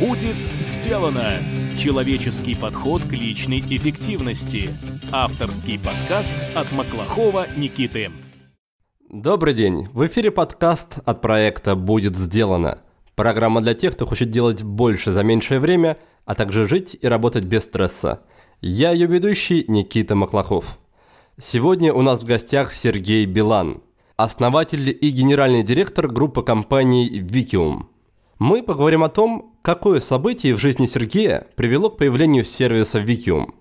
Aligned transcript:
Будет 0.00 0.36
сделано! 0.60 1.38
Человеческий 1.78 2.56
подход 2.56 3.02
к 3.02 3.12
личной 3.12 3.60
эффективности. 3.60 4.70
Авторский 5.12 5.78
подкаст 5.78 6.34
от 6.56 6.72
Маклахова 6.72 7.46
Никиты. 7.56 8.10
Добрый 9.08 9.54
день! 9.54 9.86
В 9.92 10.04
эфире 10.08 10.32
подкаст 10.32 10.98
от 11.04 11.20
проекта 11.20 11.76
«Будет 11.76 12.16
сделано». 12.16 12.80
Программа 13.14 13.60
для 13.60 13.74
тех, 13.74 13.94
кто 13.94 14.04
хочет 14.04 14.30
делать 14.30 14.64
больше 14.64 15.12
за 15.12 15.22
меньшее 15.22 15.60
время, 15.60 15.96
а 16.24 16.34
также 16.34 16.66
жить 16.66 16.98
и 17.00 17.06
работать 17.06 17.44
без 17.44 17.62
стресса. 17.62 18.22
Я 18.60 18.90
ее 18.90 19.06
ведущий 19.06 19.64
Никита 19.68 20.16
Маклахов. 20.16 20.80
Сегодня 21.40 21.92
у 21.92 22.02
нас 22.02 22.24
в 22.24 22.26
гостях 22.26 22.74
Сергей 22.74 23.26
Билан, 23.26 23.80
основатель 24.16 24.90
и 24.90 25.10
генеральный 25.10 25.62
директор 25.62 26.08
группы 26.08 26.42
компаний 26.42 27.08
Викиум. 27.08 27.93
Мы 28.38 28.62
поговорим 28.62 29.04
о 29.04 29.08
том, 29.08 29.54
Какое 29.64 29.98
событие 30.00 30.54
в 30.54 30.60
жизни 30.60 30.84
Сергея 30.84 31.46
привело 31.56 31.88
к 31.88 31.96
появлению 31.96 32.44
сервиса 32.44 32.98
Викиум? 32.98 33.54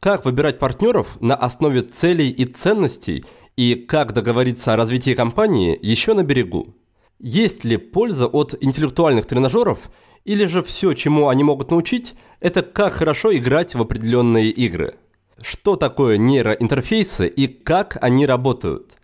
Как 0.00 0.26
выбирать 0.26 0.58
партнеров 0.58 1.16
на 1.22 1.34
основе 1.34 1.80
целей 1.80 2.28
и 2.28 2.44
ценностей 2.44 3.24
и 3.56 3.74
как 3.74 4.12
договориться 4.12 4.74
о 4.74 4.76
развитии 4.76 5.14
компании 5.14 5.78
еще 5.80 6.12
на 6.12 6.24
берегу? 6.24 6.74
Есть 7.18 7.64
ли 7.64 7.78
польза 7.78 8.26
от 8.26 8.54
интеллектуальных 8.60 9.24
тренажеров 9.24 9.90
или 10.26 10.44
же 10.44 10.62
все, 10.62 10.92
чему 10.92 11.28
они 11.28 11.42
могут 11.42 11.70
научить, 11.70 12.12
это 12.40 12.60
как 12.60 12.92
хорошо 12.92 13.34
играть 13.34 13.74
в 13.74 13.80
определенные 13.80 14.50
игры? 14.50 14.96
Что 15.40 15.76
такое 15.76 16.18
нейроинтерфейсы 16.18 17.28
и 17.28 17.46
как 17.46 17.96
они 18.02 18.26
работают? 18.26 18.98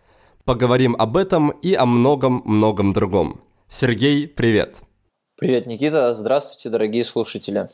Поговорим 0.45 0.97
об 0.98 1.16
этом 1.16 1.48
и 1.48 1.73
о 1.73 1.86
многом-многом 1.86 2.92
другом. 2.92 3.41
Сергей, 3.70 4.28
привет! 4.28 4.83
Привет, 5.42 5.66
Никита. 5.66 6.14
Здравствуйте, 6.14 6.69
дорогие 6.69 7.02
слушатели. 7.02 7.69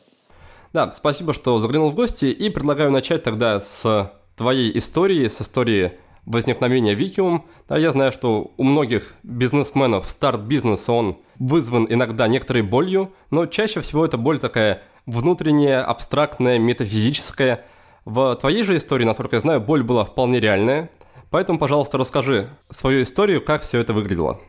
Да, 0.73 0.91
спасибо, 0.91 1.35
что 1.35 1.59
заглянул 1.59 1.91
в 1.91 1.93
гости. 1.93 2.25
И 2.25 2.49
предлагаю 2.49 2.89
начать 2.89 3.21
тогда 3.21 3.61
с 3.61 4.11
твоей 4.35 4.75
истории, 4.75 5.27
с 5.27 5.39
истории 5.39 5.91
возникновения 6.25 6.95
Викиум. 6.95 7.45
Да, 7.67 7.77
я 7.77 7.91
знаю, 7.91 8.11
что 8.11 8.53
у 8.57 8.63
многих 8.63 9.13
бизнесменов 9.21 10.09
старт 10.09 10.41
бизнеса, 10.41 10.93
он 10.93 11.19
вызван 11.37 11.85
иногда 11.87 12.27
некоторой 12.27 12.63
болью, 12.63 13.13
но 13.29 13.45
чаще 13.45 13.81
всего 13.81 14.03
эта 14.03 14.17
боль 14.17 14.39
такая 14.39 14.81
внутренняя, 15.05 15.83
абстрактная, 15.83 16.57
метафизическая. 16.57 17.65
В 18.03 18.35
твоей 18.37 18.63
же 18.63 18.77
истории, 18.77 19.05
насколько 19.05 19.35
я 19.35 19.41
знаю, 19.41 19.61
боль 19.61 19.83
была 19.83 20.05
вполне 20.05 20.39
реальная. 20.39 20.89
Поэтому, 21.29 21.59
пожалуйста, 21.59 21.99
расскажи 21.99 22.49
свою 22.71 23.03
историю, 23.03 23.45
как 23.45 23.61
все 23.61 23.77
это 23.77 23.93
выглядело. 23.93 24.39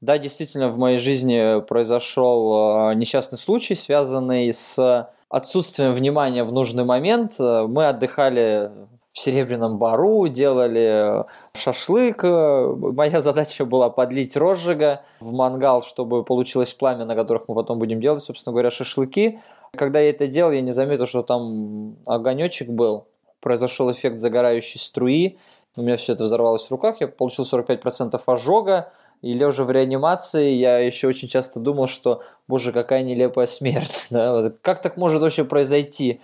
Да, 0.00 0.16
действительно, 0.16 0.70
в 0.70 0.78
моей 0.78 0.98
жизни 0.98 1.60
произошел 1.60 2.90
э, 2.90 2.94
несчастный 2.94 3.36
случай, 3.36 3.74
связанный 3.74 4.52
с 4.52 5.10
отсутствием 5.28 5.94
внимания 5.94 6.42
в 6.42 6.52
нужный 6.52 6.84
момент. 6.84 7.38
Мы 7.38 7.86
отдыхали 7.86 8.70
в 9.12 9.18
Серебряном 9.18 9.78
Бару, 9.78 10.28
делали 10.28 11.24
шашлык. 11.54 12.22
Моя 12.22 13.20
задача 13.20 13.64
была 13.64 13.90
подлить 13.90 14.36
розжига 14.36 15.02
в 15.20 15.32
мангал, 15.32 15.82
чтобы 15.82 16.24
получилось 16.24 16.72
пламя, 16.72 17.04
на 17.04 17.14
которых 17.14 17.48
мы 17.48 17.54
потом 17.54 17.78
будем 17.78 18.00
делать, 18.00 18.22
собственно 18.22 18.52
говоря, 18.52 18.70
шашлыки. 18.70 19.40
Когда 19.72 20.00
я 20.00 20.10
это 20.10 20.26
делал, 20.26 20.52
я 20.52 20.60
не 20.60 20.72
заметил, 20.72 21.06
что 21.06 21.22
там 21.22 21.96
огонечек 22.06 22.68
был. 22.68 23.06
Произошел 23.40 23.90
эффект 23.90 24.18
загорающей 24.18 24.80
струи. 24.80 25.38
У 25.76 25.82
меня 25.82 25.96
все 25.96 26.12
это 26.12 26.24
взорвалось 26.24 26.64
в 26.64 26.70
руках. 26.70 27.00
Я 27.00 27.08
получил 27.08 27.44
45% 27.44 28.20
ожога. 28.26 28.92
И 29.22 29.34
лежа 29.34 29.64
в 29.64 29.70
реанимации, 29.70 30.52
я 30.52 30.78
еще 30.78 31.08
очень 31.08 31.28
часто 31.28 31.60
думал, 31.60 31.86
что, 31.86 32.22
боже, 32.48 32.72
какая 32.72 33.02
нелепая 33.02 33.46
смерть. 33.46 34.06
Да? 34.10 34.52
Как 34.62 34.80
так 34.82 34.96
может 34.96 35.20
вообще 35.20 35.44
произойти? 35.44 36.20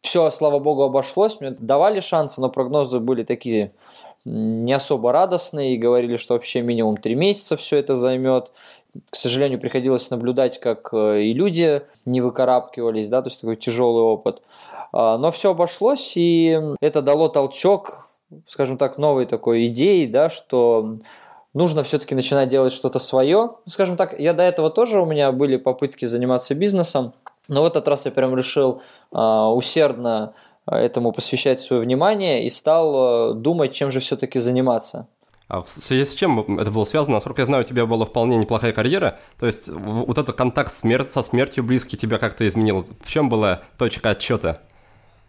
Все, 0.00 0.30
слава 0.30 0.58
богу, 0.58 0.82
обошлось. 0.82 1.40
Мне 1.40 1.50
давали 1.50 2.00
шансы, 2.00 2.40
но 2.40 2.48
прогнозы 2.48 2.98
были 3.00 3.22
такие 3.22 3.72
не 4.24 4.72
особо 4.72 5.12
радостные 5.12 5.74
и 5.74 5.78
говорили, 5.78 6.16
что 6.16 6.34
вообще 6.34 6.62
минимум 6.62 6.96
три 6.96 7.14
месяца 7.14 7.56
все 7.56 7.76
это 7.78 7.96
займет. 7.96 8.52
К 9.10 9.16
сожалению, 9.16 9.58
приходилось 9.58 10.10
наблюдать, 10.10 10.60
как 10.60 10.90
э, 10.92 11.22
и 11.22 11.32
люди 11.32 11.82
не 12.04 12.20
выкарабкивались, 12.20 13.08
да, 13.08 13.22
то 13.22 13.30
есть 13.30 13.40
такой 13.40 13.56
тяжелый 13.56 14.02
опыт. 14.02 14.42
А, 14.92 15.16
но 15.16 15.32
все 15.32 15.52
обошлось, 15.52 16.12
и 16.16 16.60
это 16.80 17.00
дало 17.00 17.28
толчок, 17.28 18.08
скажем 18.46 18.76
так, 18.76 18.98
новой 18.98 19.24
такой 19.24 19.66
идеи, 19.66 20.06
да, 20.06 20.28
что 20.28 20.94
нужно 21.54 21.82
все-таки 21.82 22.14
начинать 22.14 22.48
делать 22.48 22.72
что-то 22.72 22.98
свое. 22.98 23.52
Скажем 23.66 23.96
так, 23.96 24.18
я 24.18 24.32
до 24.32 24.42
этого 24.42 24.70
тоже 24.70 25.00
у 25.00 25.06
меня 25.06 25.32
были 25.32 25.56
попытки 25.56 26.06
заниматься 26.06 26.54
бизнесом, 26.54 27.14
но 27.48 27.62
в 27.62 27.66
этот 27.66 27.88
раз 27.88 28.04
я 28.04 28.10
прям 28.10 28.36
решил 28.36 28.82
э, 29.12 29.18
усердно 29.18 30.34
этому 30.66 31.12
посвящать 31.12 31.60
свое 31.60 31.82
внимание 31.82 32.46
и 32.46 32.50
стал 32.50 33.32
э, 33.32 33.34
думать, 33.34 33.74
чем 33.74 33.90
же 33.90 34.00
все-таки 34.00 34.38
заниматься. 34.38 35.06
А 35.48 35.60
в 35.60 35.68
связи 35.68 36.06
с 36.06 36.14
чем 36.14 36.58
это 36.58 36.70
было 36.70 36.84
связано? 36.84 37.16
Насколько 37.16 37.42
я 37.42 37.46
знаю, 37.46 37.64
у 37.64 37.66
тебя 37.66 37.84
была 37.84 38.06
вполне 38.06 38.38
неплохая 38.38 38.72
карьера. 38.72 39.18
То 39.38 39.44
есть 39.44 39.68
вот 39.68 40.16
этот 40.16 40.34
контакт 40.34 40.72
смерть, 40.72 41.10
со 41.10 41.22
смертью 41.22 41.62
близкий 41.62 41.98
тебя 41.98 42.18
как-то 42.18 42.48
изменил. 42.48 42.86
В 43.02 43.10
чем 43.10 43.28
была 43.28 43.60
точка 43.76 44.10
отчета? 44.10 44.60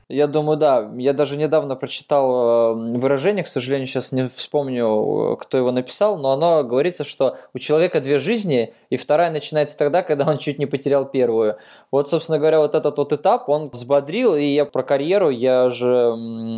Я 0.09 0.27
думаю, 0.27 0.57
да. 0.57 0.91
Я 0.97 1.13
даже 1.13 1.37
недавно 1.37 1.75
прочитал 1.75 2.75
э, 2.75 2.97
выражение, 2.97 3.43
к 3.43 3.47
сожалению, 3.47 3.87
сейчас 3.87 4.11
не 4.11 4.27
вспомню, 4.27 5.37
кто 5.39 5.57
его 5.57 5.71
написал, 5.71 6.17
но 6.17 6.31
оно 6.31 6.63
говорится, 6.63 7.03
что 7.03 7.37
у 7.53 7.59
человека 7.59 8.01
две 8.01 8.17
жизни, 8.17 8.73
и 8.89 8.97
вторая 8.97 9.31
начинается 9.31 9.77
тогда, 9.77 10.03
когда 10.03 10.29
он 10.29 10.37
чуть 10.37 10.59
не 10.59 10.65
потерял 10.65 11.05
первую. 11.05 11.57
Вот, 11.89 12.09
собственно 12.09 12.37
говоря, 12.37 12.59
вот 12.59 12.75
этот 12.75 12.97
вот 12.97 13.13
этап, 13.13 13.47
он 13.47 13.69
взбодрил, 13.69 14.35
и 14.35 14.43
я 14.43 14.65
про 14.65 14.83
карьеру, 14.83 15.29
я 15.29 15.69
же 15.69 16.15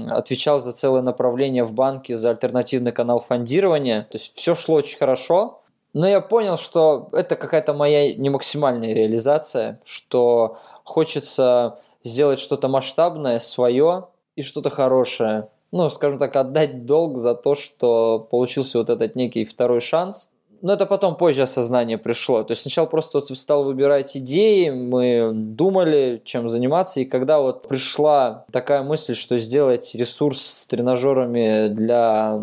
отвечал 0.09 0.59
за 0.59 0.71
целое 0.71 1.01
направление 1.01 1.63
в 1.63 1.73
банке, 1.73 2.15
за 2.15 2.31
альтернативный 2.31 2.91
канал 2.91 3.19
фондирования, 3.19 4.07
то 4.11 4.17
есть 4.17 4.35
все 4.35 4.55
шло 4.55 4.75
очень 4.75 4.97
хорошо, 4.97 5.61
но 5.93 6.09
я 6.09 6.19
понял, 6.19 6.57
что 6.57 7.07
это 7.13 7.37
какая-то 7.37 7.73
моя 7.73 8.13
не 8.13 8.29
максимальная 8.29 8.93
реализация, 8.93 9.79
что 9.85 10.57
хочется 10.83 11.79
сделать 12.05 12.39
что-то 12.39 12.69
масштабное, 12.69 13.39
свое 13.39 14.07
и 14.37 14.43
что-то 14.43 14.69
хорошее. 14.69 15.49
Ну, 15.71 15.89
скажем 15.89 16.19
так, 16.19 16.35
отдать 16.37 16.85
долг 16.85 17.17
за 17.17 17.35
то, 17.35 17.55
что 17.55 18.25
получился 18.31 18.77
вот 18.77 18.89
этот 18.89 19.15
некий 19.15 19.43
второй 19.43 19.81
шанс. 19.81 20.29
Но 20.61 20.73
это 20.73 20.85
потом 20.85 21.17
позже 21.17 21.41
осознание 21.41 21.97
пришло. 21.97 22.43
То 22.43 22.51
есть 22.51 22.61
сначала 22.61 22.85
просто 22.85 23.19
вот 23.19 23.37
стал 23.37 23.65
выбирать 23.65 24.15
идеи, 24.15 24.69
мы 24.69 25.31
думали, 25.33 26.21
чем 26.23 26.47
заниматься. 26.47 27.01
И 27.01 27.05
когда 27.05 27.39
вот 27.39 27.67
пришла 27.67 28.45
такая 28.51 28.81
мысль, 28.81 29.15
что 29.15 29.37
сделать 29.37 29.93
ресурс 29.93 30.41
с 30.41 30.65
тренажерами 30.65 31.67
для 31.67 32.39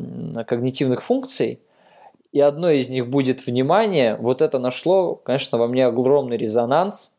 когнитивных 0.47 1.03
функций, 1.03 1.61
и 2.33 2.41
одно 2.41 2.71
из 2.71 2.89
них 2.89 3.09
будет 3.09 3.47
внимание, 3.47 4.17
вот 4.17 4.43
это 4.43 4.59
нашло, 4.59 5.15
конечно, 5.15 5.59
во 5.59 5.67
мне 5.67 5.87
огромный 5.87 6.37
резонанс 6.37 7.13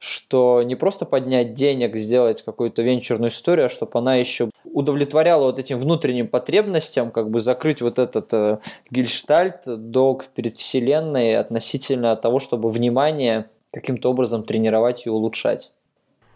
что 0.00 0.62
не 0.62 0.76
просто 0.76 1.04
поднять 1.04 1.52
денег, 1.52 1.94
сделать 1.96 2.42
какую-то 2.42 2.82
венчурную 2.82 3.30
историю, 3.30 3.66
а 3.66 3.68
чтобы 3.68 3.92
она 3.98 4.16
еще 4.16 4.50
удовлетворяла 4.64 5.44
вот 5.44 5.58
этим 5.58 5.78
внутренним 5.78 6.26
потребностям, 6.26 7.10
как 7.10 7.30
бы 7.30 7.40
закрыть 7.40 7.82
вот 7.82 7.98
этот 7.98 8.32
э, 8.32 8.58
гельштальт, 8.90 9.64
долг 9.66 10.24
перед 10.34 10.54
Вселенной 10.56 11.36
относительно 11.36 12.16
того, 12.16 12.38
чтобы 12.38 12.70
внимание 12.70 13.50
каким-то 13.72 14.10
образом 14.10 14.42
тренировать 14.42 15.04
и 15.04 15.10
улучшать. 15.10 15.70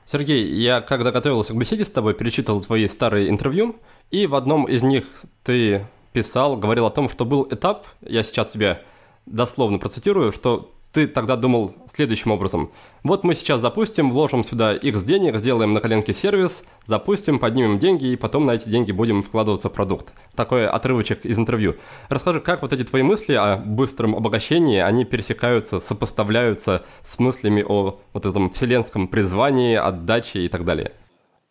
Сергей, 0.05 0.45
я 0.45 0.83
когда 0.83 1.11
готовился 1.11 1.55
к 1.55 1.57
беседе 1.57 1.87
с 1.87 1.91
тобой, 1.91 2.13
перечитывал 2.13 2.61
твои 2.61 2.87
старые 2.87 3.31
интервью, 3.31 3.77
и 4.11 4.27
в 4.27 4.35
одном 4.35 4.65
из 4.65 4.83
них 4.83 5.07
ты 5.43 5.87
писал, 6.13 6.59
говорил 6.59 6.85
о 6.85 6.91
том, 6.91 7.09
что 7.09 7.25
был 7.25 7.49
этап, 7.51 7.87
я 8.03 8.23
сейчас 8.23 8.49
тебя 8.49 8.83
дословно 9.25 9.79
процитирую, 9.79 10.33
что 10.33 10.74
ты 10.95 11.09
тогда 11.09 11.35
думал 11.35 11.75
следующим 11.93 12.31
образом. 12.31 12.71
Вот 13.03 13.25
мы 13.25 13.35
сейчас 13.35 13.61
запустим, 13.61 14.13
вложим 14.13 14.45
сюда 14.45 14.75
X 14.75 15.03
денег, 15.03 15.37
сделаем 15.37 15.73
на 15.73 15.81
коленке 15.81 16.15
сервис, 16.15 16.65
запустим, 16.87 17.41
поднимем 17.41 17.79
деньги, 17.79 18.07
и 18.07 18.17
потом 18.17 18.47
на 18.47 18.53
эти 18.53 18.69
деньги 18.69 18.93
будем 18.93 19.23
вкладываться 19.23 19.69
в 19.69 19.73
продукт. 19.73 20.15
Такой 20.37 20.69
отрывочек 20.69 21.27
из 21.27 21.37
интервью. 21.37 21.75
Расскажи, 22.09 22.41
как 22.41 22.63
вот 22.63 22.73
эти 22.73 22.85
твои 22.85 23.03
мысли 23.03 23.35
о 23.35 23.57
быстром 23.57 24.15
обогащении, 24.15 24.79
они 24.79 25.05
пересекаются, 25.05 25.81
сопоставляются 25.81 26.85
с 27.03 27.19
мыслями 27.19 27.65
о 27.67 27.99
вот 28.13 28.25
этом 28.25 28.51
вселенском 28.51 29.09
призвании, 29.09 29.75
отдаче 29.75 30.43
и 30.43 30.49
так 30.49 30.65
далее? 30.65 30.93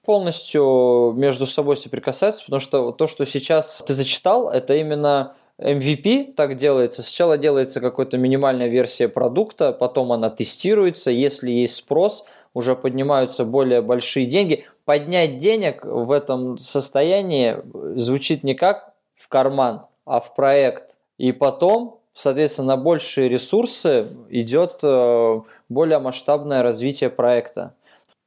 Полностью 0.06 1.13
между 1.18 1.45
собой 1.48 1.75
соприкасаются, 1.75 2.45
потому 2.45 2.62
что 2.62 2.92
то, 2.92 3.07
что 3.07 3.25
сейчас 3.25 3.84
ты 3.86 3.94
зачитал, 3.94 4.50
это 4.50 4.75
именно 4.75 5.34
MVP 5.60 6.34
так 6.34 6.58
делается. 6.58 7.04
Сначала 7.04 7.38
делается 7.38 7.80
какая-то 7.80 8.18
минимальная 8.18 8.68
версия 8.68 9.08
продукта, 9.08 9.72
потом 9.72 10.12
она 10.12 10.30
тестируется. 10.30 11.12
Если 11.12 11.52
есть 11.52 11.76
спрос, 11.76 12.26
уже 12.54 12.76
поднимаются 12.76 13.46
более 13.46 13.82
большие 13.82 14.26
деньги. 14.26 14.66
Поднять 14.86 15.38
денег 15.38 15.86
в 15.86 16.12
этом 16.12 16.58
состоянии 16.58 17.58
звучит 18.00 18.44
не 18.44 18.56
как 18.56 18.94
в 19.16 19.28
карман, 19.28 19.86
а 20.06 20.20
в 20.20 20.36
проект. 20.36 20.98
И 21.18 21.32
потом, 21.32 22.00
соответственно, 22.14 22.76
на 22.76 22.78
большие 22.78 23.30
ресурсы 23.30 24.08
идет 24.30 24.80
э, 24.84 25.42
более 25.70 26.00
масштабное 26.00 26.64
развитие 26.64 27.10
проекта. 27.10 27.74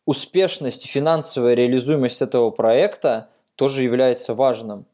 Успешность 0.07 0.87
финансовая 0.87 1.55
реализуемость 1.55 2.23
этого 2.23 2.51
проекта 2.51 3.29
тоже 3.57 3.83
является 3.83 4.35
важным. 4.35 4.87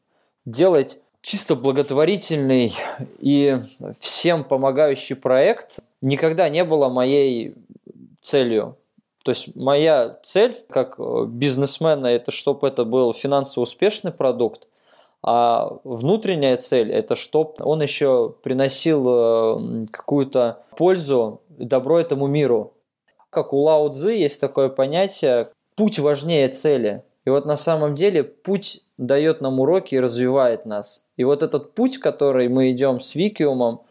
Делать 0.45 0.97
чисто 1.23 1.55
благотворительный 1.55 2.73
и 3.19 3.57
всем 3.99 4.43
помогающий 4.43 5.15
проект 5.15 5.79
никогда 6.01 6.49
не 6.49 6.63
было 6.65 6.89
моей 6.89 7.55
целью. 8.19 8.77
То 9.23 9.31
есть 9.31 9.55
моя 9.55 10.19
цель 10.21 10.53
как 10.69 10.99
бизнесмена 11.29 12.07
это 12.07 12.31
чтобы 12.31 12.67
это 12.67 12.83
был 12.83 13.13
финансово 13.13 13.63
успешный 13.63 14.11
продукт, 14.11 14.67
а 15.23 15.77
внутренняя 15.85 16.57
цель 16.57 16.91
это 16.91 17.15
чтобы 17.15 17.53
он 17.59 17.81
еще 17.81 18.35
приносил 18.43 19.05
э, 19.07 19.85
какую-то 19.91 20.59
пользу 20.75 21.41
и 21.57 21.63
добро 21.63 21.99
этому 21.99 22.27
миру. 22.27 22.73
Как 23.29 23.53
у 23.53 23.61
Лао 23.61 23.87
Цзы 23.89 24.11
есть 24.11 24.41
такое 24.41 24.67
понятие 24.67 25.49
«путь 25.75 25.99
важнее 25.99 26.49
цели». 26.49 27.03
И 27.25 27.29
вот 27.29 27.45
на 27.45 27.55
самом 27.55 27.95
деле 27.95 28.25
путь 28.25 28.83
дает 28.97 29.39
нам 29.39 29.61
уроки 29.61 29.95
и 29.95 29.99
развивает 29.99 30.65
нас. 30.65 31.02
И 31.17 31.23
вот 31.23 31.43
этот 31.43 31.73
путь, 31.73 31.99
который 31.99 32.47
мы 32.49 32.71
идем 32.71 32.99
с 32.99 33.15
Викиумом, 33.15 33.81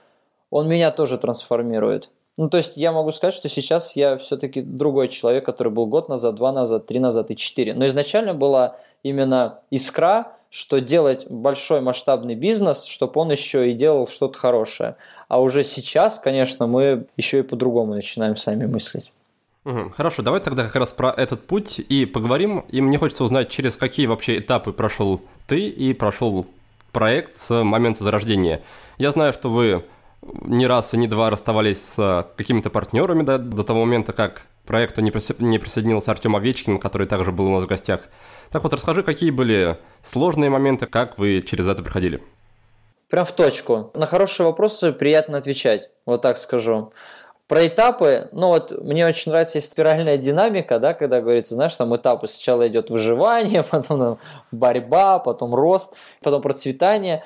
он 0.50 0.69
меня 0.69 0.90
тоже 0.90 1.19
трансформирует. 1.19 2.10
Ну, 2.38 2.48
то 2.48 2.56
есть 2.56 2.76
я 2.76 2.92
могу 2.92 3.12
сказать, 3.12 3.34
что 3.34 3.48
сейчас 3.48 3.94
я 3.94 4.16
все-таки 4.16 4.62
другой 4.62 5.08
человек, 5.08 5.44
который 5.44 5.70
был 5.70 5.86
год 5.86 6.08
назад, 6.08 6.34
два 6.34 6.50
назад, 6.52 6.86
три 6.86 6.98
назад 6.98 7.30
и 7.30 7.36
четыре. 7.36 7.74
Но 7.74 7.86
изначально 7.86 8.32
была 8.32 8.76
именно 9.02 9.60
искра, 9.70 10.32
что 10.48 10.80
делать 10.80 11.26
большой 11.30 11.80
масштабный 11.80 12.34
бизнес, 12.34 12.84
чтобы 12.84 13.20
он 13.20 13.30
еще 13.30 13.70
и 13.70 13.74
делал 13.74 14.06
что-то 14.08 14.38
хорошее. 14.38 14.96
А 15.28 15.40
уже 15.40 15.62
сейчас, 15.64 16.19
конечно, 16.19 16.66
мы 16.66 17.06
еще 17.16 17.40
и 17.40 17.42
по-другому 17.42 17.94
начинаем 17.94 18.36
сами 18.36 18.66
мыслить. 18.66 19.12
Хорошо, 19.64 20.22
давай 20.22 20.40
тогда 20.40 20.64
как 20.64 20.74
раз 20.76 20.92
про 20.92 21.10
этот 21.10 21.46
путь 21.46 21.78
и 21.78 22.04
поговорим. 22.04 22.64
И 22.70 22.80
мне 22.80 22.98
хочется 22.98 23.24
узнать, 23.24 23.48
через 23.48 23.76
какие 23.76 24.06
вообще 24.06 24.38
этапы 24.38 24.72
прошел 24.72 25.20
ты 25.46 25.69
и 25.69 25.94
прошел 25.94 26.46
проект 26.93 27.37
с 27.37 27.62
момента 27.62 28.05
зарождения. 28.05 28.62
Я 28.99 29.11
знаю, 29.11 29.33
что 29.33 29.50
вы 29.50 29.85
не 30.23 30.67
раз 30.67 30.94
и 30.94 30.97
не 30.97 31.09
два 31.09 31.31
расставались 31.31 31.83
с 31.83 32.27
какими-то 32.37 32.71
партнерами 32.71 33.23
да, 33.23 33.39
до 33.39 33.65
того 33.65 33.81
момента, 33.81 34.12
как 34.12 34.43
к 34.43 34.67
проекту 34.67 35.00
не, 35.00 35.12
не 35.41 35.59
присоединился 35.59 36.12
Артем 36.12 36.37
Овечкин, 36.37 36.79
который 36.79 37.06
также 37.06 37.33
был 37.33 37.47
у 37.47 37.53
нас 37.53 37.65
в 37.65 37.67
гостях. 37.67 38.03
Так 38.50 38.62
вот, 38.62 38.73
расскажи, 38.73 39.03
какие 39.03 39.31
были 39.31 39.79
сложные 40.03 40.50
моменты, 40.50 40.87
как 40.87 41.19
вы 41.19 41.43
через 41.43 41.67
это 41.67 41.83
проходили? 41.83 42.23
Прям 43.11 43.27
в 43.27 43.33
точку. 43.33 43.91
На 43.94 44.06
хорошие 44.06 44.47
вопросы 44.47 44.93
приятно 44.93 45.39
отвечать, 45.39 45.91
вот 46.06 46.23
так 46.23 46.39
скажу. 46.39 46.93
Про 47.49 47.67
этапы, 47.67 48.29
ну 48.33 48.49
вот 48.49 48.71
мне 48.83 49.06
очень 49.06 49.31
нравится 49.31 49.61
спиральная 49.61 50.17
динамика, 50.17 50.79
да, 50.79 50.94
когда 50.94 51.21
говорится, 51.21 51.55
знаешь, 51.55 51.75
там 51.77 51.94
этапы, 51.94 52.29
сначала 52.29 52.67
идет 52.69 52.89
выживание, 52.89 53.62
потом 53.71 53.99
там, 53.99 54.19
борьба, 54.53 55.19
потом 55.19 55.55
рост, 55.55 55.94
потом 56.23 56.41
процветание 56.41 57.25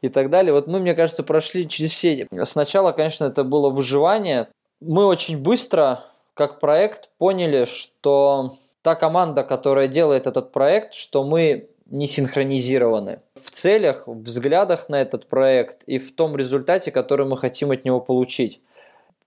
и 0.00 0.08
так 0.08 0.30
далее. 0.30 0.52
Вот 0.52 0.66
мы, 0.66 0.80
мне 0.80 0.94
кажется, 0.94 1.22
прошли 1.22 1.68
через 1.68 1.90
все. 1.90 2.26
Сначала, 2.44 2.92
конечно, 2.92 3.26
это 3.26 3.44
было 3.44 3.70
выживание. 3.70 4.48
Мы 4.80 5.04
очень 5.04 5.38
быстро, 5.38 6.04
как 6.34 6.60
проект, 6.60 7.10
поняли, 7.18 7.64
что 7.66 8.54
та 8.82 8.94
команда, 8.94 9.42
которая 9.44 9.86
делает 9.86 10.26
этот 10.26 10.50
проект, 10.50 10.94
что 10.94 11.24
мы 11.24 11.68
не 11.90 12.06
синхронизированы 12.06 13.20
в 13.34 13.50
целях, 13.50 14.06
в 14.06 14.22
взглядах 14.22 14.88
на 14.88 15.00
этот 15.00 15.26
проект 15.26 15.84
и 15.84 15.98
в 15.98 16.14
том 16.14 16.36
результате, 16.36 16.90
который 16.90 17.26
мы 17.26 17.36
хотим 17.36 17.70
от 17.70 17.84
него 17.84 18.00
получить 18.00 18.60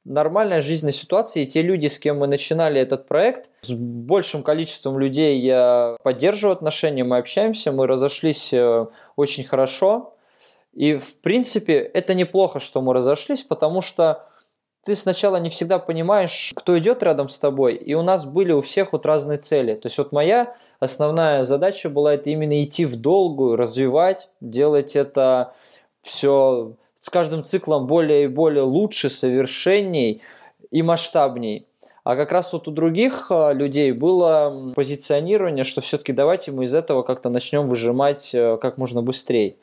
нормальная 0.05 0.61
жизненная 0.61 0.93
ситуация, 0.93 1.43
и 1.43 1.45
те 1.45 1.61
люди, 1.61 1.87
с 1.87 1.99
кем 1.99 2.19
мы 2.19 2.27
начинали 2.27 2.81
этот 2.81 3.07
проект, 3.07 3.49
с 3.61 3.71
большим 3.71 4.43
количеством 4.43 4.99
людей 4.99 5.39
я 5.39 5.97
поддерживаю 6.03 6.53
отношения, 6.53 7.03
мы 7.03 7.17
общаемся, 7.17 7.71
мы 7.71 7.87
разошлись 7.87 8.53
э, 8.53 8.85
очень 9.15 9.43
хорошо. 9.43 10.15
И, 10.73 10.95
в 10.95 11.17
принципе, 11.19 11.77
это 11.79 12.13
неплохо, 12.13 12.59
что 12.59 12.81
мы 12.81 12.93
разошлись, 12.93 13.43
потому 13.43 13.81
что 13.81 14.27
ты 14.83 14.95
сначала 14.95 15.37
не 15.37 15.49
всегда 15.49 15.77
понимаешь, 15.79 16.53
кто 16.55 16.77
идет 16.79 17.03
рядом 17.03 17.29
с 17.29 17.37
тобой, 17.37 17.75
и 17.75 17.93
у 17.93 18.01
нас 18.01 18.25
были 18.25 18.51
у 18.51 18.61
всех 18.61 18.93
вот 18.93 19.05
разные 19.05 19.37
цели. 19.37 19.75
То 19.75 19.87
есть 19.87 19.97
вот 19.97 20.11
моя 20.11 20.55
основная 20.79 21.43
задача 21.43 21.89
была 21.89 22.15
это 22.15 22.29
именно 22.29 22.63
идти 22.63 22.85
в 22.85 22.95
долгую, 22.95 23.57
развивать, 23.57 24.29
делать 24.39 24.95
это 24.95 25.53
все 26.01 26.73
с 27.01 27.09
каждым 27.09 27.43
циклом 27.43 27.87
более 27.87 28.25
и 28.25 28.27
более 28.27 28.63
лучше, 28.63 29.09
совершенней 29.09 30.21
и 30.69 30.81
масштабней. 30.83 31.65
А 32.03 32.15
как 32.15 32.31
раз 32.31 32.53
вот 32.53 32.67
у 32.67 32.71
других 32.71 33.27
а, 33.29 33.51
людей 33.53 33.91
было 33.91 34.71
позиционирование, 34.75 35.63
что 35.63 35.81
все-таки 35.81 36.13
давайте 36.13 36.51
мы 36.51 36.65
из 36.65 36.73
этого 36.73 37.03
как-то 37.03 37.29
начнем 37.29 37.67
выжимать 37.67 38.33
э, 38.33 38.57
как 38.57 38.77
можно 38.77 39.03
быстрее. 39.03 39.55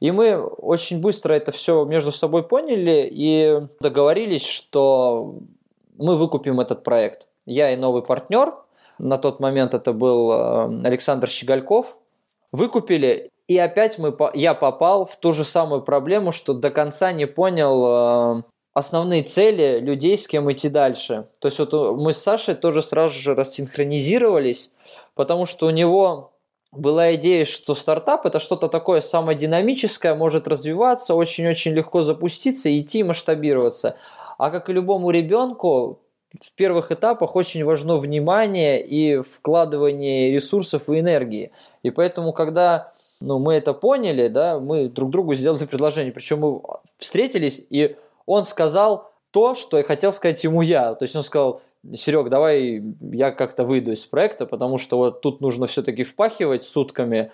И 0.00 0.10
мы 0.10 0.36
очень 0.36 1.00
быстро 1.00 1.32
это 1.32 1.52
все 1.52 1.84
между 1.84 2.10
собой 2.10 2.42
поняли 2.42 3.08
и 3.10 3.60
договорились, 3.80 4.44
что 4.44 5.36
мы 5.96 6.16
выкупим 6.16 6.60
этот 6.60 6.82
проект. 6.82 7.28
Я 7.46 7.72
и 7.72 7.76
новый 7.76 8.02
партнер, 8.02 8.54
на 8.98 9.18
тот 9.18 9.40
момент 9.40 9.74
это 9.74 9.92
был 9.92 10.32
э, 10.32 10.80
Александр 10.84 11.28
Щегольков, 11.28 11.98
выкупили 12.50 13.30
и 13.48 13.58
опять 13.58 13.98
мы, 13.98 14.16
я 14.34 14.54
попал 14.54 15.06
в 15.06 15.16
ту 15.16 15.32
же 15.32 15.44
самую 15.44 15.82
проблему, 15.82 16.32
что 16.32 16.54
до 16.54 16.70
конца 16.70 17.12
не 17.12 17.26
понял 17.26 18.38
э, 18.38 18.42
основные 18.72 19.22
цели 19.22 19.80
людей, 19.80 20.16
с 20.16 20.26
кем 20.26 20.50
идти 20.50 20.68
дальше. 20.68 21.28
То 21.38 21.48
есть 21.48 21.58
вот 21.58 21.72
мы 21.98 22.12
с 22.12 22.18
Сашей 22.18 22.54
тоже 22.54 22.82
сразу 22.82 23.18
же 23.18 23.34
рассинхронизировались, 23.34 24.70
потому 25.14 25.46
что 25.46 25.66
у 25.66 25.70
него 25.70 26.32
была 26.70 27.14
идея, 27.16 27.44
что 27.44 27.74
стартап 27.74 28.24
это 28.24 28.38
что-то 28.38 28.68
такое 28.68 29.02
самодинамическое, 29.02 30.14
может 30.14 30.48
развиваться, 30.48 31.14
очень-очень 31.14 31.72
легко 31.72 32.00
запуститься, 32.00 32.76
идти 32.76 33.00
и 33.00 33.04
масштабироваться. 33.04 33.96
А 34.38 34.50
как 34.50 34.70
и 34.70 34.72
любому 34.72 35.10
ребенку, 35.10 36.00
в 36.40 36.52
первых 36.54 36.90
этапах 36.90 37.36
очень 37.36 37.62
важно 37.64 37.96
внимание 37.96 38.82
и 38.82 39.20
вкладывание 39.20 40.32
ресурсов 40.32 40.88
и 40.88 40.98
энергии. 40.98 41.52
И 41.82 41.90
поэтому, 41.90 42.32
когда 42.32 42.92
ну, 43.22 43.38
мы 43.38 43.54
это 43.54 43.72
поняли, 43.72 44.28
да, 44.28 44.58
мы 44.58 44.88
друг 44.88 45.10
другу 45.10 45.34
сделали 45.34 45.64
предложение, 45.64 46.12
причем 46.12 46.40
мы 46.40 46.60
встретились, 46.96 47.64
и 47.70 47.96
он 48.26 48.44
сказал 48.44 49.10
то, 49.30 49.54
что 49.54 49.78
я 49.78 49.84
хотел 49.84 50.12
сказать 50.12 50.42
ему 50.44 50.62
я. 50.62 50.94
То 50.94 51.04
есть 51.04 51.16
он 51.16 51.22
сказал, 51.22 51.62
Серег, 51.94 52.28
давай 52.28 52.82
я 53.00 53.32
как-то 53.32 53.64
выйду 53.64 53.90
из 53.92 54.06
проекта, 54.06 54.46
потому 54.46 54.78
что 54.78 54.98
вот 54.98 55.20
тут 55.20 55.40
нужно 55.40 55.66
все-таки 55.66 56.04
впахивать 56.04 56.64
сутками, 56.64 57.32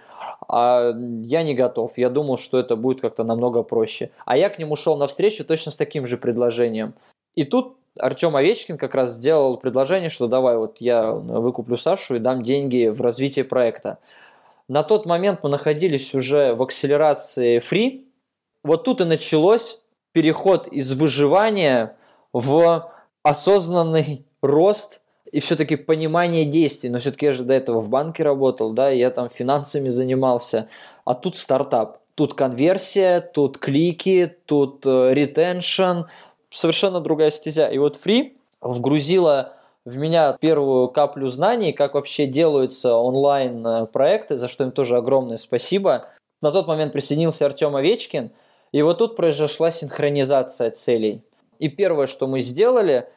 а 0.48 0.94
я 1.24 1.42
не 1.42 1.54
готов. 1.54 1.98
Я 1.98 2.08
думал, 2.08 2.38
что 2.38 2.58
это 2.58 2.74
будет 2.74 3.00
как-то 3.02 3.24
намного 3.24 3.62
проще. 3.62 4.10
А 4.24 4.38
я 4.38 4.48
к 4.48 4.58
нему 4.58 4.74
шел 4.74 4.96
навстречу 4.96 5.44
точно 5.44 5.70
с 5.70 5.76
таким 5.76 6.06
же 6.06 6.16
предложением. 6.16 6.94
И 7.34 7.44
тут 7.44 7.76
Артем 7.98 8.36
Овечкин 8.36 8.78
как 8.78 8.94
раз 8.94 9.12
сделал 9.12 9.58
предложение, 9.58 10.08
что 10.08 10.28
давай 10.28 10.56
вот 10.56 10.78
я 10.80 11.12
выкуплю 11.12 11.76
Сашу 11.76 12.16
и 12.16 12.18
дам 12.18 12.42
деньги 12.42 12.88
в 12.88 13.02
развитие 13.02 13.44
проекта. 13.44 13.98
На 14.68 14.82
тот 14.82 15.06
момент 15.06 15.40
мы 15.42 15.48
находились 15.48 16.14
уже 16.14 16.54
в 16.54 16.62
акселерации 16.62 17.58
free. 17.58 18.04
Вот 18.62 18.84
тут 18.84 19.00
и 19.00 19.04
началось 19.04 19.80
переход 20.12 20.66
из 20.66 20.92
выживания 20.92 21.96
в 22.34 22.92
осознанный 23.22 24.26
рост 24.42 25.00
и 25.32 25.40
все-таки 25.40 25.76
понимание 25.76 26.44
действий. 26.44 26.90
Но 26.90 26.98
все-таки 26.98 27.26
я 27.26 27.32
же 27.32 27.44
до 27.44 27.54
этого 27.54 27.80
в 27.80 27.88
банке 27.88 28.22
работал, 28.22 28.72
да, 28.74 28.90
я 28.90 29.10
там 29.10 29.30
финансами 29.30 29.88
занимался. 29.88 30.68
А 31.04 31.14
тут 31.14 31.36
стартап. 31.36 32.00
Тут 32.14 32.34
конверсия, 32.34 33.20
тут 33.20 33.58
клики, 33.58 34.36
тут 34.44 34.84
ретеншн. 34.84 36.08
Совершенно 36.50 37.00
другая 37.00 37.30
стезя. 37.30 37.68
И 37.68 37.78
вот 37.78 37.96
free 37.96 38.32
вгрузила 38.60 39.54
в 39.84 39.96
меня 39.96 40.36
первую 40.40 40.88
каплю 40.88 41.28
знаний, 41.28 41.72
как 41.72 41.94
вообще 41.94 42.26
делаются 42.26 42.94
онлайн-проекты, 42.94 44.38
за 44.38 44.48
что 44.48 44.64
им 44.64 44.72
тоже 44.72 44.96
огромное 44.96 45.36
спасибо. 45.36 46.06
На 46.42 46.50
тот 46.52 46.66
момент 46.66 46.92
присоединился 46.92 47.46
Артем 47.46 47.74
Овечкин, 47.74 48.30
и 48.72 48.82
вот 48.82 48.98
тут 48.98 49.16
произошла 49.16 49.70
синхронизация 49.70 50.70
целей. 50.70 51.22
И 51.58 51.68
первое, 51.68 52.06
что 52.06 52.26
мы 52.26 52.40
сделали, 52.40 53.08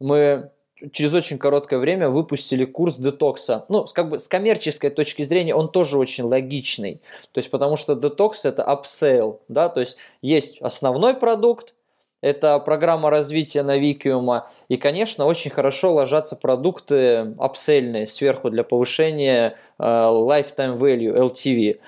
мы 0.00 0.50
через 0.92 1.12
очень 1.12 1.38
короткое 1.38 1.78
время 1.78 2.08
выпустили 2.08 2.64
курс 2.64 2.96
детокса. 2.96 3.66
Ну, 3.68 3.86
как 3.92 4.08
бы 4.08 4.18
с 4.18 4.28
коммерческой 4.28 4.90
точки 4.90 5.22
зрения 5.22 5.54
он 5.54 5.70
тоже 5.70 5.98
очень 5.98 6.24
логичный. 6.24 7.02
То 7.32 7.38
есть, 7.38 7.50
потому 7.50 7.76
что 7.76 7.94
детокс 7.94 8.44
это 8.44 8.64
upsell, 8.64 9.40
да, 9.48 9.68
то 9.68 9.80
есть 9.80 9.96
есть 10.22 10.58
основной 10.60 11.14
продукт, 11.14 11.74
это 12.22 12.58
программа 12.58 13.10
развития 13.10 13.62
Навикиума. 13.62 14.48
И, 14.68 14.76
конечно, 14.76 15.24
очень 15.24 15.50
хорошо 15.50 15.94
ложатся 15.94 16.36
продукты 16.36 17.34
апсельные 17.38 18.06
сверху 18.06 18.50
для 18.50 18.62
повышения 18.62 19.56
э, 19.78 19.82
lifetime 19.82 20.78
value, 20.78 21.16
LTV. 21.16 21.80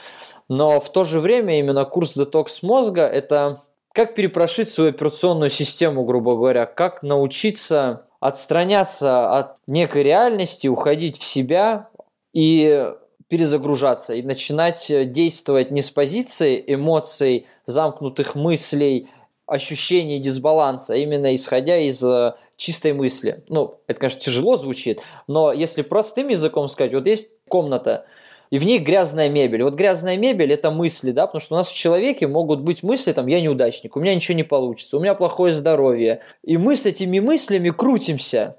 Но 0.48 0.80
в 0.80 0.90
то 0.90 1.04
же 1.04 1.20
время 1.20 1.58
именно 1.58 1.84
курс 1.84 2.14
детокс 2.14 2.62
мозга– 2.62 3.02
это 3.12 3.58
как 3.92 4.14
перепрошить 4.14 4.70
свою 4.70 4.90
операционную 4.90 5.50
систему, 5.50 6.04
грубо 6.04 6.32
говоря, 6.32 6.64
как 6.64 7.02
научиться 7.02 8.06
отстраняться 8.20 9.36
от 9.36 9.56
некой 9.66 10.02
реальности, 10.02 10.68
уходить 10.68 11.18
в 11.18 11.24
себя 11.24 11.88
и 12.32 12.86
перезагружаться 13.28 14.14
и 14.14 14.22
начинать 14.22 14.86
действовать 15.12 15.70
не 15.70 15.82
с 15.82 15.90
позиции 15.90 16.62
эмоций, 16.66 17.46
замкнутых 17.66 18.34
мыслей, 18.34 19.08
ощущений 19.52 20.18
дисбаланса, 20.18 20.94
именно 20.94 21.34
исходя 21.34 21.76
из 21.76 22.02
э, 22.02 22.34
чистой 22.56 22.94
мысли. 22.94 23.44
Ну, 23.48 23.80
это, 23.86 24.00
конечно, 24.00 24.20
тяжело 24.20 24.56
звучит, 24.56 25.02
но 25.26 25.52
если 25.52 25.82
простым 25.82 26.28
языком 26.28 26.68
сказать, 26.68 26.94
вот 26.94 27.06
есть 27.06 27.28
комната, 27.48 28.06
и 28.50 28.58
в 28.58 28.64
ней 28.66 28.78
грязная 28.78 29.30
мебель. 29.30 29.62
Вот 29.62 29.74
грязная 29.74 30.18
мебель– 30.18 30.52
это 30.54 30.70
мысли, 30.70 31.10
да, 31.10 31.26
потому 31.26 31.40
что 31.40 31.54
у 31.54 31.56
нас 31.56 31.68
в 31.68 31.74
человеке 31.74 32.26
могут 32.26 32.60
быть 32.60 32.82
мысли, 32.82 33.12
там, 33.12 33.26
я 33.26 33.40
неудачник, 33.40 33.96
у 33.96 34.00
меня 34.00 34.14
ничего 34.14 34.36
не 34.36 34.42
получится, 34.42 34.96
у 34.96 35.00
меня 35.00 35.14
плохое 35.14 35.54
здоровье. 35.54 36.20
И 36.42 36.58
мы 36.58 36.76
с 36.76 36.84
этими 36.84 37.18
мыслями 37.18 37.70
крутимся. 37.70 38.56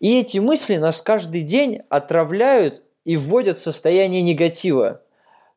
И 0.00 0.18
эти 0.18 0.38
мысли 0.38 0.76
нас 0.76 1.02
каждый 1.02 1.42
день 1.42 1.82
отравляют 1.90 2.82
и 3.04 3.16
вводят 3.16 3.58
в 3.58 3.62
состояние 3.62 4.22
негатива. 4.22 5.02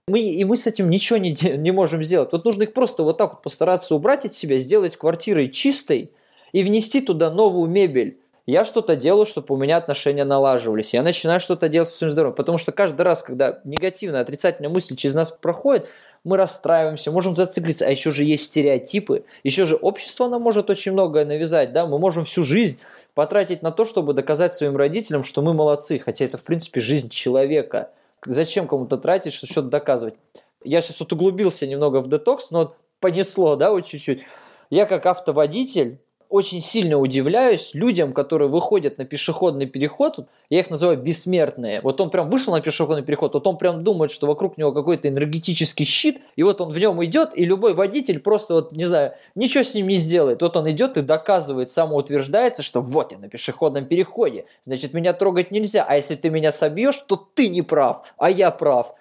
Мы, 0.07 0.21
и 0.21 0.43
мы 0.45 0.55
с 0.55 0.67
этим 0.67 0.89
ничего 0.89 1.17
не, 1.17 1.35
не 1.57 1.71
можем 1.71 2.03
сделать. 2.03 2.31
Вот 2.31 2.45
нужно 2.45 2.63
их 2.63 2.73
просто 2.73 3.03
вот 3.03 3.17
так 3.17 3.33
вот 3.33 3.43
постараться 3.43 3.93
убрать 3.93 4.25
от 4.25 4.33
себя, 4.33 4.57
сделать 4.59 4.97
квартирой 4.97 5.49
чистой 5.49 6.11
и 6.53 6.63
внести 6.63 7.01
туда 7.01 7.29
новую 7.29 7.69
мебель 7.69 8.19
я 8.47 8.63
что-то 8.63 8.95
делаю, 8.95 9.25
чтобы 9.25 9.53
у 9.53 9.57
меня 9.57 9.75
отношения 9.75 10.23
налаживались. 10.23 10.93
Я 10.93 11.03
начинаю 11.03 11.41
что-то 11.41 11.67
делать 11.67 11.89
со 11.89 11.97
своим 11.97 12.11
здоровьем. 12.11 12.35
Потому 12.35 12.57
что 12.57 12.71
каждый 12.71 13.01
раз, 13.01 13.21
когда 13.21 13.59
негативная, 13.65 14.21
отрицательная 14.21 14.69
мысль 14.69 14.95
через 14.95 15.15
нас 15.15 15.31
проходит, 15.31 15.89
мы 16.23 16.37
расстраиваемся, 16.37 17.11
можем 17.11 17.35
зациклиться. 17.35 17.85
А 17.85 17.89
еще 17.89 18.09
же 18.09 18.23
есть 18.23 18.45
стереотипы. 18.45 19.25
Еще 19.43 19.65
же 19.65 19.75
общество 19.75 20.29
нам 20.29 20.41
может 20.41 20.69
очень 20.69 20.93
многое 20.93 21.25
навязать. 21.25 21.73
Да? 21.73 21.85
Мы 21.85 21.99
можем 21.99 22.23
всю 22.23 22.43
жизнь 22.43 22.79
потратить 23.13 23.63
на 23.63 23.71
то, 23.71 23.83
чтобы 23.83 24.13
доказать 24.13 24.53
своим 24.53 24.77
родителям, 24.77 25.23
что 25.23 25.41
мы 25.41 25.53
молодцы. 25.53 25.99
Хотя 25.99 26.23
это, 26.23 26.37
в 26.37 26.43
принципе, 26.43 26.79
жизнь 26.79 27.09
человека. 27.09 27.91
Зачем 28.27 28.67
кому-то 28.67 28.97
тратить, 28.97 29.33
что-то 29.33 29.69
доказывать? 29.69 30.15
Я 30.63 30.81
сейчас 30.81 30.99
вот 30.99 31.13
углубился 31.13 31.65
немного 31.65 32.01
в 32.01 32.09
детокс, 32.09 32.51
но 32.51 32.75
понесло, 32.99 33.55
да, 33.55 33.71
вот 33.71 33.85
чуть-чуть. 33.85 34.25
Я 34.69 34.85
как 34.85 35.05
автоводитель 35.05 36.01
очень 36.29 36.61
сильно 36.61 36.97
удивляюсь 36.97 37.73
людям, 37.73 38.13
которые 38.13 38.49
выходят 38.49 38.97
на 38.97 39.05
пешеходный 39.05 39.65
переход, 39.65 40.27
я 40.49 40.59
их 40.59 40.69
называю 40.69 40.97
бессмертные. 40.97 41.81
Вот 41.81 41.99
он 42.01 42.09
прям 42.09 42.29
вышел 42.29 42.53
на 42.53 42.61
пешеходный 42.61 43.03
переход, 43.03 43.33
вот 43.33 43.47
он 43.47 43.57
прям 43.57 43.83
думает, 43.83 44.11
что 44.11 44.27
вокруг 44.27 44.57
него 44.57 44.71
какой-то 44.71 45.07
энергетический 45.07 45.85
щит, 45.85 46.19
и 46.35 46.43
вот 46.43 46.61
он 46.61 46.69
в 46.69 46.79
нем 46.79 47.03
идет, 47.03 47.37
и 47.37 47.45
любой 47.45 47.73
водитель 47.73 48.19
просто 48.19 48.55
вот, 48.55 48.71
не 48.71 48.85
знаю, 48.85 49.13
ничего 49.35 49.63
с 49.63 49.73
ним 49.73 49.87
не 49.87 49.97
сделает. 49.97 50.41
Вот 50.41 50.55
он 50.57 50.69
идет 50.71 50.97
и 50.97 51.01
доказывает, 51.01 51.71
самоутверждается, 51.71 52.61
что 52.61 52.81
вот 52.81 53.11
я 53.11 53.17
на 53.17 53.29
пешеходном 53.29 53.85
переходе, 53.85 54.45
значит 54.63 54.93
меня 54.93 55.13
трогать 55.13 55.51
нельзя, 55.51 55.85
а 55.87 55.95
если 55.95 56.15
ты 56.15 56.29
меня 56.29 56.51
собьешь, 56.51 56.97
то 57.07 57.15
ты 57.15 57.49
не 57.49 57.61
прав, 57.61 58.13
а 58.17 58.29
я 58.29 58.51
прав. 58.51 58.93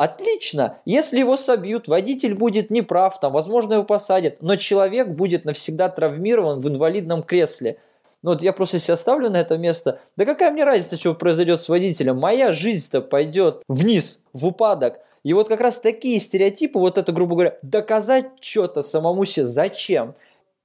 Отлично, 0.00 0.78
если 0.86 1.18
его 1.18 1.36
собьют, 1.36 1.86
водитель 1.86 2.34
будет 2.34 2.70
неправ, 2.70 3.20
там, 3.20 3.34
возможно, 3.34 3.74
его 3.74 3.84
посадят, 3.84 4.40
но 4.40 4.56
человек 4.56 5.08
будет 5.08 5.44
навсегда 5.44 5.90
травмирован 5.90 6.60
в 6.60 6.68
инвалидном 6.70 7.22
кресле. 7.22 7.76
Ну 8.22 8.30
вот 8.30 8.40
я 8.40 8.54
просто 8.54 8.78
себя 8.78 8.96
ставлю 8.96 9.28
на 9.28 9.38
это 9.38 9.58
место. 9.58 10.00
Да 10.16 10.24
какая 10.24 10.52
мне 10.52 10.64
разница, 10.64 10.96
что 10.96 11.12
произойдет 11.12 11.60
с 11.60 11.68
водителем? 11.68 12.16
Моя 12.16 12.54
жизнь-то 12.54 13.02
пойдет 13.02 13.62
вниз, 13.68 14.22
в 14.32 14.46
упадок. 14.46 15.00
И 15.22 15.34
вот 15.34 15.48
как 15.48 15.60
раз 15.60 15.78
такие 15.78 16.18
стереотипы, 16.18 16.78
вот 16.78 16.96
это, 16.96 17.12
грубо 17.12 17.34
говоря, 17.34 17.58
доказать 17.60 18.30
что-то 18.40 18.80
самому 18.80 19.26
себе, 19.26 19.44
зачем? 19.44 20.14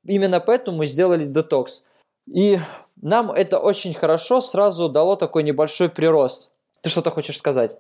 Именно 0.06 0.40
поэтому 0.40 0.78
мы 0.78 0.88
сделали 0.88 1.26
детокс. 1.26 1.84
И 2.34 2.58
нам 3.02 3.32
это 3.32 3.60
очень 3.60 3.94
хорошо 3.94 4.40
сразу 4.40 4.88
дало 4.88 5.18
такой 5.18 5.44
небольшой 5.44 5.90
прирост. 5.90 6.52
Ты 6.80 6.90
что-то 6.90 7.12
хочешь 7.12 7.38
сказать? 7.38 7.76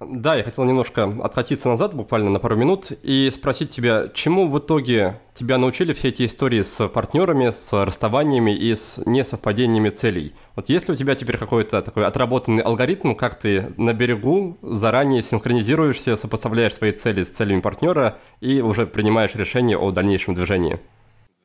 Да, 0.00 0.34
я 0.34 0.42
хотел 0.42 0.64
немножко 0.64 1.12
откатиться 1.22 1.68
назад, 1.68 1.94
буквально 1.94 2.30
на 2.30 2.38
пару 2.38 2.56
минут, 2.56 2.90
и 3.02 3.28
спросить 3.30 3.68
тебя, 3.68 4.08
чему 4.08 4.48
в 4.48 4.58
итоге 4.58 5.20
тебя 5.34 5.58
научили 5.58 5.92
все 5.92 6.08
эти 6.08 6.24
истории 6.24 6.62
с 6.62 6.88
партнерами, 6.88 7.50
с 7.50 7.84
расставаниями 7.84 8.50
и 8.50 8.74
с 8.74 8.98
несовпадениями 9.04 9.90
целей? 9.90 10.32
Вот 10.56 10.70
есть 10.70 10.88
ли 10.88 10.92
у 10.92 10.94
тебя 10.94 11.14
теперь 11.14 11.36
какой-то 11.36 11.82
такой 11.82 12.06
отработанный 12.06 12.62
алгоритм, 12.62 13.14
как 13.14 13.38
ты 13.38 13.74
на 13.76 13.92
берегу 13.92 14.56
заранее 14.62 15.22
синхронизируешься, 15.22 16.16
сопоставляешь 16.16 16.74
свои 16.74 16.92
цели 16.92 17.22
с 17.22 17.28
целями 17.28 17.60
партнера 17.60 18.16
и 18.40 18.62
уже 18.62 18.86
принимаешь 18.86 19.34
решение 19.34 19.76
о 19.76 19.90
дальнейшем 19.90 20.32
движении? 20.32 20.80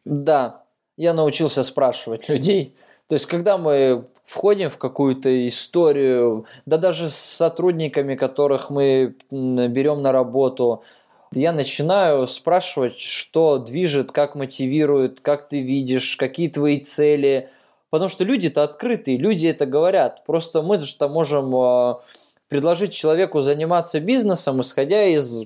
Да, 0.06 0.64
я 0.96 1.14
научился 1.14 1.62
спрашивать 1.62 2.30
людей. 2.30 2.78
То 3.10 3.16
есть, 3.16 3.26
когда 3.26 3.58
мы 3.58 4.08
входим 4.26 4.70
в 4.70 4.78
какую-то 4.78 5.48
историю, 5.48 6.46
да 6.66 6.78
даже 6.78 7.10
с 7.10 7.16
сотрудниками, 7.16 8.16
которых 8.16 8.70
мы 8.70 9.16
берем 9.32 10.02
на 10.02 10.12
работу, 10.12 10.84
я 11.32 11.52
начинаю 11.52 12.28
спрашивать, 12.28 13.00
что 13.00 13.58
движет, 13.58 14.12
как 14.12 14.36
мотивирует, 14.36 15.20
как 15.20 15.50
ты 15.50 15.60
видишь, 15.60 16.16
какие 16.16 16.50
твои 16.50 16.80
цели. 16.80 17.50
Потому 17.90 18.10
что 18.10 18.24
люди-то 18.24 18.64
открытые, 18.64 19.18
люди 19.18 19.48
это 19.48 19.66
говорят. 19.66 20.26
Просто 20.26 20.62
мы 20.62 20.80
же 20.80 20.96
можем 21.08 21.56
а, 21.56 22.02
предложить 22.48 22.94
человеку 22.94 23.42
заниматься 23.42 24.00
бизнесом, 24.00 24.62
исходя 24.62 25.04
из 25.06 25.46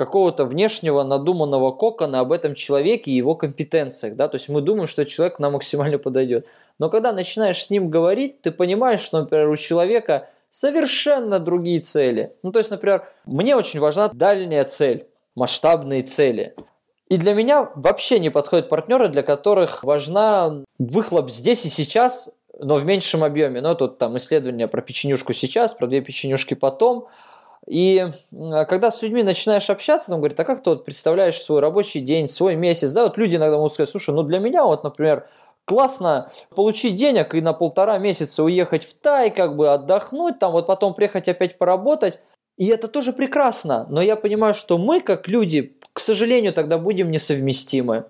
какого-то 0.00 0.46
внешнего 0.46 1.02
надуманного 1.02 1.72
кокона 1.72 2.20
об 2.20 2.32
этом 2.32 2.54
человеке 2.54 3.10
и 3.10 3.16
его 3.16 3.34
компетенциях. 3.34 4.16
Да? 4.16 4.28
То 4.28 4.36
есть 4.36 4.48
мы 4.48 4.62
думаем, 4.62 4.86
что 4.86 5.04
человек 5.04 5.38
нам 5.38 5.52
максимально 5.52 5.98
подойдет. 5.98 6.46
Но 6.78 6.88
когда 6.88 7.12
начинаешь 7.12 7.62
с 7.62 7.68
ним 7.68 7.90
говорить, 7.90 8.40
ты 8.40 8.50
понимаешь, 8.50 9.00
что, 9.00 9.20
например, 9.20 9.50
у 9.50 9.56
человека 9.56 10.30
совершенно 10.48 11.38
другие 11.38 11.80
цели. 11.80 12.32
Ну, 12.42 12.50
то 12.50 12.58
есть, 12.60 12.70
например, 12.70 13.06
мне 13.26 13.54
очень 13.54 13.78
важна 13.78 14.08
дальняя 14.08 14.64
цель, 14.64 15.06
масштабные 15.36 16.02
цели. 16.02 16.54
И 17.10 17.18
для 17.18 17.34
меня 17.34 17.70
вообще 17.74 18.18
не 18.20 18.30
подходят 18.30 18.70
партнеры, 18.70 19.08
для 19.08 19.22
которых 19.22 19.84
важна 19.84 20.62
выхлоп 20.78 21.30
здесь 21.30 21.66
и 21.66 21.68
сейчас, 21.68 22.30
но 22.58 22.76
в 22.76 22.86
меньшем 22.86 23.22
объеме. 23.22 23.60
Ну, 23.60 23.74
тут 23.74 23.98
там 23.98 24.16
исследования 24.16 24.66
про 24.66 24.80
печенюшку 24.80 25.34
сейчас, 25.34 25.74
про 25.74 25.86
две 25.86 26.00
печенюшки 26.00 26.54
потом. 26.54 27.08
И 27.70 28.08
когда 28.32 28.90
с 28.90 29.00
людьми 29.00 29.22
начинаешь 29.22 29.70
общаться, 29.70 30.12
он 30.12 30.18
говорит, 30.18 30.40
а 30.40 30.44
как 30.44 30.60
ты 30.60 30.70
вот 30.70 30.84
представляешь 30.84 31.40
свой 31.40 31.60
рабочий 31.60 32.00
день, 32.00 32.26
свой 32.26 32.56
месяц? 32.56 32.90
Да, 32.90 33.04
вот 33.04 33.16
люди 33.16 33.36
иногда 33.36 33.58
могут 33.58 33.72
сказать, 33.72 33.88
слушай, 33.88 34.12
ну 34.12 34.24
для 34.24 34.40
меня 34.40 34.64
вот, 34.64 34.82
например, 34.82 35.28
классно 35.66 36.32
получить 36.56 36.96
денег 36.96 37.32
и 37.32 37.40
на 37.40 37.52
полтора 37.52 37.98
месяца 37.98 38.42
уехать 38.42 38.84
в 38.84 38.94
Тай, 38.94 39.30
как 39.30 39.54
бы 39.54 39.72
отдохнуть, 39.72 40.40
там 40.40 40.50
вот 40.50 40.66
потом 40.66 40.94
приехать 40.94 41.28
опять 41.28 41.58
поработать. 41.58 42.18
И 42.58 42.66
это 42.66 42.88
тоже 42.88 43.12
прекрасно, 43.12 43.86
но 43.88 44.02
я 44.02 44.16
понимаю, 44.16 44.52
что 44.52 44.76
мы, 44.76 45.00
как 45.00 45.28
люди, 45.28 45.76
к 45.92 46.00
сожалению, 46.00 46.52
тогда 46.52 46.76
будем 46.76 47.12
несовместимы. 47.12 48.06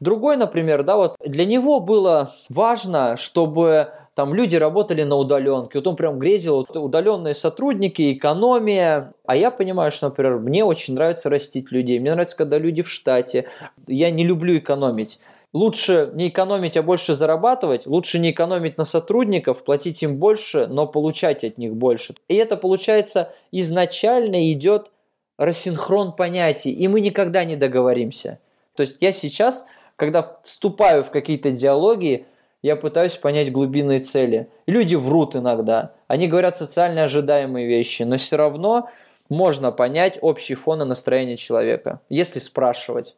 Другой, 0.00 0.36
например, 0.36 0.82
да, 0.82 0.96
вот 0.96 1.14
для 1.24 1.46
него 1.46 1.78
было 1.78 2.32
важно, 2.48 3.16
чтобы 3.16 3.92
там 4.14 4.34
люди 4.34 4.56
работали 4.56 5.02
на 5.02 5.16
удаленке, 5.16 5.78
вот 5.78 5.86
он 5.86 5.96
прям 5.96 6.18
грезил, 6.18 6.56
вот, 6.56 6.76
удаленные 6.76 7.34
сотрудники, 7.34 8.12
экономия. 8.12 9.12
А 9.26 9.36
я 9.36 9.50
понимаю, 9.50 9.90
что, 9.90 10.08
например, 10.08 10.38
мне 10.38 10.64
очень 10.64 10.94
нравится 10.94 11.28
растить 11.28 11.72
людей, 11.72 11.98
мне 11.98 12.12
нравится, 12.12 12.36
когда 12.36 12.58
люди 12.58 12.82
в 12.82 12.90
штате, 12.90 13.48
я 13.86 14.10
не 14.10 14.24
люблю 14.24 14.58
экономить 14.58 15.18
лучше 15.54 16.10
не 16.14 16.28
экономить, 16.28 16.76
а 16.76 16.82
больше 16.82 17.14
зарабатывать, 17.14 17.86
лучше 17.86 18.18
не 18.18 18.32
экономить 18.32 18.76
на 18.76 18.84
сотрудников, 18.84 19.64
платить 19.64 20.02
им 20.02 20.18
больше, 20.18 20.66
но 20.66 20.86
получать 20.86 21.44
от 21.44 21.56
них 21.56 21.74
больше. 21.74 22.14
И 22.28 22.34
это 22.34 22.56
получается 22.58 23.32
изначально 23.52 24.52
идет 24.52 24.90
рассинхрон 25.38 26.14
понятий, 26.14 26.72
и 26.72 26.86
мы 26.88 27.00
никогда 27.00 27.44
не 27.44 27.56
договоримся. 27.56 28.40
То 28.76 28.82
есть 28.82 28.96
я 29.00 29.12
сейчас, 29.12 29.64
когда 29.96 30.38
вступаю 30.42 31.04
в 31.04 31.10
какие-то 31.10 31.52
диалоги, 31.52 32.26
я 32.64 32.76
пытаюсь 32.76 33.18
понять 33.18 33.52
глубинные 33.52 33.98
цели. 33.98 34.48
Люди 34.66 34.94
врут 34.94 35.36
иногда, 35.36 35.92
они 36.08 36.28
говорят 36.28 36.56
социально 36.56 37.04
ожидаемые 37.04 37.66
вещи, 37.66 38.04
но 38.04 38.16
все 38.16 38.36
равно 38.36 38.88
можно 39.28 39.70
понять 39.70 40.18
общий 40.22 40.54
фон 40.54 40.80
и 40.80 40.86
настроение 40.86 41.36
человека, 41.36 42.00
если 42.08 42.38
спрашивать. 42.38 43.16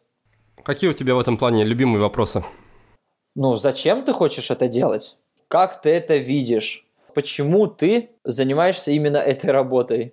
Какие 0.64 0.90
у 0.90 0.94
тебя 0.94 1.14
в 1.14 1.20
этом 1.20 1.36
плане 1.36 1.62
любимые 1.62 2.02
вопросы? 2.02 2.42
Ну, 3.36 3.54
зачем 3.54 4.02
ты 4.02 4.12
хочешь 4.12 4.50
это 4.50 4.66
делать? 4.66 5.16
Как 5.46 5.80
ты 5.80 5.90
это 5.90 6.16
видишь? 6.16 6.84
Почему 7.14 7.68
ты 7.68 8.10
занимаешься 8.24 8.90
именно 8.90 9.18
этой 9.18 9.52
работой? 9.52 10.12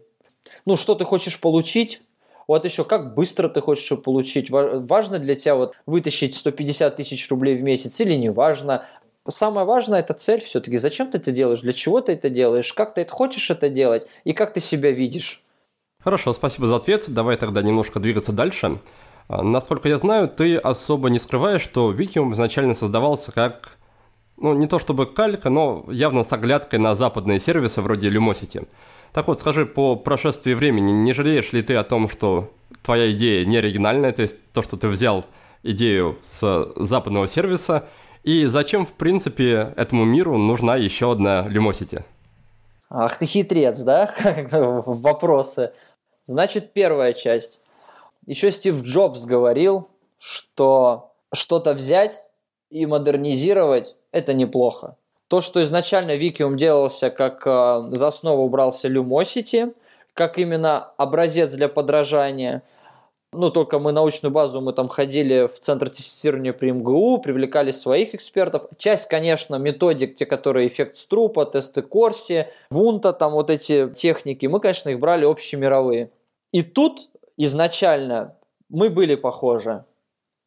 Ну, 0.66 0.75
что 0.75 0.94
ты 0.94 1.06
хочешь 1.06 1.40
получить? 1.40 2.04
Вот 2.48 2.66
еще 2.66 2.84
как 2.84 3.16
быстро 3.16 3.50
ты 3.50 3.62
хочешь 3.62 3.90
его 3.90 4.00
получить? 4.00 4.52
Важно 4.52 5.18
для 5.18 5.34
тебя 5.34 5.56
вот 5.56 5.74
вытащить 5.88 6.36
150 6.36 6.96
тысяч 6.96 7.30
рублей 7.32 7.56
в 7.56 7.63
месяц 7.63 8.00
или 8.02 8.13
не 8.13 8.30
важно? 8.30 8.86
Самое 9.30 9.65
важное 9.65 10.00
это 10.00 10.13
цель 10.13 10.42
все-таки. 10.42 10.77
Зачем 10.77 11.10
ты 11.10 11.18
это 11.18 11.32
делаешь? 11.32 11.62
Для 11.62 11.74
чего 11.74 12.01
ты 12.01 12.12
это 12.12 12.30
делаешь? 12.30 12.74
Как 12.74 12.94
ты 12.94 13.01
это 13.01 13.13
хочешь 13.13 13.50
это 13.50 13.70
делать? 13.70 14.06
И 14.25 14.34
как 14.34 14.53
ты 14.53 14.60
себя 14.60 14.92
видишь? 14.92 15.42
Хорошо, 16.03 16.34
спасибо 16.34 16.68
за 16.68 16.75
ответ. 16.75 17.06
Давай 17.08 17.38
тогда 17.38 17.62
немножко 17.62 18.00
двигаться 18.00 18.34
дальше. 18.34 18.80
А, 19.30 19.42
насколько 19.42 19.88
я 19.88 19.98
знаю, 19.98 20.27
ты 20.27 20.58
особо 20.58 21.10
не 21.10 21.20
скрываешь, 21.20 21.62
что 21.62 21.92
Викиум 21.92 22.34
изначально 22.34 22.74
создавался 22.74 23.32
как 23.32 23.77
ну, 24.36 24.53
не 24.53 24.68
то 24.68 24.80
чтобы 24.80 25.06
калька, 25.06 25.50
но 25.50 25.86
явно 25.89 26.25
с 26.25 26.34
оглядкой 26.34 26.80
на 26.80 26.96
западные 26.96 27.39
сервисы 27.39 27.82
вроде 27.82 28.10
Lumosity. 28.10 28.68
Так 29.13 29.27
вот, 29.27 29.39
скажи, 29.39 29.65
по 29.65 29.96
прошествии 29.96 30.53
времени, 30.53 30.92
не 30.92 31.13
жалеешь 31.13 31.53
ли 31.53 31.62
ты 31.62 31.75
о 31.75 31.84
том, 31.84 32.10
что 32.10 32.51
твоя 32.82 33.12
идея 33.12 33.46
не 33.46 33.58
оригинальная, 33.58 34.12
то 34.12 34.22
есть 34.22 34.51
то, 34.51 34.62
что 34.62 34.75
ты 34.75 34.88
взял 34.89 35.25
идею 35.62 36.18
с 36.22 36.74
западного 36.75 37.27
сервиса, 37.27 37.88
и 38.24 38.46
зачем, 38.46 38.86
в 38.86 38.94
принципе, 38.94 39.74
этому 39.75 40.06
миру 40.06 40.38
нужна 40.38 40.75
еще 40.75 41.12
одна 41.12 41.48
Lumosity? 41.50 42.03
Ах 42.89 43.18
ты 43.18 43.25
хитрец, 43.25 43.80
да? 43.82 44.13
Вопросы. 44.51 45.74
Значит, 46.24 46.74
первая 46.74 47.13
часть. 47.13 47.60
Еще 48.25 48.51
Стив 48.51 48.82
Джобс 48.82 49.25
говорил, 49.25 49.89
что 50.18 51.13
что-то 51.34 51.74
взять 51.74 52.24
и 52.70 52.86
модернизировать– 52.86 53.96
это 54.12 54.34
неплохо. 54.34 54.96
То, 55.27 55.42
что 55.42 55.62
изначально 55.63 56.15
Викиум 56.15 56.58
делался 56.58 57.10
как 57.10 57.42
э, 57.46 57.89
за 57.92 58.08
основу 58.08 58.48
брался 58.48 58.88
Lumosity, 58.88 59.74
как 60.13 60.38
именно 60.38 60.92
образец 60.98 61.53
для 61.56 61.68
подражания. 61.68 62.62
Ну, 63.34 63.50
только 63.50 63.80
мы 63.80 63.92
научную 63.92 64.32
базу, 64.32 64.62
мы 64.62 64.74
там 64.74 64.88
ходили 64.88 65.48
в 65.48 65.60
центр 65.60 65.90
тестирования 65.90 66.54
при 66.54 66.72
МГУ, 66.72 67.20
привлекали 67.20 67.72
своих 67.72 68.13
экспертов. 68.13 68.68
Часть, 68.78 69.08
конечно, 69.08 69.56
методик, 69.56 70.16
те, 70.16 70.25
которые 70.25 70.68
эффект 70.68 70.96
струпа, 70.96 71.46
тесты 71.46 71.82
Корси, 71.82 72.48
Вунта, 72.70 73.13
там 73.13 73.34
вот 73.34 73.50
эти 73.50 73.90
техники, 73.90 74.46
мы, 74.46 74.60
конечно, 74.60 74.90
их 74.90 75.00
брали 75.00 75.25
общемировые. 75.25 76.12
И 76.52 76.62
тут 76.62 77.10
изначально 77.38 78.36
мы 78.70 78.90
были 78.90 79.16
похожи. 79.16 79.84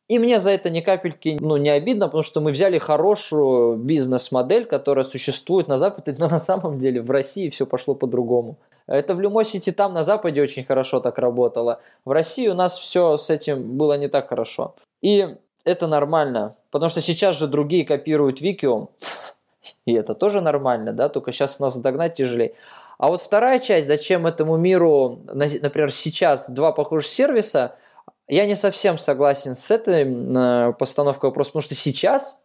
И 0.09 0.21
мне 0.21 0.39
за 0.39 0.51
это 0.51 0.71
ни 0.71 0.81
капельки 0.81 1.37
ну, 1.41 1.57
не 1.57 1.71
обидно, 1.71 2.07
потому 2.07 2.23
что 2.23 2.41
мы 2.41 2.53
взяли 2.53 2.79
хорошую 2.79 3.77
бизнес-модель, 3.77 4.65
которая 4.65 5.05
существует 5.05 5.67
на 5.67 5.79
Западе, 5.79 6.15
но 6.19 6.29
на 6.29 6.39
самом 6.39 6.79
деле 6.79 7.03
в 7.03 7.11
России 7.11 7.51
все 7.51 7.67
пошло 7.67 7.95
по-другому. 7.95 8.59
Это 8.87 9.15
в 9.15 9.21
Lumosity 9.21 9.73
там 9.73 9.93
на 9.93 10.03
Западе 10.03 10.43
очень 10.43 10.65
хорошо 10.65 11.01
так 11.01 11.19
работало. 11.19 11.81
В 12.05 12.11
России 12.13 12.49
у 12.49 12.55
нас 12.55 12.79
все 12.79 13.17
с 13.17 13.31
этим 13.31 13.77
было 13.77 13.99
не 13.99 14.09
так 14.09 14.29
хорошо. 14.29 14.75
И 15.03 15.27
это 15.65 15.87
нормально, 15.87 16.57
потому 16.71 16.89
что 16.89 17.01
сейчас 17.01 17.37
же 17.37 17.49
другие 17.49 17.85
копируют 17.85 18.41
Викиум, 18.41 18.91
и 19.87 19.93
это 19.95 20.15
тоже 20.15 20.41
нормально, 20.41 20.93
да, 20.93 21.09
только 21.09 21.33
сейчас 21.33 21.59
нас 21.59 21.77
догнать 21.77 22.15
тяжелее. 22.15 22.55
А 22.99 23.09
вот 23.09 23.21
вторая 23.21 23.59
часть, 23.59 23.87
зачем 23.87 24.27
этому 24.27 24.57
миру, 24.57 25.19
например, 25.27 25.93
сейчас 25.93 26.49
два 26.49 26.73
похожих 26.73 27.11
сервиса– 27.11 27.77
я 28.29 28.47
не 28.47 28.57
совсем 28.57 28.99
согласен 28.99 29.55
с 29.55 29.71
этой 29.71 30.05
э, 30.05 30.73
постановкой 30.73 31.31
вопроса, 31.31 31.51
потому 31.51 31.63
что 31.63 31.75
сейчас 31.75 32.41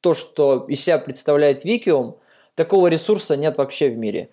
то, 0.00 0.14
что 0.14 0.64
из 0.66 0.82
себя 0.82 0.98
представляет 0.98 1.64
Викиум, 1.64 2.16
такого 2.62 2.88
ресурса 2.88 3.36
нет 3.36 3.56
вообще 3.56 3.88
в 3.88 3.96
мире. 3.96 4.28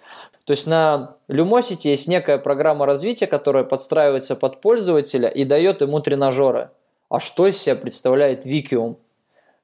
То 0.45 0.51
есть 0.51 0.67
на 0.67 1.15
Lumosity 1.29 1.87
есть 1.87 2.07
некая 2.07 2.37
программа 2.37 2.85
развития, 2.85 3.27
которая 3.27 3.63
подстраивается 3.63 4.35
под 4.35 4.59
пользователя 4.59 5.29
и 5.29 5.45
дает 5.45 5.81
ему 5.81 5.99
тренажеры. 5.99 6.69
А 7.09 7.19
что 7.19 7.47
из 7.47 7.57
себя 7.57 7.75
представляет 7.75 8.43
Викиум? 8.45 8.97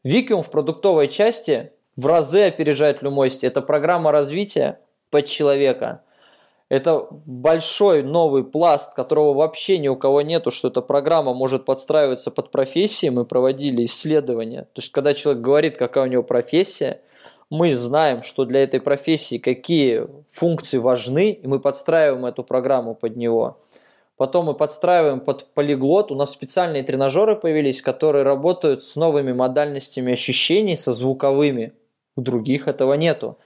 Викиум 0.03 0.43
в 0.43 0.49
продуктовой 0.49 1.09
части 1.09 1.71
в 1.97 2.07
разы 2.07 2.43
опережает 2.43 3.03
Lumosity. 3.03 3.47
Это 3.47 3.61
программа 3.61 4.11
развития 4.11 4.79
под 5.09 5.25
человека– 5.25 6.01
это 6.73 7.07
большой 7.27 8.01
новый 8.01 8.43
пласт, 8.43 8.95
которого 8.95 9.35
вообще 9.35 9.77
ни 9.77 9.87
у 9.87 9.95
кого 9.95 10.23
нету, 10.23 10.49
что 10.49 10.69
эта 10.69 10.81
программа 10.81 11.33
может 11.35 11.65
подстраиваться 11.65 12.31
под 12.31 12.49
профессии. 12.49 13.09
Мы 13.09 13.25
проводили 13.25 13.85
исследования. 13.85 14.63
То 14.73 14.81
есть, 14.81 14.91
когда 14.91 15.13
человек 15.13 15.43
говорит, 15.43 15.77
какая 15.77 16.05
у 16.05 16.07
него 16.07 16.23
профессия, 16.23 17.01
мы 17.53 17.75
знаем, 17.75 18.23
что 18.23 18.45
для 18.45 18.63
этой 18.63 18.81
профессии 18.81 19.37
какие 19.37 20.07
функции 20.31 20.77
важны, 20.77 21.31
и 21.31 21.47
мы 21.47 21.59
подстраиваем 21.59 22.25
эту 22.25 22.43
программу 22.43 22.95
под 22.95 23.15
него. 23.15 23.57
Потом 24.17 24.45
мы 24.45 24.53
подстраиваем 24.53 25.19
под 25.19 25.45
полиглот. 25.53 26.11
У 26.11 26.15
нас 26.15 26.31
специальные 26.31 26.83
тренажеры 26.83 27.35
появились, 27.35 27.81
которые 27.81 28.23
работают 28.23 28.83
с 28.83 28.95
новыми 28.95 29.33
модальностями 29.33 30.13
ощущений, 30.13 30.75
со 30.75 30.93
звуковыми. 30.93 31.73
У 32.15 32.21
других 32.21 32.67
этого 32.67 32.93
нету 32.93 33.37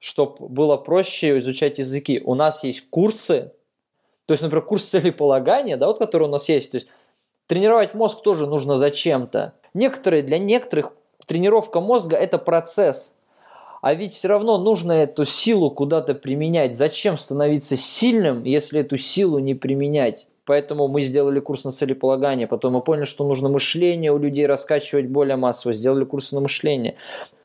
чтобы 0.00 0.48
было 0.48 0.76
проще 0.76 1.38
изучать 1.38 1.78
языки. 1.78 2.22
У 2.24 2.34
нас 2.34 2.62
есть 2.64 2.88
курсы, 2.88 3.52
то 4.26 4.32
есть, 4.32 4.42
например, 4.42 4.64
курс 4.64 4.84
целеполагания, 4.84 5.76
да, 5.76 5.86
вот 5.88 5.98
который 5.98 6.24
у 6.24 6.30
нас 6.30 6.48
есть. 6.48 6.70
То 6.70 6.76
есть, 6.76 6.88
тренировать 7.46 7.94
мозг 7.94 8.22
тоже 8.22 8.46
нужно 8.46 8.76
зачем-то. 8.76 9.54
Некоторые, 9.74 10.22
для 10.22 10.38
некоторых 10.38 10.92
тренировка 11.26 11.80
мозга– 11.80 12.16
это 12.18 12.38
процесс. 12.38 13.16
А 13.80 13.94
ведь 13.94 14.12
все 14.12 14.28
равно 14.28 14.58
нужно 14.58 14.92
эту 14.92 15.24
силу 15.24 15.70
куда-то 15.70 16.14
применять. 16.14 16.74
Зачем 16.74 17.16
становиться 17.16 17.76
сильным, 17.76 18.44
если 18.44 18.80
эту 18.80 18.96
силу 18.96 19.38
не 19.38 19.54
применять? 19.54 20.26
Поэтому 20.44 20.88
мы 20.88 21.02
сделали 21.02 21.40
курс 21.40 21.64
на 21.64 21.70
целеполагание. 21.70 22.46
Потом 22.46 22.72
мы 22.72 22.80
поняли, 22.80 23.04
что 23.04 23.26
нужно 23.26 23.48
мышление 23.48 24.12
у 24.12 24.18
людей 24.18 24.46
раскачивать 24.46 25.06
более 25.06 25.36
массово. 25.36 25.74
Сделали 25.74 26.04
курс 26.04 26.32
на 26.32 26.40
мышление. 26.40 26.96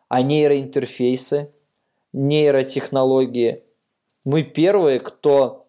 А 0.08 0.22
нейроинтерфейсы– 0.22 1.52
нейротехнологии. 2.13 3.63
Мы 4.24 4.43
первые, 4.43 5.00
кто 5.00 5.67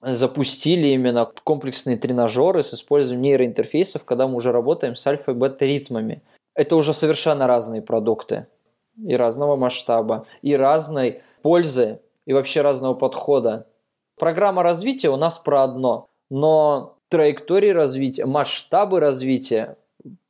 запустили 0.00 0.88
именно 0.88 1.30
комплексные 1.44 1.96
тренажеры 1.96 2.62
с 2.62 2.72
использованием 2.72 3.22
нейроинтерфейсов, 3.22 4.04
когда 4.04 4.28
мы 4.28 4.36
уже 4.36 4.52
работаем 4.52 4.96
с 4.96 5.06
альфа 5.06 5.32
и 5.32 5.34
бета-ритмами. 5.34 6.22
Это 6.54 6.76
уже 6.76 6.92
совершенно 6.94 7.46
разные 7.46 7.82
продукты 7.82 8.46
и 9.06 9.14
разного 9.14 9.56
масштаба, 9.56 10.26
и 10.42 10.54
разной 10.56 11.22
пользы, 11.42 12.00
и 12.26 12.32
вообще 12.32 12.62
разного 12.62 12.94
подхода. 12.94 13.66
Программа 14.18 14.62
развития 14.62 15.10
у 15.10 15.16
нас 15.16 15.38
про 15.38 15.64
одно, 15.64 16.08
но 16.30 16.96
траектории 17.08 17.70
развития, 17.70 18.26
масштабы 18.26 19.00
развития, 19.00 19.76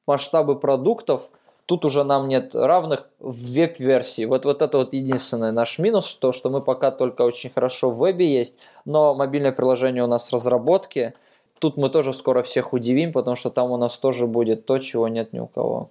масштабы 0.06 0.58
продуктов– 0.58 1.30
Тут 1.70 1.84
уже 1.84 2.02
нам 2.02 2.26
нет 2.26 2.56
равных 2.56 3.08
в 3.20 3.52
веб-версии. 3.52 4.24
Вот, 4.24 4.44
вот 4.44 4.60
это 4.60 4.76
вот 4.76 4.92
единственный 4.92 5.52
наш 5.52 5.78
минус, 5.78 6.16
то, 6.16 6.32
что 6.32 6.50
мы 6.50 6.60
пока 6.60 6.90
только 6.90 7.22
очень 7.22 7.48
хорошо 7.48 7.90
в 7.90 7.98
вебе 7.98 8.26
есть, 8.26 8.56
но 8.84 9.14
мобильное 9.14 9.52
приложение 9.52 10.02
у 10.02 10.08
нас 10.08 10.28
в 10.28 10.32
разработке. 10.32 11.14
Тут 11.60 11.76
мы 11.76 11.88
тоже 11.88 12.12
скоро 12.12 12.42
всех 12.42 12.72
удивим, 12.72 13.12
потому 13.12 13.36
что 13.36 13.50
там 13.50 13.70
у 13.70 13.76
нас 13.76 13.96
тоже 13.98 14.26
будет 14.26 14.66
то, 14.66 14.78
чего 14.80 15.06
нет 15.06 15.32
ни 15.32 15.38
у 15.38 15.46
кого. 15.46 15.90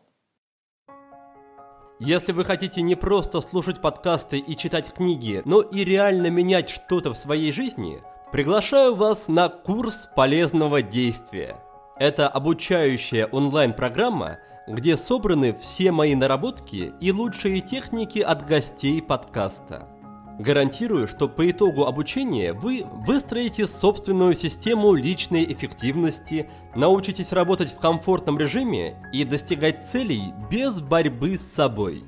Если 2.01 2.31
вы 2.31 2.45
хотите 2.45 2.81
не 2.81 2.95
просто 2.95 3.41
слушать 3.41 3.81
подкасты 3.81 4.39
и 4.39 4.55
читать 4.55 4.93
книги, 4.93 5.41
но 5.43 5.59
и 5.59 5.83
реально 5.83 6.27
менять 6.27 6.69
что-то 6.69 7.13
в 7.13 7.17
своей 7.17 7.51
жизни, 7.51 8.01
приглашаю 8.31 8.95
вас 8.95 9.27
на 9.27 9.49
курс 9.49 10.09
полезного 10.15 10.81
действия. 10.81 11.57
Это 11.97 12.29
обучающая 12.29 13.25
онлайн-программа, 13.25 14.37
где 14.65 14.95
собраны 14.95 15.53
все 15.53 15.91
мои 15.91 16.15
наработки 16.15 16.93
и 17.01 17.11
лучшие 17.11 17.59
техники 17.59 18.19
от 18.19 18.47
гостей 18.47 19.01
подкаста. 19.01 19.89
Гарантирую, 20.39 21.05
что 21.05 21.27
по 21.27 21.49
итогу 21.51 21.85
обучения 21.85 22.53
вы 22.53 22.85
выстроите 23.05 23.67
собственную 23.67 24.35
систему 24.35 24.93
личной 24.93 25.43
эффективности, 25.43 26.49
научитесь 26.75 27.33
работать 27.33 27.73
в 27.73 27.79
комфортном 27.79 28.39
режиме 28.39 28.95
и 29.11 29.25
достигать 29.25 29.85
целей 29.85 30.33
без 30.49 30.79
борьбы 30.79 31.37
с 31.37 31.45
собой. 31.45 32.05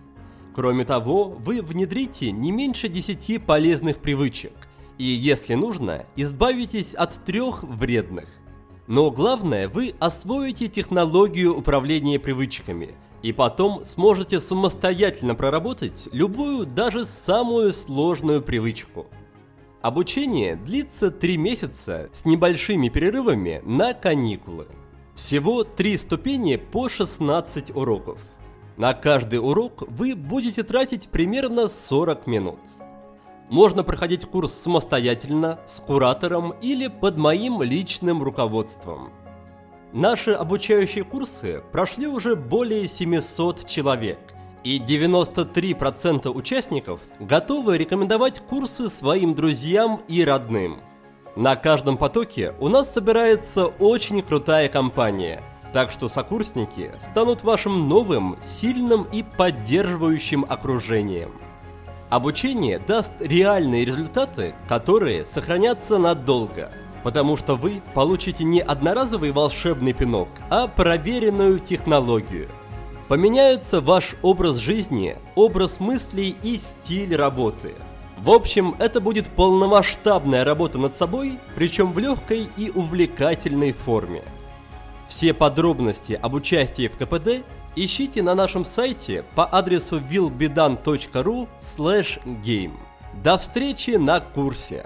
Кроме 0.55 0.85
того, 0.85 1.25
вы 1.25 1.61
внедрите 1.61 2.31
не 2.31 2.53
меньше 2.53 2.87
10 2.87 3.45
полезных 3.45 3.97
привычек 3.97 4.53
и, 4.97 5.03
если 5.03 5.55
нужно, 5.55 6.05
избавитесь 6.15 6.93
от 6.93 7.25
трех 7.25 7.63
вредных. 7.63 8.29
Но 8.87 9.11
главное, 9.11 9.67
вы 9.67 9.93
освоите 9.99 10.69
технологию 10.69 11.57
управления 11.57 12.17
привычками, 12.17 12.91
и 13.21 13.31
потом 13.31 13.85
сможете 13.85 14.39
самостоятельно 14.39 15.35
проработать 15.35 16.09
любую, 16.11 16.65
даже 16.65 17.05
самую 17.05 17.73
сложную 17.73 18.41
привычку. 18.41 19.07
Обучение 19.81 20.55
длится 20.55 21.09
3 21.11 21.37
месяца 21.37 22.09
с 22.13 22.25
небольшими 22.25 22.89
перерывами 22.89 23.61
на 23.65 23.93
каникулы. 23.93 24.67
Всего 25.15 25.63
3 25.63 25.97
ступени 25.97 26.55
по 26.55 26.87
16 26.87 27.75
уроков. 27.75 28.19
На 28.77 28.93
каждый 28.93 29.39
урок 29.39 29.83
вы 29.87 30.15
будете 30.15 30.63
тратить 30.63 31.09
примерно 31.09 31.67
40 31.67 32.27
минут. 32.27 32.59
Можно 33.49 33.83
проходить 33.83 34.25
курс 34.25 34.53
самостоятельно, 34.53 35.59
с 35.65 35.81
куратором 35.81 36.51
или 36.61 36.87
под 36.87 37.17
моим 37.17 37.61
личным 37.61 38.23
руководством. 38.23 39.11
Наши 39.93 40.31
обучающие 40.31 41.03
курсы 41.03 41.61
прошли 41.73 42.07
уже 42.07 42.37
более 42.37 42.87
700 42.87 43.67
человек, 43.67 44.19
и 44.63 44.79
93% 44.79 46.29
участников 46.29 47.01
готовы 47.19 47.77
рекомендовать 47.77 48.39
курсы 48.39 48.89
своим 48.89 49.33
друзьям 49.33 50.01
и 50.07 50.23
родным. 50.23 50.79
На 51.35 51.57
каждом 51.57 51.97
потоке 51.97 52.53
у 52.59 52.69
нас 52.69 52.93
собирается 52.93 53.65
очень 53.65 54.21
крутая 54.21 54.69
компания, 54.69 55.43
Так 55.73 55.89
что 55.89 56.09
сокурсники 56.09 56.91
станут 57.01 57.43
вашим 57.43 57.87
новым, 57.87 58.37
сильным 58.43 59.07
и 59.13 59.23
поддерживающим 59.23 60.45
окружением. 60.47 61.31
Обучение 62.09 62.77
даст 62.77 63.13
реальные 63.21 63.85
результаты, 63.85 64.53
которые 64.67 65.25
сохранятся 65.25 65.97
надолго, 65.97 66.69
потому 67.03 67.35
что 67.35 67.55
вы 67.55 67.81
получите 67.93 68.43
не 68.43 68.61
одноразовый 68.61 69.31
волшебный 69.31 69.93
пинок, 69.93 70.29
а 70.49 70.67
проверенную 70.67 71.59
технологию. 71.59 72.49
Поменяются 73.07 73.81
ваш 73.81 74.15
образ 74.21 74.57
жизни, 74.57 75.17
образ 75.35 75.79
мыслей 75.79 76.35
и 76.43 76.57
стиль 76.57 77.15
работы. 77.15 77.73
В 78.17 78.29
общем, 78.29 78.75
это 78.79 79.01
будет 79.01 79.29
полномасштабная 79.29 80.45
работа 80.45 80.77
над 80.77 80.95
собой, 80.95 81.39
причем 81.55 81.91
в 81.91 81.99
легкой 81.99 82.47
и 82.55 82.69
увлекательной 82.69 83.73
форме. 83.73 84.23
Все 85.07 85.33
подробности 85.33 86.13
об 86.13 86.35
участии 86.35 86.87
в 86.87 86.95
КПД 86.97 87.43
ищите 87.75 88.21
на 88.21 88.35
нашем 88.35 88.63
сайте 88.63 89.25
по 89.35 89.45
адресу 89.45 89.99
willbedan.ru 89.99 91.49
game. 91.59 92.77
До 93.23 93.37
встречи 93.37 93.91
на 93.91 94.19
курсе! 94.19 94.85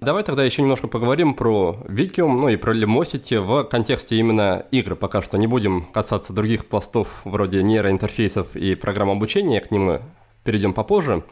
Давай 0.00 0.22
тогда 0.22 0.44
еще 0.44 0.62
немножко 0.62 0.86
поговорим 0.86 1.34
про 1.34 1.76
Викиум, 1.88 2.36
ну 2.36 2.48
и 2.48 2.56
про 2.56 2.72
Limosity 2.72 3.40
в 3.40 3.64
контексте 3.64 4.14
именно 4.14 4.64
игр. 4.70 4.94
Пока 4.94 5.20
что 5.20 5.38
не 5.38 5.48
будем 5.48 5.86
касаться 5.86 6.32
других 6.32 6.66
пластов 6.66 7.22
вроде 7.24 7.64
нейроинтерфейсов 7.64 8.54
и 8.54 8.76
программ 8.76 9.10
обучения, 9.10 9.60
к 9.60 9.72
ним 9.72 9.82
мы 9.86 10.02
перейдем 10.44 10.72
попозже. 10.72 11.24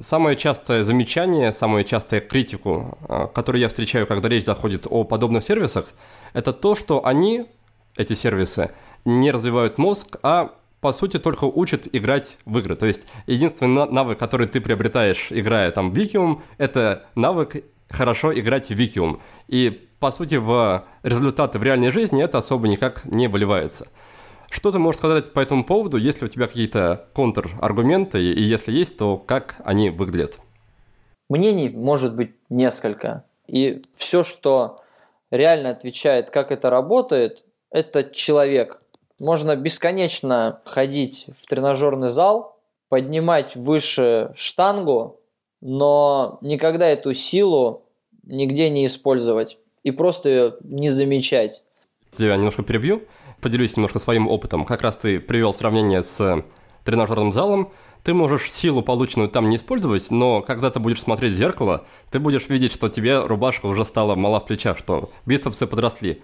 Самое 0.00 0.36
частое 0.36 0.84
замечание, 0.84 1.52
самую 1.52 1.84
частую 1.84 2.26
критику, 2.26 2.96
а, 3.08 3.26
которую 3.26 3.60
я 3.60 3.68
встречаю, 3.68 4.06
когда 4.06 4.30
речь 4.30 4.46
заходит 4.46 4.86
о 4.88 5.04
подобных 5.04 5.44
сервисах, 5.44 5.84
это 6.32 6.54
то, 6.54 6.74
что 6.74 7.04
они, 7.04 7.44
эти 7.96 8.14
сервисы, 8.14 8.70
не 9.04 9.30
развивают 9.30 9.76
мозг, 9.76 10.16
а 10.22 10.54
по 10.80 10.92
сути 10.92 11.18
только 11.18 11.44
учат 11.44 11.86
играть 11.92 12.38
в 12.46 12.56
игры. 12.58 12.74
То 12.74 12.86
есть 12.86 13.06
единственный 13.26 13.86
навык, 13.90 14.18
который 14.18 14.46
ты 14.46 14.62
приобретаешь, 14.62 15.26
играя 15.30 15.70
там 15.72 15.90
в 15.90 15.94
Викиум, 15.94 16.42
это 16.56 17.04
навык 17.14 17.56
хорошо 17.88 18.32
играть 18.38 18.68
в 18.68 18.74
Викиум. 18.74 19.20
И 19.46 19.88
по 20.00 20.10
сути 20.10 20.36
в 20.36 20.84
результаты 21.02 21.58
в 21.58 21.62
реальной 21.62 21.90
жизни 21.90 22.22
это 22.22 22.38
особо 22.38 22.68
никак 22.68 23.04
не 23.04 23.28
выливается. 23.28 23.88
Что 24.50 24.72
ты 24.72 24.78
можешь 24.78 24.98
сказать 24.98 25.32
по 25.32 25.40
этому 25.40 25.64
поводу? 25.64 25.96
Есть 25.96 26.22
ли 26.22 26.26
у 26.26 26.30
тебя 26.30 26.46
какие-то 26.46 27.08
контраргументы, 27.14 28.22
и 28.22 28.42
если 28.42 28.72
есть, 28.72 28.96
то 28.96 29.18
как 29.18 29.56
они 29.64 29.90
выглядят? 29.90 30.38
Мнений 31.28 31.68
может 31.68 32.16
быть 32.16 32.32
несколько. 32.48 33.24
И 33.46 33.82
все, 33.96 34.22
что 34.22 34.76
реально 35.30 35.70
отвечает, 35.70 36.30
как 36.30 36.50
это 36.50 36.70
работает, 36.70 37.44
это 37.70 38.04
человек. 38.04 38.80
Можно 39.18 39.56
бесконечно 39.56 40.60
ходить 40.64 41.26
в 41.40 41.46
тренажерный 41.46 42.08
зал, 42.08 42.58
поднимать 42.88 43.56
выше 43.56 44.32
штангу, 44.34 45.17
но 45.60 46.38
никогда 46.40 46.86
эту 46.86 47.14
силу 47.14 47.86
нигде 48.24 48.70
не 48.70 48.86
использовать 48.86 49.58
и 49.82 49.90
просто 49.90 50.28
ее 50.28 50.54
не 50.62 50.90
замечать. 50.90 51.62
Тебя 52.12 52.36
немножко 52.36 52.62
перебью 52.62 53.02
поделюсь 53.40 53.76
немножко 53.76 53.98
своим 53.98 54.28
опытом. 54.28 54.64
Как 54.64 54.82
раз 54.82 54.96
ты 54.96 55.20
привел 55.20 55.54
сравнение 55.54 56.02
с 56.02 56.44
тренажерным 56.84 57.32
залом. 57.32 57.72
Ты 58.04 58.14
можешь 58.14 58.50
силу, 58.50 58.82
полученную 58.82 59.28
там, 59.28 59.48
не 59.48 59.56
использовать, 59.56 60.10
но 60.10 60.40
когда 60.40 60.70
ты 60.70 60.78
будешь 60.78 61.00
смотреть 61.00 61.32
в 61.32 61.36
зеркало, 61.36 61.84
ты 62.10 62.20
будешь 62.20 62.48
видеть, 62.48 62.72
что 62.72 62.88
тебе 62.88 63.20
рубашка 63.20 63.66
уже 63.66 63.84
стала 63.84 64.14
мала 64.14 64.40
в 64.40 64.46
плечах, 64.46 64.78
что 64.78 65.10
бицепсы 65.26 65.66
подросли. 65.66 66.22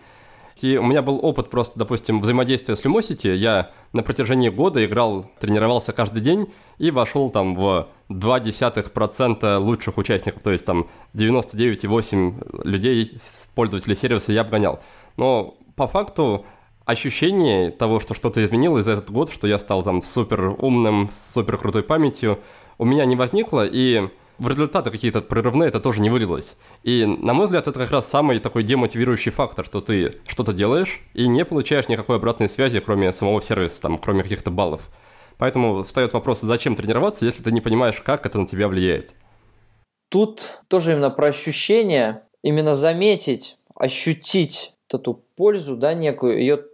И 0.60 0.76
у 0.76 0.84
меня 0.84 1.02
был 1.02 1.18
опыт 1.22 1.50
просто, 1.50 1.78
допустим, 1.78 2.20
взаимодействия 2.20 2.76
с 2.76 2.84
Lumosity. 2.84 3.34
Я 3.34 3.70
на 3.92 4.02
протяжении 4.02 4.48
года 4.48 4.84
играл, 4.84 5.30
тренировался 5.40 5.92
каждый 5.92 6.20
день 6.20 6.46
и 6.78 6.90
вошел 6.90 7.30
там 7.30 7.56
в 7.56 7.88
0,2% 8.08 9.58
лучших 9.58 9.98
участников. 9.98 10.42
То 10.42 10.50
есть 10.50 10.64
там 10.64 10.88
99,8 11.14 12.64
людей, 12.64 13.18
пользователей 13.54 13.96
сервиса 13.96 14.32
я 14.32 14.42
обгонял. 14.42 14.80
Но 15.16 15.56
по 15.76 15.88
факту 15.88 16.46
ощущение 16.84 17.70
того, 17.70 17.98
что 17.98 18.14
что-то 18.14 18.44
изменилось 18.44 18.84
за 18.84 18.92
этот 18.92 19.10
год, 19.10 19.32
что 19.32 19.46
я 19.46 19.58
стал 19.58 19.82
там 19.82 20.02
супер 20.02 20.54
умным, 20.58 21.08
с 21.10 21.34
супер 21.34 21.58
крутой 21.58 21.82
памятью, 21.82 22.40
у 22.78 22.84
меня 22.84 23.04
не 23.04 23.16
возникло, 23.16 23.66
и 23.66 24.08
в 24.38 24.48
результаты 24.48 24.90
какие-то 24.90 25.22
прорывные 25.22 25.68
это 25.68 25.80
тоже 25.80 26.00
не 26.00 26.10
вылилось. 26.10 26.56
И, 26.82 27.04
на 27.06 27.34
мой 27.34 27.46
взгляд, 27.46 27.66
это 27.68 27.78
как 27.78 27.90
раз 27.90 28.08
самый 28.08 28.40
такой 28.40 28.62
демотивирующий 28.62 29.30
фактор, 29.30 29.64
что 29.64 29.80
ты 29.80 30.14
что-то 30.26 30.52
делаешь 30.52 31.00
и 31.14 31.28
не 31.28 31.44
получаешь 31.44 31.88
никакой 31.88 32.16
обратной 32.16 32.48
связи, 32.48 32.80
кроме 32.80 33.12
самого 33.12 33.40
сервиса, 33.40 33.80
там, 33.80 33.98
кроме 33.98 34.22
каких-то 34.22 34.50
баллов. 34.50 34.90
Поэтому 35.38 35.82
встает 35.84 36.12
вопрос, 36.12 36.40
зачем 36.40 36.74
тренироваться, 36.74 37.26
если 37.26 37.42
ты 37.42 37.52
не 37.52 37.60
понимаешь, 37.60 38.00
как 38.00 38.26
это 38.26 38.38
на 38.38 38.46
тебя 38.46 38.68
влияет. 38.68 39.12
Тут 40.08 40.60
тоже 40.68 40.92
именно 40.92 41.10
про 41.10 41.28
ощущение, 41.28 42.22
именно 42.42 42.74
заметить, 42.74 43.56
ощутить 43.74 44.74
эту 44.92 45.14
пользу, 45.36 45.76
да, 45.76 45.92
некую, 45.94 46.38
ее 46.38 46.64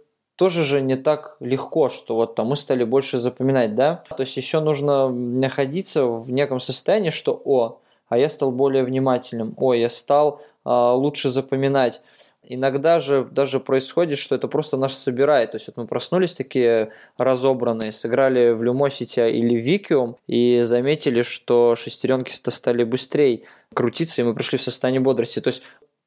тоже 0.41 0.63
же 0.63 0.81
не 0.81 0.95
так 0.95 1.35
легко, 1.39 1.87
что 1.89 2.15
вот 2.15 2.33
там 2.33 2.47
мы 2.47 2.55
стали 2.55 2.83
больше 2.83 3.19
запоминать, 3.19 3.75
да. 3.75 4.03
То 4.09 4.21
есть 4.21 4.35
еще 4.37 4.59
нужно 4.59 5.07
находиться 5.07 6.07
в 6.07 6.31
неком 6.31 6.59
состоянии, 6.59 7.11
что 7.11 7.39
о, 7.45 7.77
а 8.09 8.17
я 8.17 8.27
стал 8.27 8.51
более 8.51 8.83
внимательным, 8.83 9.53
о, 9.57 9.75
я 9.75 9.87
стал 9.87 10.41
а, 10.63 10.95
лучше 10.95 11.29
запоминать. 11.29 12.01
Иногда 12.41 12.99
же 12.99 13.23
даже 13.23 13.59
происходит, 13.59 14.17
что 14.17 14.33
это 14.33 14.47
просто 14.47 14.77
нас 14.77 14.97
собирает. 14.97 15.51
То 15.51 15.57
есть 15.57 15.67
вот 15.67 15.77
мы 15.77 15.85
проснулись 15.85 16.33
такие 16.33 16.89
разобранные, 17.19 17.91
сыграли 17.91 18.49
в 18.49 18.63
Lumosity 18.63 19.29
или 19.29 19.53
Викиум 19.61 20.15
и 20.25 20.61
заметили, 20.63 21.21
что 21.21 21.75
шестеренки 21.75 22.31
стали 22.31 22.83
быстрее 22.83 23.43
крутиться, 23.75 24.21
и 24.21 24.23
мы 24.23 24.33
пришли 24.33 24.57
в 24.57 24.63
состояние 24.63 25.01
бодрости. 25.01 25.39
То 25.39 25.49
есть 25.49 25.61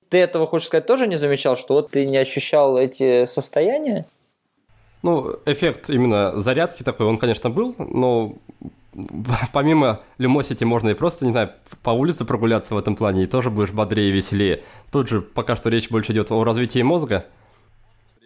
ты 0.08 0.18
этого, 0.18 0.48
хочешь 0.48 0.66
сказать, 0.66 0.86
тоже 0.86 1.06
не 1.06 1.14
замечал, 1.14 1.56
что 1.56 1.74
вот 1.74 1.92
ты 1.92 2.04
не 2.04 2.16
ощущал 2.16 2.76
эти 2.76 3.26
состояния? 3.26 4.06
Ну, 5.04 5.36
эффект 5.44 5.90
именно 5.90 6.32
зарядки 6.40 6.82
такой, 6.82 7.04
он, 7.04 7.18
конечно, 7.18 7.50
был, 7.50 7.74
но 7.76 8.36
помимо 9.52 10.00
Lumosity 10.18 10.64
можно 10.64 10.88
и 10.88 10.94
просто, 10.94 11.26
не 11.26 11.32
знаю, 11.32 11.50
по 11.82 11.90
улице 11.90 12.24
прогуляться 12.24 12.74
в 12.74 12.78
этом 12.78 12.96
плане, 12.96 13.24
и 13.24 13.26
тоже 13.26 13.50
будешь 13.50 13.74
бодрее 13.74 14.08
и 14.08 14.12
веселее. 14.12 14.62
Тут 14.90 15.08
же 15.08 15.20
пока 15.20 15.56
что 15.56 15.68
речь 15.68 15.90
больше 15.90 16.12
идет 16.12 16.32
о 16.32 16.42
развитии 16.42 16.80
мозга. 16.80 17.26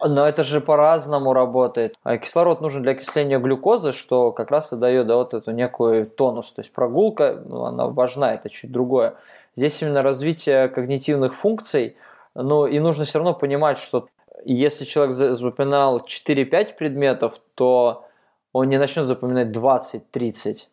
Но 0.01 0.25
это 0.25 0.45
же 0.45 0.61
по-разному 0.61 1.33
работает. 1.33 1.95
А 2.03 2.17
кислород 2.17 2.61
нужен 2.61 2.81
для 2.81 2.93
окисления 2.93 3.39
глюкозы, 3.39 3.91
что 3.91 4.31
как 4.31 4.49
раз 4.49 4.71
и 4.71 4.77
дает 4.77 5.05
да, 5.05 5.17
вот 5.17 5.33
эту 5.33 5.51
некую 5.51 6.05
тонус. 6.05 6.53
То 6.53 6.61
есть 6.61 6.71
прогулка, 6.71 7.43
ну, 7.45 7.65
она 7.65 7.87
важна, 7.87 8.35
это 8.35 8.49
чуть 8.49 8.71
другое. 8.71 9.15
Здесь 9.57 9.81
именно 9.81 10.01
развитие 10.01 10.69
когнитивных 10.69 11.35
функций, 11.35 11.97
ну 12.35 12.67
и 12.67 12.79
нужно 12.79 13.03
все 13.03 13.19
равно 13.19 13.33
понимать, 13.33 13.79
что 13.79 14.07
если 14.45 14.85
человек 14.85 15.13
запоминал 15.13 16.05
4-5 16.05 16.75
предметов, 16.75 17.39
то 17.55 18.05
он 18.53 18.69
не 18.69 18.77
начнет 18.77 19.07
запоминать 19.07 19.49
20-30. 19.49 20.67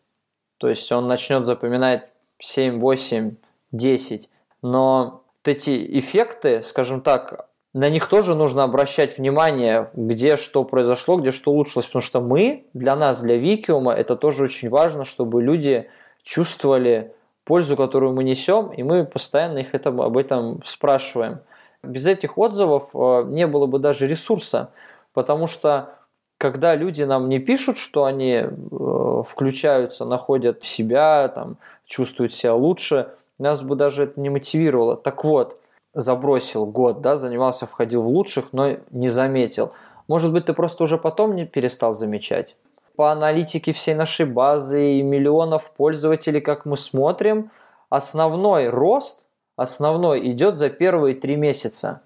То 0.57 0.69
есть 0.69 0.91
он 0.91 1.07
начнет 1.07 1.45
запоминать 1.45 2.09
7, 2.39 2.79
8, 2.79 3.35
10. 3.71 4.29
Но 4.61 5.23
вот 5.37 5.47
эти 5.47 5.99
эффекты, 5.99 6.63
скажем 6.63 7.01
так, 7.01 7.47
на 7.73 7.89
них 7.89 8.07
тоже 8.07 8.33
нужно 8.33 8.63
обращать 8.63 9.17
внимание, 9.17 9.91
где 9.93 10.37
что 10.37 10.63
произошло, 10.63 11.17
где 11.17 11.31
что 11.31 11.51
улучшилось, 11.51 11.85
потому 11.85 12.01
что 12.01 12.21
мы, 12.21 12.65
для 12.73 12.95
нас, 12.95 13.21
для 13.21 13.37
Викиума, 13.37 13.93
это 13.93 14.15
тоже 14.15 14.43
очень 14.43 14.69
важно, 14.69 15.05
чтобы 15.05 15.43
люди 15.43 15.89
чувствовали 16.23 17.13
пользу, 17.43 17.77
которую 17.77 18.13
мы 18.13 18.23
несем, 18.23 18.71
и 18.71 18.83
мы 18.83 19.05
постоянно 19.05 19.59
их 19.59 19.73
это, 19.73 19.89
об 19.89 20.17
этом 20.17 20.61
спрашиваем. 20.65 21.39
Без 21.87 22.05
этих 22.05 22.37
отзывов 22.37 22.89
э, 22.93 23.23
не 23.27 23.47
было 23.47 23.65
бы 23.65 23.79
даже 23.79 24.07
ресурса, 24.07 24.71
потому 25.13 25.47
что 25.47 25.95
когда 26.37 26.75
люди 26.75 27.03
нам 27.03 27.29
не 27.29 27.39
пишут, 27.39 27.77
что 27.77 28.05
они 28.05 28.33
э, 28.33 29.23
включаются, 29.27 30.05
находят 30.05 30.63
себя, 30.63 31.27
там, 31.29 31.57
чувствуют 31.85 32.33
себя 32.33 32.53
лучше, 32.53 33.09
нас 33.39 33.61
бы 33.61 33.75
даже 33.75 34.03
это 34.03 34.19
не 34.19 34.29
мотивировало. 34.29 34.95
Так 34.95 35.23
вот, 35.23 35.59
забросил 35.93 36.65
год, 36.65 37.01
да, 37.01 37.17
занимался, 37.17 37.65
входил 37.65 38.03
в 38.03 38.07
лучших, 38.07 38.53
но 38.53 38.77
не 38.91 39.09
заметил. 39.09 39.71
Может 40.07 40.31
быть, 40.31 40.45
ты 40.45 40.53
просто 40.53 40.83
уже 40.83 40.97
потом 40.97 41.35
не 41.35 41.45
перестал 41.45 41.95
замечать. 41.95 42.55
По 42.95 43.11
аналитике 43.11 43.73
всей 43.73 43.93
нашей 43.93 44.25
базы 44.25 44.93
и 44.93 45.01
миллионов 45.01 45.71
пользователей, 45.71 46.41
как 46.41 46.65
мы 46.65 46.77
смотрим, 46.77 47.51
основной 47.89 48.69
рост 48.69 49.21
основной 49.57 50.31
идет 50.31 50.57
за 50.57 50.69
первые 50.69 51.15
три 51.15 51.35
месяца. 51.35 52.01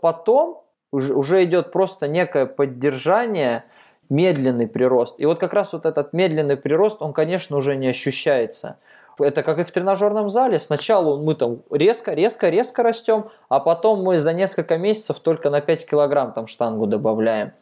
Потом 0.00 0.62
уже, 0.92 1.14
уже 1.14 1.42
идет 1.44 1.72
просто 1.72 2.08
некое 2.08 2.44
поддержание, 2.44 3.64
медленный 4.10 4.66
прирост. 4.66 5.18
И 5.18 5.24
вот 5.24 5.38
как 5.38 5.54
раз 5.54 5.72
вот 5.72 5.86
этот 5.86 6.12
медленный 6.12 6.56
прирост, 6.56 7.00
он, 7.00 7.14
конечно, 7.14 7.56
уже 7.56 7.76
не 7.76 7.88
ощущается. 7.88 8.76
Это 9.18 9.42
как 9.42 9.58
и 9.58 9.64
в 9.64 9.70
тренажерном 9.70 10.28
зале. 10.28 10.58
Сначала 10.58 11.16
мы 11.16 11.34
там 11.34 11.60
резко, 11.70 12.12
резко, 12.12 12.50
резко 12.50 12.82
растем, 12.82 13.30
а 13.48 13.60
потом 13.60 14.02
мы 14.02 14.18
за 14.18 14.34
несколько 14.34 14.76
месяцев 14.76 15.20
только 15.20 15.48
на 15.48 15.62
5 15.62 15.86
килограмм 15.86 16.32
там 16.32 16.46
штангу 16.46 16.86
добавляем. 16.86 17.52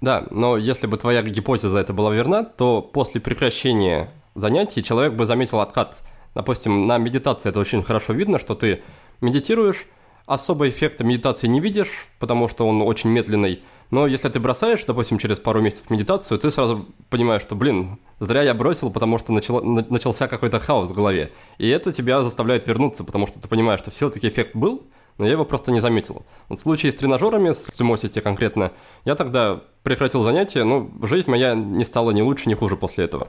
Да, 0.00 0.24
но 0.30 0.56
если 0.56 0.86
бы 0.86 0.96
твоя 0.96 1.22
гипотеза 1.22 1.78
это 1.78 1.92
была 1.92 2.12
верна, 2.12 2.44
то 2.44 2.82
после 2.82 3.20
прекращения 3.20 4.08
занятий 4.34 4.82
человек 4.82 5.12
бы 5.12 5.24
заметил 5.24 5.60
откат. 5.60 6.02
Допустим, 6.34 6.86
на 6.86 6.98
медитации 6.98 7.48
это 7.48 7.60
очень 7.60 7.82
хорошо 7.82 8.12
видно, 8.12 8.38
что 8.38 8.54
ты 8.54 8.82
медитируешь, 9.20 9.86
особо 10.26 10.68
эффекта 10.68 11.04
медитации 11.04 11.46
не 11.46 11.60
видишь, 11.60 12.08
потому 12.18 12.48
что 12.48 12.66
он 12.66 12.82
очень 12.82 13.10
медленный. 13.10 13.62
Но 13.90 14.06
если 14.06 14.28
ты 14.28 14.40
бросаешь, 14.40 14.84
допустим, 14.84 15.18
через 15.18 15.38
пару 15.40 15.60
месяцев 15.60 15.90
медитацию, 15.90 16.38
ты 16.38 16.50
сразу 16.50 16.88
понимаешь, 17.10 17.42
что, 17.42 17.54
блин, 17.54 17.98
зря 18.18 18.42
я 18.42 18.54
бросил, 18.54 18.90
потому 18.90 19.18
что 19.18 19.32
начало, 19.32 19.60
начался 19.60 20.26
какой-то 20.26 20.58
хаос 20.58 20.90
в 20.90 20.94
голове. 20.94 21.30
И 21.58 21.68
это 21.68 21.92
тебя 21.92 22.22
заставляет 22.22 22.66
вернуться, 22.66 23.04
потому 23.04 23.26
что 23.26 23.40
ты 23.40 23.46
понимаешь, 23.46 23.80
что 23.80 23.90
все-таки 23.90 24.28
эффект 24.28 24.56
был, 24.56 24.82
но 25.18 25.26
я 25.26 25.32
его 25.32 25.44
просто 25.44 25.70
не 25.70 25.80
заметил. 25.80 26.24
Вот 26.48 26.58
в 26.58 26.62
случае 26.62 26.90
с 26.90 26.96
тренажерами, 26.96 27.52
с 27.52 27.70
Сумосити 27.72 28.20
конкретно, 28.20 28.72
я 29.04 29.14
тогда 29.14 29.62
прекратил 29.82 30.22
занятия, 30.22 30.64
но 30.64 30.90
жизнь 31.02 31.30
моя 31.30 31.54
не 31.54 31.84
стала 31.84 32.10
ни 32.10 32.22
лучше, 32.22 32.48
ни 32.48 32.54
хуже 32.54 32.76
после 32.76 33.04
этого. 33.04 33.28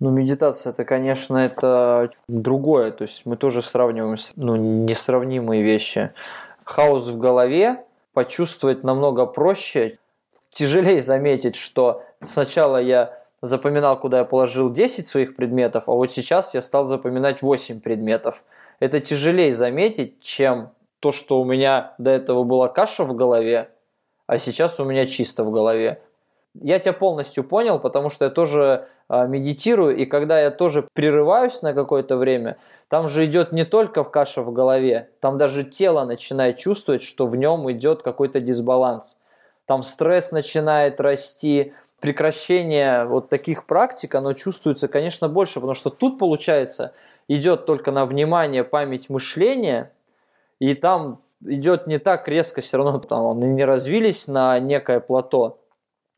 Ну, 0.00 0.10
медитация, 0.10 0.72
это, 0.72 0.84
конечно, 0.84 1.36
это 1.36 2.10
другое. 2.28 2.92
То 2.92 3.02
есть 3.02 3.26
мы 3.26 3.36
тоже 3.36 3.62
сравниваем 3.62 4.16
ну, 4.36 4.56
несравнимые 4.56 5.62
вещи. 5.62 6.12
Хаос 6.64 7.08
в 7.08 7.18
голове 7.18 7.84
почувствовать 8.12 8.84
намного 8.84 9.26
проще. 9.26 9.98
Тяжелее 10.50 11.02
заметить, 11.02 11.56
что 11.56 12.04
сначала 12.22 12.80
я 12.80 13.18
запоминал, 13.42 13.98
куда 13.98 14.18
я 14.18 14.24
положил 14.24 14.70
10 14.70 15.06
своих 15.06 15.36
предметов, 15.36 15.84
а 15.86 15.92
вот 15.92 16.12
сейчас 16.12 16.54
я 16.54 16.62
стал 16.62 16.86
запоминать 16.86 17.42
8 17.42 17.80
предметов. 17.80 18.42
Это 18.80 19.00
тяжелее 19.00 19.52
заметить, 19.52 20.20
чем 20.20 20.70
то, 21.00 21.12
что 21.12 21.40
у 21.40 21.44
меня 21.44 21.94
до 21.98 22.10
этого 22.10 22.44
была 22.44 22.68
каша 22.68 23.04
в 23.04 23.14
голове, 23.14 23.70
а 24.26 24.38
сейчас 24.38 24.80
у 24.80 24.84
меня 24.84 25.06
чисто 25.06 25.44
в 25.44 25.52
голове. 25.52 26.02
Я 26.60 26.78
тебя 26.78 26.92
полностью 26.92 27.44
понял, 27.44 27.78
потому 27.78 28.10
что 28.10 28.24
я 28.24 28.30
тоже 28.30 28.88
э, 29.08 29.26
медитирую, 29.26 29.96
и 29.96 30.06
когда 30.06 30.40
я 30.40 30.50
тоже 30.50 30.86
прерываюсь 30.92 31.62
на 31.62 31.74
какое-то 31.74 32.16
время, 32.16 32.56
там 32.88 33.08
же 33.08 33.26
идет 33.26 33.52
не 33.52 33.64
только 33.64 34.02
в 34.02 34.10
каша 34.10 34.42
в 34.42 34.52
голове, 34.52 35.10
там 35.20 35.38
даже 35.38 35.64
тело 35.64 36.04
начинает 36.04 36.58
чувствовать, 36.58 37.02
что 37.02 37.26
в 37.26 37.36
нем 37.36 37.70
идет 37.70 38.02
какой-то 38.02 38.40
дисбаланс. 38.40 39.18
Там 39.66 39.82
стресс 39.82 40.32
начинает 40.32 41.00
расти, 41.00 41.74
прекращение 42.00 43.04
вот 43.04 43.28
таких 43.28 43.66
практик, 43.66 44.14
оно 44.14 44.32
чувствуется, 44.32 44.88
конечно, 44.88 45.28
больше, 45.28 45.54
потому 45.54 45.74
что 45.74 45.90
тут, 45.90 46.18
получается, 46.18 46.92
идет 47.28 47.66
только 47.66 47.92
на 47.92 48.06
внимание, 48.06 48.64
память, 48.64 49.10
мышление, 49.10 49.90
и 50.58 50.74
там 50.74 51.20
идет 51.44 51.86
не 51.86 51.98
так 51.98 52.26
резко, 52.28 52.60
все 52.60 52.78
равно 52.78 52.98
там 52.98 53.30
они 53.30 53.46
не 53.54 53.64
развились 53.64 54.28
на 54.28 54.58
некое 54.58 55.00
плато. 55.00 55.58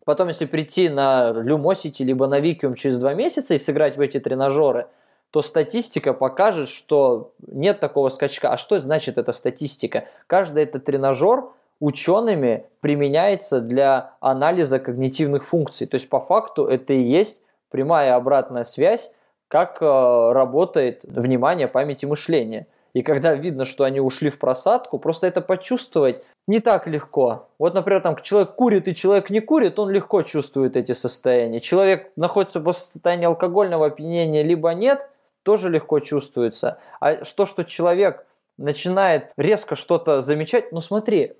Потом, 0.05 0.29
если 0.29 0.47
прийти 0.47 0.89
на 0.89 1.31
Lumosity 1.31 2.05
либо 2.05 2.27
на 2.27 2.41
Викиум 2.41 2.75
через 2.75 2.99
два 2.99 3.15
месяца 3.15 3.55
и 3.55 3.59
сыграть 3.59 3.97
в 3.97 4.01
эти 4.01 4.19
тренажеры, 4.19 4.87
то 5.31 5.43
статистика 5.43 6.13
покажет, 6.13 6.69
что 6.69 7.33
нет 7.47 7.81
такого 7.81 8.09
скачка. 8.09 8.53
А 8.53 8.57
что 8.57 8.81
значит 8.81 9.19
эта 9.19 9.33
статистика? 9.33 10.07
Каждый 10.27 10.65
этот 10.65 10.85
тренажер 10.85 11.45
учеными 11.81 12.65
применяется 12.81 13.61
для 13.61 14.15
анализа 14.21 14.79
когнитивных 14.81 15.45
функций. 15.45 15.87
То 15.87 15.95
есть 15.97 16.09
по 16.09 16.21
факту 16.21 16.67
это 16.67 16.93
и 16.93 17.03
есть 17.03 17.43
прямая 17.71 18.15
обратная 18.17 18.65
связь, 18.65 19.13
как 19.49 19.81
э, 19.81 20.33
работает 20.33 21.05
внимание, 21.05 21.69
память 21.69 22.03
и 22.03 22.07
мышление. 22.07 22.67
И 22.93 23.03
когда 23.03 23.35
видно, 23.35 23.65
что 23.65 23.85
они 23.85 24.01
ушли 24.01 24.31
в 24.31 24.39
просадку, 24.39 24.99
просто 24.99 25.27
это 25.27 25.41
почувствовать 25.41 26.23
не 26.47 26.61
так 26.61 26.87
легко. 26.87 27.49
Вот, 27.59 27.75
например, 27.75 28.03
там 28.03 28.17
человек 28.23 28.55
курит 28.55 28.89
и 28.89 28.95
человек 28.95 29.31
не 29.31 29.41
курит, 29.41 29.79
он 29.79 29.91
легко 29.91 30.23
чувствует 30.23 30.77
эти 30.77 30.93
состояния. 30.93 31.61
Человек 31.61 32.11
находится 32.17 32.61
в 32.61 32.73
состоянии 32.73 33.27
алкогольного 33.27 33.87
опьянения, 33.87 34.43
либо 34.43 34.71
нет, 34.71 35.09
тоже 35.43 35.71
легко 35.71 36.01
чувствуется. 36.01 36.79
А 37.01 37.15
то, 37.15 37.47
что 37.47 37.65
человек 37.65 38.27
начинает 38.59 39.33
резко 39.37 39.75
что-то 39.75 40.21
замечать, 40.21 40.73
ну 40.73 40.81
смотри, 40.81 41.35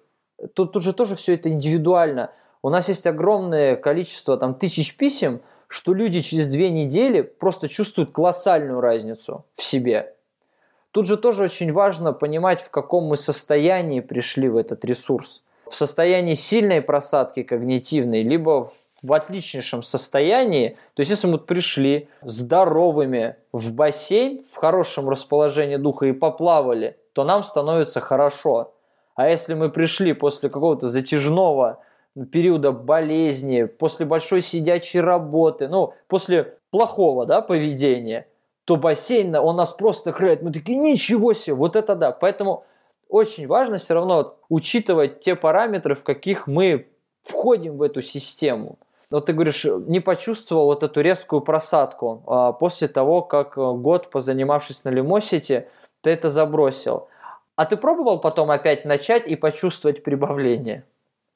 тут, 0.55 0.73
тут 0.73 0.83
же 0.83 0.93
тоже 0.93 1.17
все 1.17 1.35
это 1.35 1.49
индивидуально. 1.49 2.31
У 2.63 2.71
нас 2.71 2.89
есть 2.89 3.07
огромное 3.07 3.77
количество, 3.77 4.37
там, 4.37 4.55
тысяч 4.55 4.97
писем, 4.97 5.41
что 5.67 5.95
люди 5.95 6.21
через 6.21 6.49
две 6.49 6.71
недели 6.71 7.23
просто 7.23 7.69
чувствуют 7.69 8.13
колоссальную 8.13 8.81
разницу 8.81 9.45
в 9.55 9.63
себе. 9.63 10.15
Тут 10.93 11.07
же 11.07 11.17
тоже 11.17 11.45
очень 11.45 11.73
важно 11.73 12.13
понимать, 12.13 12.63
в 12.63 12.71
каком 12.71 13.05
мы 13.05 13.17
состоянии 13.17 14.01
пришли 14.01 14.49
в 14.49 14.57
этот 14.57 14.85
ресурс. 14.85 15.43
В 15.71 15.77
состоянии 15.77 16.35
сильной 16.35 16.83
просадки 16.83 17.45
когнитивной, 17.45 18.23
либо 18.23 18.73
в 19.03 19.13
отличнейшем 19.13 19.83
состоянии. 19.83 20.77
То 20.95 21.01
есть, 21.01 21.11
если 21.11 21.27
мы 21.29 21.39
пришли 21.39 22.09
здоровыми 22.23 23.37
в 23.53 23.73
бассейн, 23.73 24.45
в 24.51 24.57
хорошем 24.57 25.09
расположении 25.09 25.77
духа 25.77 26.07
и 26.07 26.13
поплавали, 26.13 26.97
то 27.13 27.25
нам 27.25 27.45
становится 27.45 28.01
хорошо. 28.01 28.73
А 29.15 29.29
если 29.29 29.55
мы 29.55 29.71
пришли 29.71 30.13
после 30.13 30.49
какого-то 30.49 30.89
затяжного 30.89 31.79
периода 32.33 32.73
болезни, 32.73 33.65
после 33.65 34.07
большой 34.07 34.43
сидячей 34.43 35.01
работы, 35.01 35.69
ну, 35.69 35.95
после 36.09 36.55
плохого 36.71 37.27
да, 37.27 37.41
поведения, 37.41 38.27
то 38.65 38.77
бассейн, 38.77 39.35
он 39.35 39.57
нас 39.57 39.73
просто 39.73 40.13
крает. 40.13 40.43
Мы 40.43 40.53
такие, 40.53 40.79
ничего 40.79 41.33
себе, 41.33 41.55
вот 41.55 41.77
это 41.77 41.95
да. 41.95 42.13
Поэтому 42.13 42.65
очень 43.09 43.47
важно 43.47 43.79
все 43.79 43.95
равно 43.95 44.37
учитывать 44.49 45.21
те 45.21 45.35
параметры, 45.35 45.95
в 45.95 46.03
каких 46.03 46.47
мы 46.47 46.87
входим 47.23 47.77
в 47.77 47.83
эту 47.83 48.03
систему. 48.03 48.79
Вот 49.11 49.27
ты 49.27 49.33
говоришь, 49.33 49.65
не 49.65 49.99
почувствовал 49.99 50.67
вот 50.67 50.85
эту 50.85 51.01
резкую 51.01 51.41
просадку 51.41 52.23
а 52.27 52.53
после 52.53 52.87
того, 52.87 53.23
как 53.23 53.59
э, 53.59 53.73
год 53.73 54.09
позанимавшись 54.11 54.85
на 54.85 54.91
Лимосити, 54.91 55.67
ты 56.01 56.11
это 56.11 56.31
забросил. 56.31 57.09
А 57.57 57.67
ты 57.67 57.77
пробовал 57.77 58.21
потом 58.21 58.51
опять 58.53 58.85
начать 58.85 59.27
и 59.27 59.35
почувствовать 59.35 60.05
прибавление? 60.05 60.85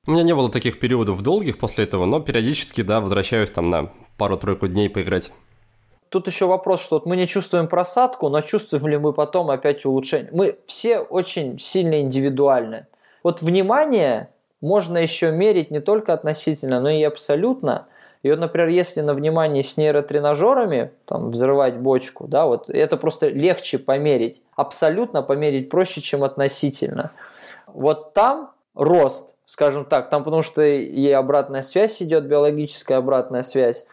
У 0.06 0.12
меня 0.12 0.22
не 0.22 0.34
было 0.34 0.50
таких 0.50 0.78
периодов 0.78 1.22
долгих 1.22 1.58
после 1.58 1.84
этого, 1.84 2.04
но 2.04 2.20
периодически, 2.20 2.82
да, 2.82 3.00
возвращаюсь 3.00 3.50
там 3.50 3.70
на 3.70 3.90
пару-тройку 4.18 4.68
дней 4.68 4.88
поиграть 4.88 5.32
тут 6.14 6.28
еще 6.28 6.46
вопрос, 6.46 6.80
что 6.80 6.96
вот 6.96 7.06
мы 7.06 7.16
не 7.16 7.26
чувствуем 7.26 7.66
просадку, 7.66 8.28
но 8.28 8.40
чувствуем 8.40 8.86
ли 8.86 8.96
мы 8.98 9.12
потом 9.12 9.50
опять 9.50 9.84
улучшение. 9.84 10.30
Мы 10.32 10.58
все 10.66 11.00
очень 11.00 11.58
сильно 11.58 12.00
индивидуальны. 12.00 12.86
Вот 13.24 13.42
внимание 13.42 14.28
можно 14.60 14.98
еще 14.98 15.32
мерить 15.32 15.72
не 15.72 15.80
только 15.80 16.12
относительно, 16.12 16.80
но 16.80 16.88
и 16.88 17.02
абсолютно. 17.02 17.88
И 18.22 18.30
вот, 18.30 18.38
например, 18.38 18.68
если 18.68 19.00
на 19.00 19.12
внимание 19.12 19.64
с 19.64 19.76
нейротренажерами, 19.76 20.92
там, 21.04 21.30
взрывать 21.30 21.78
бочку, 21.78 22.28
да, 22.28 22.46
вот 22.46 22.70
это 22.70 22.96
просто 22.96 23.26
легче 23.28 23.80
померить. 23.80 24.40
Абсолютно 24.54 25.20
померить 25.22 25.68
проще, 25.68 26.00
чем 26.00 26.22
относительно. 26.22 27.10
Вот 27.66 28.14
там 28.14 28.52
рост, 28.76 29.32
скажем 29.46 29.84
так, 29.84 30.10
там 30.10 30.22
потому 30.22 30.42
что 30.42 30.62
и 30.62 31.10
обратная 31.10 31.62
связь 31.62 32.00
идет, 32.00 32.24
биологическая 32.26 32.98
обратная 32.98 33.42
связь, 33.42 33.84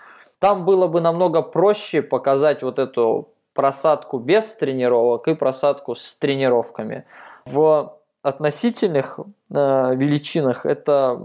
там 0.42 0.66
было 0.66 0.88
бы 0.88 1.02
намного 1.02 1.44
проще 1.44 2.02
показать 2.02 2.64
вот 2.64 2.80
эту 2.80 3.30
просадку 3.54 4.18
без 4.18 4.56
тренировок 4.56 5.28
и 5.28 5.36
просадку 5.36 5.94
с 5.96 6.16
тренировками. 6.16 7.06
В 7.46 7.96
относительных 8.24 9.20
э, 9.20 9.96
величинах 9.96 10.66
это 10.66 11.22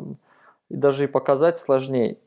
даже 0.69 1.05
и 1.05 1.07
показать 1.07 1.57
сложнее. 1.57 2.19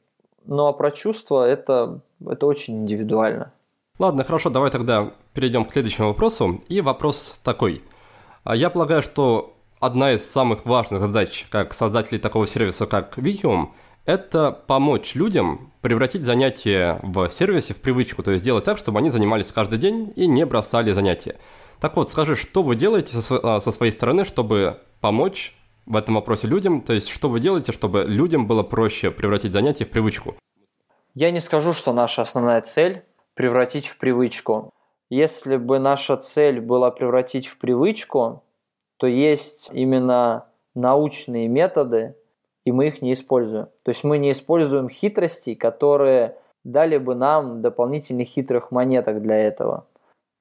Ну 0.46 0.66
а 0.66 0.74
про 0.74 0.90
чувства 0.90 1.48
это, 1.48 2.00
это 2.28 2.48
очень 2.48 2.82
индивидуально. 2.82 3.52
Ладно, 4.00 4.24
хорошо, 4.24 4.50
давай 4.50 4.72
тогда 4.72 5.12
перейдем 5.36 5.66
к 5.66 5.74
следующему 5.74 6.08
вопросу. 6.08 6.60
И 6.70 6.82
вопрос 6.82 7.40
такой. 7.44 7.84
А 8.44 8.56
я 8.56 8.72
полагаю, 8.72 9.04
что 9.04 9.54
одна 9.80 10.14
из 10.14 10.28
самых 10.28 10.66
важных 10.66 11.02
задач 11.02 11.46
как 11.52 11.76
создателей 11.76 12.18
такого 12.18 12.48
сервиса, 12.48 12.88
как 12.88 13.20
Vikium, 13.20 13.68
это 14.06 14.52
помочь 14.52 15.16
людям 15.16 15.72
превратить 15.82 16.24
занятия 16.24 17.00
в 17.04 17.30
сервисе 17.30 17.74
в 17.74 17.82
привычку, 17.82 18.24
то 18.24 18.32
есть 18.32 18.44
сделать 18.44 18.64
так, 18.64 18.78
чтобы 18.78 19.00
они 19.00 19.12
занимались 19.12 19.52
каждый 19.52 19.80
день 19.80 20.12
и 20.16 20.28
не 20.28 20.46
бросали 20.46 20.92
занятия. 20.92 21.38
Так 21.80 21.96
вот, 21.96 22.10
скажи, 22.10 22.36
что 22.36 22.64
вы 22.64 22.76
делаете 22.76 23.22
со, 23.22 23.60
своей 23.60 23.92
стороны, 23.92 24.26
чтобы 24.26 24.80
помочь 25.00 25.56
в 25.86 25.96
этом 25.96 26.16
вопросе 26.16 26.48
людям, 26.48 26.82
то 26.82 26.94
есть 26.94 27.10
что 27.10 27.30
вы 27.30 27.40
делаете, 27.40 27.72
чтобы 27.72 28.04
людям 28.08 28.48
было 28.48 28.64
проще 28.64 29.12
превратить 29.12 29.54
занятия 29.54 29.86
в 29.86 29.90
привычку? 29.90 30.36
Я 31.16 31.32
не 31.32 31.40
скажу, 31.40 31.74
что 31.74 31.94
наша 31.94 32.22
основная 32.22 32.62
цель– 32.62 33.04
превратить 33.34 33.88
в 33.88 33.98
привычку. 33.98 34.72
Если 35.10 35.58
бы 35.58 35.80
наша 35.80 36.18
цель 36.18 36.60
была 36.60 36.92
превратить 36.92 37.48
в 37.48 37.58
привычку, 37.58 38.44
то 38.98 39.08
есть 39.08 39.70
именно 39.72 40.46
научные 40.76 41.48
методы, 41.48 42.16
и 42.70 42.72
мы 42.72 42.90
их 42.90 43.02
не 43.02 43.14
используем. 43.14 43.66
То 43.82 43.90
есть 43.90 44.04
мы 44.04 44.20
не 44.20 44.30
используем 44.30 44.90
хитростей, 44.90 45.56
которые 45.56 46.36
дали 46.64 47.00
бы 47.00 47.16
нам 47.16 47.64
дополнительных 47.64 48.28
хитрых 48.28 48.70
монеток 48.70 49.24
для 49.24 49.38
этого. 49.38 49.88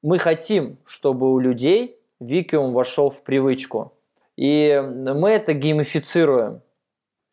мы 0.02 0.18
хотим, 0.18 0.76
чтобы 0.84 1.32
у 1.32 1.38
людей 1.38 1.96
Викиум 2.20 2.74
вошел 2.74 3.08
в 3.08 3.22
привычку. 3.22 3.94
И 4.36 4.78
мы 4.78 5.30
это 5.30 5.54
геймифицируем. 5.54 6.60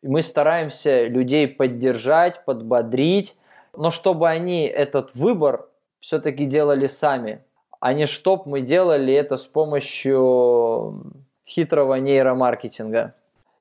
Мы 0.02 0.22
стараемся 0.22 1.04
людей 1.08 1.46
поддержать, 1.46 2.46
подбодрить, 2.46 3.36
но 3.76 3.90
чтобы 3.90 4.30
они 4.30 4.64
этот 4.64 5.14
выбор 5.14 5.68
все-таки 6.00 6.46
делали 6.46 6.86
сами, 6.86 7.44
а 7.80 7.92
не 7.92 8.06
чтоб 8.06 8.46
мы 8.46 8.62
делали 8.62 9.12
это 9.12 9.36
с 9.36 9.46
помощью 9.46 11.12
хитрого 11.46 11.96
нейромаркетинга. 11.96 13.12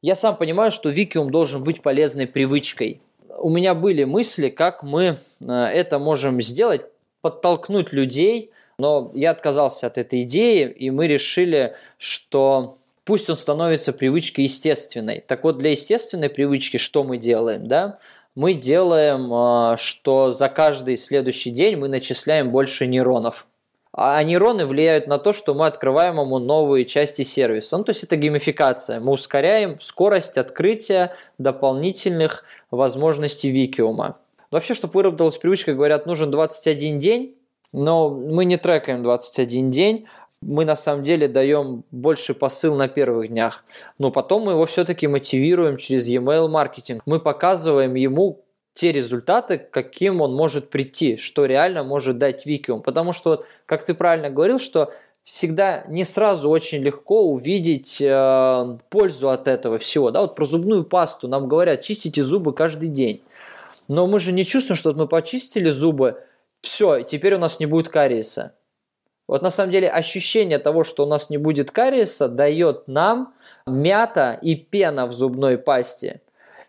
Я 0.06 0.16
сам 0.16 0.38
понимаю, 0.38 0.72
что 0.72 0.90
Викиум 0.90 1.32
должен 1.32 1.64
быть 1.64 1.82
полезной 1.82 2.28
привычкой. 2.28 3.02
У 3.40 3.50
меня 3.50 3.74
были 3.74 4.04
мысли, 4.04 4.50
как 4.50 4.84
мы 4.84 5.18
э, 5.42 5.52
это 5.52 5.98
можем 5.98 6.44
сделать, 6.44 6.82
подтолкнуть 7.22 7.92
людей, 7.92 8.52
но 8.78 9.12
я 9.16 9.32
отказался 9.32 9.88
от 9.88 9.98
этой 9.98 10.22
идеи, 10.22 10.70
и 10.70 10.92
мы 10.92 11.08
решили, 11.08 11.76
что 11.98 12.78
пусть 13.04 13.32
он 13.32 13.36
становится 13.36 13.94
привычкой 13.94 14.44
естественной. 14.44 15.22
Так 15.22 15.44
вот, 15.44 15.58
для 15.58 15.72
естественной 15.72 16.30
привычки 16.30 16.78
что 16.78 17.04
мы 17.04 17.18
делаем, 17.18 17.68
да? 17.68 17.98
Мы 18.36 18.54
делаем, 18.54 19.34
э, 19.34 19.78
что 19.78 20.32
за 20.32 20.50
каждый 20.50 20.98
следующий 20.98 21.50
день 21.50 21.78
мы 21.78 21.88
начисляем 21.88 22.52
больше 22.52 22.86
нейронов. 22.86 23.48
А 23.98 24.22
нейроны 24.22 24.66
влияют 24.66 25.08
на 25.08 25.18
то, 25.18 25.32
что 25.32 25.54
мы 25.54 25.68
открываем 25.68 26.20
ему 26.20 26.38
новые 26.38 26.84
части 26.84 27.22
сервиса. 27.22 27.78
Ну, 27.78 27.86
то 27.86 27.92
есть 27.92 28.04
это 28.04 28.18
геймификация. 28.18 29.00
Мы 29.00 29.14
ускоряем 29.14 29.80
скорость 29.80 30.38
открытия 30.38 31.16
дополнительных 31.38 32.44
возможностей 32.72 33.52
Викиума. 33.52 34.18
Вообще, 34.52 34.74
чтобы 34.74 34.96
выработалась 34.96 35.38
привычка, 35.38 35.74
говорят, 35.74 36.08
нужен 36.08 36.30
21 36.30 37.00
день, 37.00 37.38
но 37.72 38.10
мы 38.10 38.44
не 38.44 38.58
трекаем 38.58 39.02
21 39.02 39.70
день, 39.70 40.08
мы 40.42 40.66
на 40.66 40.76
самом 40.76 41.06
деле 41.06 41.30
даем 41.30 41.86
больше 41.92 42.34
посыл 42.34 42.76
на 42.76 42.90
первых 42.90 43.30
днях. 43.30 43.64
Но 43.98 44.12
потом 44.12 44.44
мы 44.44 44.52
его 44.52 44.66
все-таки 44.66 45.08
мотивируем 45.08 45.78
через 45.78 46.08
e-mail 46.08 46.50
маркетинг. 46.50 47.02
Мы 47.06 47.22
показываем 47.22 47.96
ему, 47.96 48.42
те 48.76 48.92
результаты, 48.92 49.58
каким 49.58 50.20
он 50.20 50.36
может 50.36 50.70
прийти, 50.70 51.16
что 51.16 51.46
реально 51.46 51.84
может 51.84 52.18
дать 52.18 52.46
Викиум. 52.46 52.82
Потому 52.84 53.14
что, 53.14 53.46
как 53.66 53.86
ты 53.86 53.94
правильно 53.94 54.30
говорил, 54.30 54.60
что 54.60 54.92
всегда 55.24 55.86
не 55.88 56.04
сразу 56.04 56.50
очень 56.50 56.84
легко 56.84 57.24
увидеть 57.24 58.02
э, 58.02 58.78
пользу 58.90 59.30
от 59.30 59.48
этого 59.48 59.78
всего. 59.80 60.12
Да, 60.12 60.22
вот 60.22 60.36
про 60.36 60.46
зубную 60.46 60.84
пасту 60.84 61.30
нам 61.30 61.48
говорят, 61.48 61.82
чистите 61.82 62.22
зубы 62.22 62.52
каждый 62.52 62.90
день. 62.90 63.24
Но 63.88 64.08
мы 64.08 64.20
же 64.20 64.34
не 64.34 64.46
чувствуем, 64.46 64.78
что 64.78 64.94
мы 64.94 65.08
почистили 65.08 65.70
зубы, 65.70 66.22
все, 66.60 67.02
теперь 67.02 67.36
у 67.36 67.40
нас 67.40 67.62
не 67.62 67.68
будет 67.68 67.88
кариеса. 67.88 68.56
Вот 69.26 69.42
на 69.42 69.52
самом 69.52 69.72
деле 69.72 69.90
ощущение 69.90 70.60
того, 70.60 70.84
что 70.84 71.06
у 71.06 71.08
нас 71.08 71.30
не 71.30 71.38
будет 71.38 71.72
кариеса, 71.72 72.28
дает 72.28 72.90
нам 72.90 73.34
мята 73.66 74.38
и 74.42 74.56
пена 74.56 75.08
в 75.08 75.14
зубной 75.14 75.58
пасте, 75.58 76.22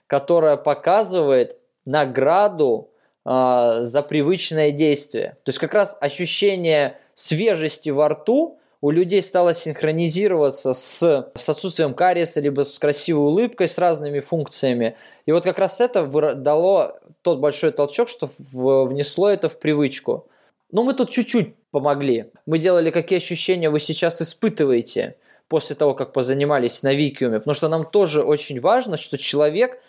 которая 0.07 0.57
показывает, 0.57 1.59
награду 1.87 2.91
э, 3.25 3.79
за 3.81 4.03
привычное 4.03 4.73
действие. 4.73 5.37
То 5.45 5.49
есть 5.49 5.59
как 5.59 5.73
раз 5.73 5.97
ощущение 6.01 6.99
свежести 7.15 7.89
во 7.89 8.09
рту 8.09 8.59
у 8.83 8.91
людей 8.91 9.23
стало 9.23 9.55
синхронизироваться 9.55 10.75
с, 10.75 11.31
с 11.35 11.49
отсутствием 11.49 11.95
кариеса, 11.95 12.41
либо 12.41 12.63
с 12.63 12.79
красивой 12.79 13.29
улыбкой, 13.29 13.69
с 13.69 13.79
разными 13.79 14.21
функциями. 14.21 14.97
И 15.25 15.33
вот 15.33 15.45
как 15.45 15.59
раз 15.59 15.81
это 15.81 16.07
дало 16.35 16.99
тот 17.23 17.39
большой 17.39 17.73
толчок, 17.73 18.09
что 18.09 18.31
внесло 18.39 19.31
это 19.31 19.49
в 19.49 19.59
привычку. 19.59 20.29
Но 20.71 20.85
мы 20.85 20.95
тут 20.95 21.11
чуть-чуть 21.11 21.55
помогли. 21.71 22.31
Мы 22.45 22.59
делали, 22.59 22.91
какие 22.91 23.19
ощущения 23.19 23.71
вы 23.71 23.81
сейчас 23.81 24.21
испытываете 24.21 25.17
после 25.49 25.75
того, 25.77 25.95
как 25.95 26.13
позанимались 26.13 26.83
на 26.83 26.93
Викиуме. 26.93 27.39
Потому 27.39 27.55
что 27.55 27.69
нам 27.69 27.87
тоже 27.87 28.23
очень 28.23 28.61
важно, 28.61 28.97
что 28.97 29.17
человек 29.17 29.81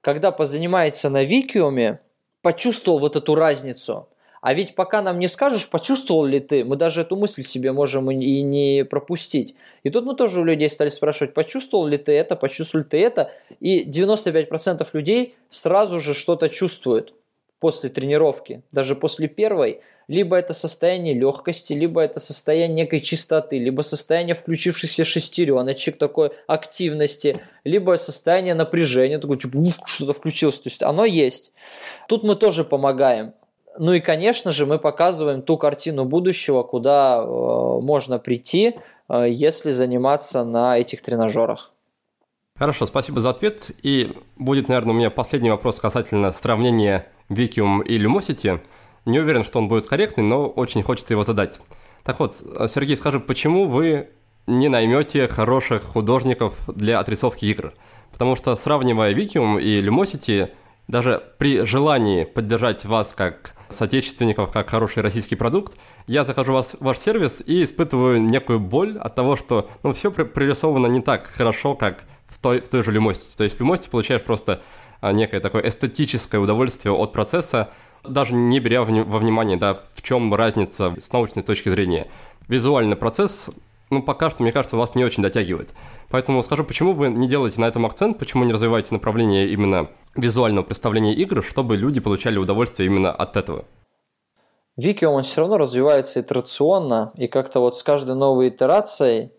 когда 0.00 0.32
позанимается 0.32 1.10
на 1.10 1.24
Викиуме, 1.24 2.00
почувствовал 2.42 2.98
вот 2.98 3.16
эту 3.16 3.34
разницу. 3.34 4.08
А 4.40 4.54
ведь 4.54 4.74
пока 4.74 5.02
нам 5.02 5.18
не 5.18 5.28
скажешь, 5.28 5.68
почувствовал 5.68 6.24
ли 6.24 6.40
ты, 6.40 6.64
мы 6.64 6.76
даже 6.76 7.02
эту 7.02 7.14
мысль 7.14 7.42
себе 7.42 7.72
можем 7.72 8.10
и 8.10 8.42
не 8.42 8.86
пропустить. 8.86 9.54
И 9.82 9.90
тут 9.90 10.06
мы 10.06 10.16
тоже 10.16 10.40
у 10.40 10.44
людей 10.44 10.70
стали 10.70 10.88
спрашивать, 10.88 11.34
почувствовал 11.34 11.86
ли 11.86 11.98
ты 11.98 12.12
это, 12.12 12.36
почувствовал 12.36 12.84
ли 12.84 12.88
ты 12.88 13.02
это. 13.02 13.32
И 13.60 13.84
95% 13.84 14.88
людей 14.94 15.34
сразу 15.50 16.00
же 16.00 16.14
что-то 16.14 16.48
чувствуют 16.48 17.12
после 17.58 17.90
тренировки, 17.90 18.62
даже 18.72 18.96
после 18.96 19.28
первой, 19.28 19.82
либо 20.10 20.36
это 20.36 20.54
состояние 20.54 21.14
легкости, 21.14 21.72
либо 21.72 22.00
это 22.00 22.18
состояние 22.18 22.82
некой 22.82 23.00
чистоты, 23.00 23.60
либо 23.60 23.82
состояние 23.82 24.34
включившихся 24.34 25.04
шестереночек, 25.04 25.98
такой 25.98 26.32
активности, 26.48 27.36
либо 27.62 27.96
состояние 27.96 28.54
напряжения, 28.54 29.20
такое 29.20 29.38
типа, 29.38 29.56
что-то 29.84 30.12
включилось. 30.12 30.58
То 30.58 30.68
есть 30.68 30.82
оно 30.82 31.04
есть. 31.04 31.52
Тут 32.08 32.24
мы 32.24 32.34
тоже 32.34 32.64
помогаем. 32.64 33.34
Ну 33.78 33.92
и, 33.92 34.00
конечно 34.00 34.50
же, 34.50 34.66
мы 34.66 34.80
показываем 34.80 35.42
ту 35.42 35.56
картину 35.56 36.04
будущего, 36.04 36.64
куда 36.64 37.22
э, 37.22 37.80
можно 37.80 38.18
прийти, 38.18 38.74
э, 39.08 39.26
если 39.30 39.70
заниматься 39.70 40.42
на 40.42 40.76
этих 40.76 41.02
тренажерах. 41.02 41.72
Хорошо, 42.58 42.84
спасибо 42.86 43.20
за 43.20 43.30
ответ. 43.30 43.70
И 43.84 44.10
будет, 44.36 44.68
наверное, 44.68 44.92
у 44.92 44.96
меня 44.96 45.10
последний 45.10 45.50
вопрос 45.50 45.78
касательно 45.78 46.32
сравнения 46.32 47.06
Викиум 47.28 47.80
и 47.80 47.96
Lumosity. 47.96 48.60
Не 49.10 49.18
уверен, 49.18 49.44
что 49.44 49.58
он 49.58 49.66
будет 49.66 49.88
корректный, 49.88 50.24
но 50.24 50.46
очень 50.46 50.82
хочется 50.82 51.14
его 51.14 51.24
задать. 51.24 51.60
Так 52.04 52.20
вот, 52.20 52.34
Сергей, 52.34 52.96
скажи, 52.96 53.18
почему 53.18 53.66
вы 53.66 54.10
не 54.46 54.68
наймете 54.68 55.26
хороших 55.26 55.82
художников 55.82 56.54
для 56.68 57.00
отрисовки 57.00 57.44
игр? 57.46 57.72
Потому 58.12 58.36
что 58.36 58.54
сравнивая 58.54 59.12
Викиум 59.12 59.58
и 59.58 59.82
Lumosity, 59.82 60.50
даже 60.86 61.22
при 61.38 61.64
желании 61.64 62.24
поддержать 62.24 62.84
вас 62.84 63.12
как 63.12 63.54
соотечественников, 63.68 64.52
как 64.52 64.70
хороший 64.70 65.02
российский 65.02 65.36
продукт, 65.36 65.76
я 66.06 66.24
захожу 66.24 66.52
в 66.52 66.54
вас, 66.54 66.76
ваш 66.78 66.98
сервис 66.98 67.42
и 67.44 67.64
испытываю 67.64 68.22
некую 68.22 68.60
боль 68.60 68.96
от 68.96 69.14
того, 69.14 69.36
что 69.36 69.68
ну, 69.82 69.92
все 69.92 70.10
прорисовано 70.10 70.86
не 70.86 71.00
так 71.00 71.26
хорошо, 71.26 71.74
как 71.74 72.04
в 72.28 72.38
той, 72.38 72.60
в 72.60 72.68
той 72.68 72.84
же 72.84 72.92
Lumosity. 72.92 73.36
То 73.36 73.44
есть 73.44 73.58
в 73.58 73.62
Lumosity 73.62 73.90
получаешь 73.90 74.22
просто 74.22 74.62
а, 75.00 75.12
некое 75.12 75.40
такое 75.40 75.62
эстетическое 75.62 76.40
удовольствие 76.40 76.92
от 76.92 77.12
процесса, 77.12 77.70
даже 78.04 78.34
не 78.34 78.60
беря 78.60 78.82
во 78.82 79.18
внимание, 79.18 79.56
да, 79.56 79.74
в 79.74 80.02
чем 80.02 80.34
разница 80.34 80.94
с 80.98 81.12
научной 81.12 81.42
точки 81.42 81.68
зрения. 81.68 82.08
Визуальный 82.48 82.96
процесс, 82.96 83.50
ну, 83.90 84.02
пока 84.02 84.30
что, 84.30 84.42
мне 84.42 84.52
кажется, 84.52 84.76
вас 84.76 84.94
не 84.94 85.04
очень 85.04 85.22
дотягивает. 85.22 85.74
Поэтому 86.10 86.42
скажу, 86.42 86.64
почему 86.64 86.92
вы 86.92 87.08
не 87.08 87.28
делаете 87.28 87.60
на 87.60 87.66
этом 87.66 87.86
акцент, 87.86 88.18
почему 88.18 88.44
не 88.44 88.52
развиваете 88.52 88.94
направление 88.94 89.48
именно 89.48 89.88
визуального 90.16 90.64
представления 90.64 91.14
игр, 91.14 91.42
чтобы 91.44 91.76
люди 91.76 92.00
получали 92.00 92.38
удовольствие 92.38 92.86
именно 92.86 93.12
от 93.12 93.36
этого? 93.36 93.64
Вики, 94.76 95.04
он 95.04 95.22
все 95.22 95.42
равно 95.42 95.58
развивается 95.58 96.20
итерационно, 96.20 97.12
и 97.16 97.26
как-то 97.26 97.60
вот 97.60 97.76
с 97.76 97.82
каждой 97.82 98.16
новой 98.16 98.48
итерацией 98.48 99.32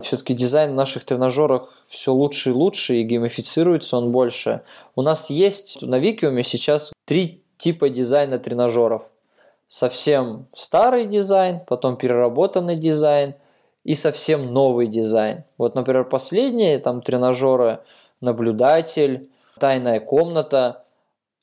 все-таки 0.00 0.34
дизайн 0.34 0.72
в 0.72 0.74
наших 0.74 1.04
тренажерах 1.04 1.82
все 1.86 2.12
лучше 2.12 2.50
и 2.50 2.52
лучше, 2.52 2.96
и 2.96 3.02
геймифицируется 3.02 3.96
он 3.96 4.12
больше. 4.12 4.62
У 4.94 5.02
нас 5.02 5.30
есть 5.30 5.82
на 5.82 5.98
Викиуме 5.98 6.42
сейчас 6.42 6.92
три 7.04 7.45
типа 7.56 7.88
дизайна 7.88 8.38
тренажеров. 8.38 9.02
Совсем 9.68 10.46
старый 10.54 11.06
дизайн, 11.06 11.60
потом 11.66 11.96
переработанный 11.96 12.76
дизайн 12.76 13.34
и 13.84 13.94
совсем 13.94 14.52
новый 14.52 14.86
дизайн. 14.86 15.44
Вот, 15.58 15.74
например, 15.74 16.04
последние 16.04 16.78
там 16.78 17.02
тренажеры 17.02 17.80
«Наблюдатель», 18.20 19.28
«Тайная 19.58 20.00
комната» 20.00 20.84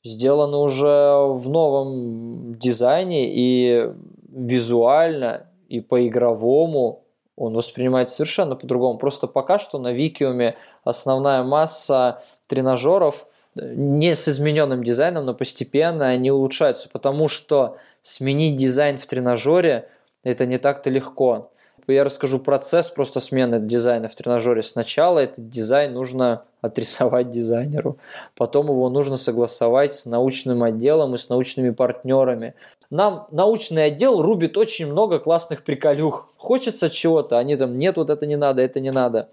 сделаны 0.04 0.58
уже 0.58 1.16
в 1.26 1.48
новом 1.48 2.54
дизайне 2.54 3.34
и 3.34 3.90
визуально, 4.28 5.46
и 5.68 5.80
по-игровому 5.80 7.04
он 7.36 7.54
воспринимается 7.54 8.16
совершенно 8.16 8.56
по-другому. 8.56 8.98
Просто 8.98 9.26
пока 9.26 9.58
что 9.58 9.78
на 9.78 9.92
Викиуме 9.92 10.56
основная 10.84 11.42
масса 11.42 12.22
тренажеров 12.46 13.26
не 13.54 14.14
с 14.14 14.28
измененным 14.28 14.82
дизайном, 14.82 15.26
но 15.26 15.34
постепенно 15.34 16.08
они 16.08 16.30
улучшаются, 16.30 16.88
потому 16.88 17.28
что 17.28 17.76
сменить 18.02 18.56
дизайн 18.56 18.96
в 18.96 19.06
тренажере 19.06 19.88
это 20.22 20.46
не 20.46 20.58
так-то 20.58 20.90
легко. 20.90 21.50
Я 21.86 22.02
расскажу 22.02 22.38
процесс 22.38 22.88
просто 22.88 23.20
смены 23.20 23.60
дизайна 23.60 24.08
в 24.08 24.14
тренажере. 24.14 24.62
Сначала 24.62 25.18
этот 25.18 25.50
дизайн 25.50 25.92
нужно 25.92 26.44
отрисовать 26.62 27.30
дизайнеру, 27.30 27.98
потом 28.36 28.68
его 28.68 28.88
нужно 28.88 29.18
согласовать 29.18 29.94
с 29.94 30.06
научным 30.06 30.62
отделом 30.62 31.14
и 31.14 31.18
с 31.18 31.28
научными 31.28 31.70
партнерами. 31.70 32.54
Нам 32.90 33.26
научный 33.30 33.84
отдел 33.84 34.22
рубит 34.22 34.56
очень 34.56 34.86
много 34.86 35.18
классных 35.18 35.62
приколюх. 35.62 36.32
Хочется 36.38 36.88
чего-то, 36.88 37.38
они 37.38 37.56
там, 37.56 37.76
нет, 37.76 37.96
вот 37.98 38.08
это 38.08 38.24
не 38.24 38.36
надо, 38.36 38.62
это 38.62 38.80
не 38.80 38.90
надо. 38.90 39.28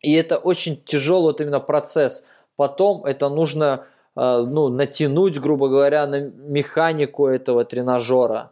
И 0.00 0.14
это 0.14 0.38
очень 0.38 0.82
тяжелый 0.84 1.32
вот 1.32 1.40
именно 1.40 1.60
процесс– 1.60 2.24
Потом 2.58 3.04
это 3.04 3.28
нужно 3.28 3.84
э, 4.16 4.46
ну, 4.52 4.68
натянуть, 4.68 5.38
грубо 5.38 5.68
говоря, 5.68 6.08
на 6.08 6.22
механику 6.22 7.28
этого 7.28 7.64
тренажера. 7.64 8.50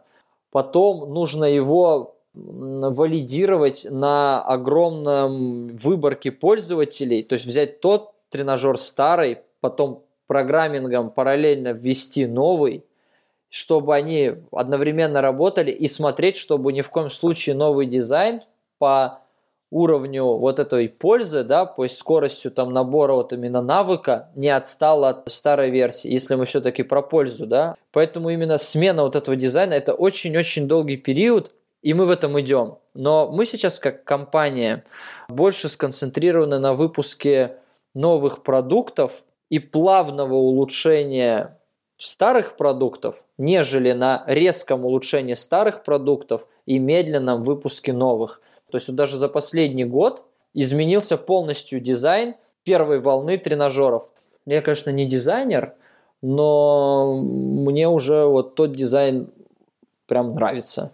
потом 0.49 1.13
нужно 1.13 1.43
его 1.43 2.15
валидировать 2.33 3.85
на 3.89 4.41
огромном 4.41 5.75
выборке 5.75 6.31
пользователей, 6.31 7.21
то 7.21 7.33
есть 7.33 7.45
взять 7.45 7.81
тот 7.81 8.13
тренажер 8.29 8.77
старый, 8.77 9.39
потом 9.59 10.03
программингом 10.27 11.09
параллельно 11.09 11.73
ввести 11.73 12.27
новый, 12.27 12.85
чтобы 13.49 13.93
они 13.93 14.35
одновременно 14.53 15.21
работали 15.21 15.71
и 15.71 15.89
смотреть, 15.89 16.37
чтобы 16.37 16.71
ни 16.71 16.79
в 16.79 16.89
коем 16.89 17.09
случае 17.09 17.55
новый 17.55 17.87
дизайн 17.87 18.41
по 18.77 19.19
уровню 19.69 20.23
вот 20.23 20.59
этой 20.59 20.87
пользы, 20.89 21.43
да, 21.43 21.65
по 21.65 21.87
скоростью 21.87 22.51
там 22.51 22.71
набора 22.71 23.13
вот 23.13 23.33
именно 23.33 23.61
навыка 23.61 24.29
не 24.35 24.49
отстал 24.49 25.03
от 25.05 25.29
старой 25.31 25.69
версии, 25.69 26.11
если 26.11 26.35
мы 26.35 26.45
все-таки 26.45 26.83
про 26.83 27.01
пользу, 27.01 27.45
да. 27.45 27.75
Поэтому 27.91 28.29
именно 28.29 28.57
смена 28.57 29.03
вот 29.03 29.15
этого 29.15 29.35
дизайна 29.35 29.73
это 29.73 29.93
очень-очень 29.93 30.67
долгий 30.67 30.97
период, 30.97 31.51
и 31.81 31.93
мы 31.93 32.05
в 32.05 32.09
этом 32.09 32.39
идем. 32.39 32.77
Но 32.93 33.29
мы 33.31 33.45
сейчас 33.45 33.79
как 33.79 34.03
компания 34.03 34.83
больше 35.29 35.69
сконцентрированы 35.69 36.59
на 36.59 36.73
выпуске 36.73 37.57
новых 37.93 38.43
продуктов 38.43 39.23
и 39.49 39.59
плавного 39.59 40.35
улучшения 40.35 41.57
старых 41.97 42.57
продуктов, 42.57 43.23
нежели 43.37 43.91
на 43.91 44.23
резком 44.27 44.85
улучшении 44.85 45.33
старых 45.33 45.83
продуктов 45.83 46.47
и 46.65 46.79
медленном 46.79 47.43
выпуске 47.43 47.93
новых. 47.93 48.41
То 48.71 48.77
есть 48.77 48.93
даже 48.93 49.17
за 49.17 49.29
последний 49.29 49.85
год 49.85 50.25
изменился 50.53 51.17
полностью 51.17 51.79
дизайн 51.79 52.35
первой 52.63 52.99
волны 52.99 53.37
тренажеров. 53.37 54.09
Я, 54.45 54.61
конечно, 54.61 54.89
не 54.89 55.05
дизайнер, 55.05 55.75
но 56.21 57.21
мне 57.21 57.87
уже 57.87 58.25
вот 58.25 58.55
тот 58.55 58.73
дизайн 58.73 59.29
прям 60.07 60.33
нравится. 60.33 60.91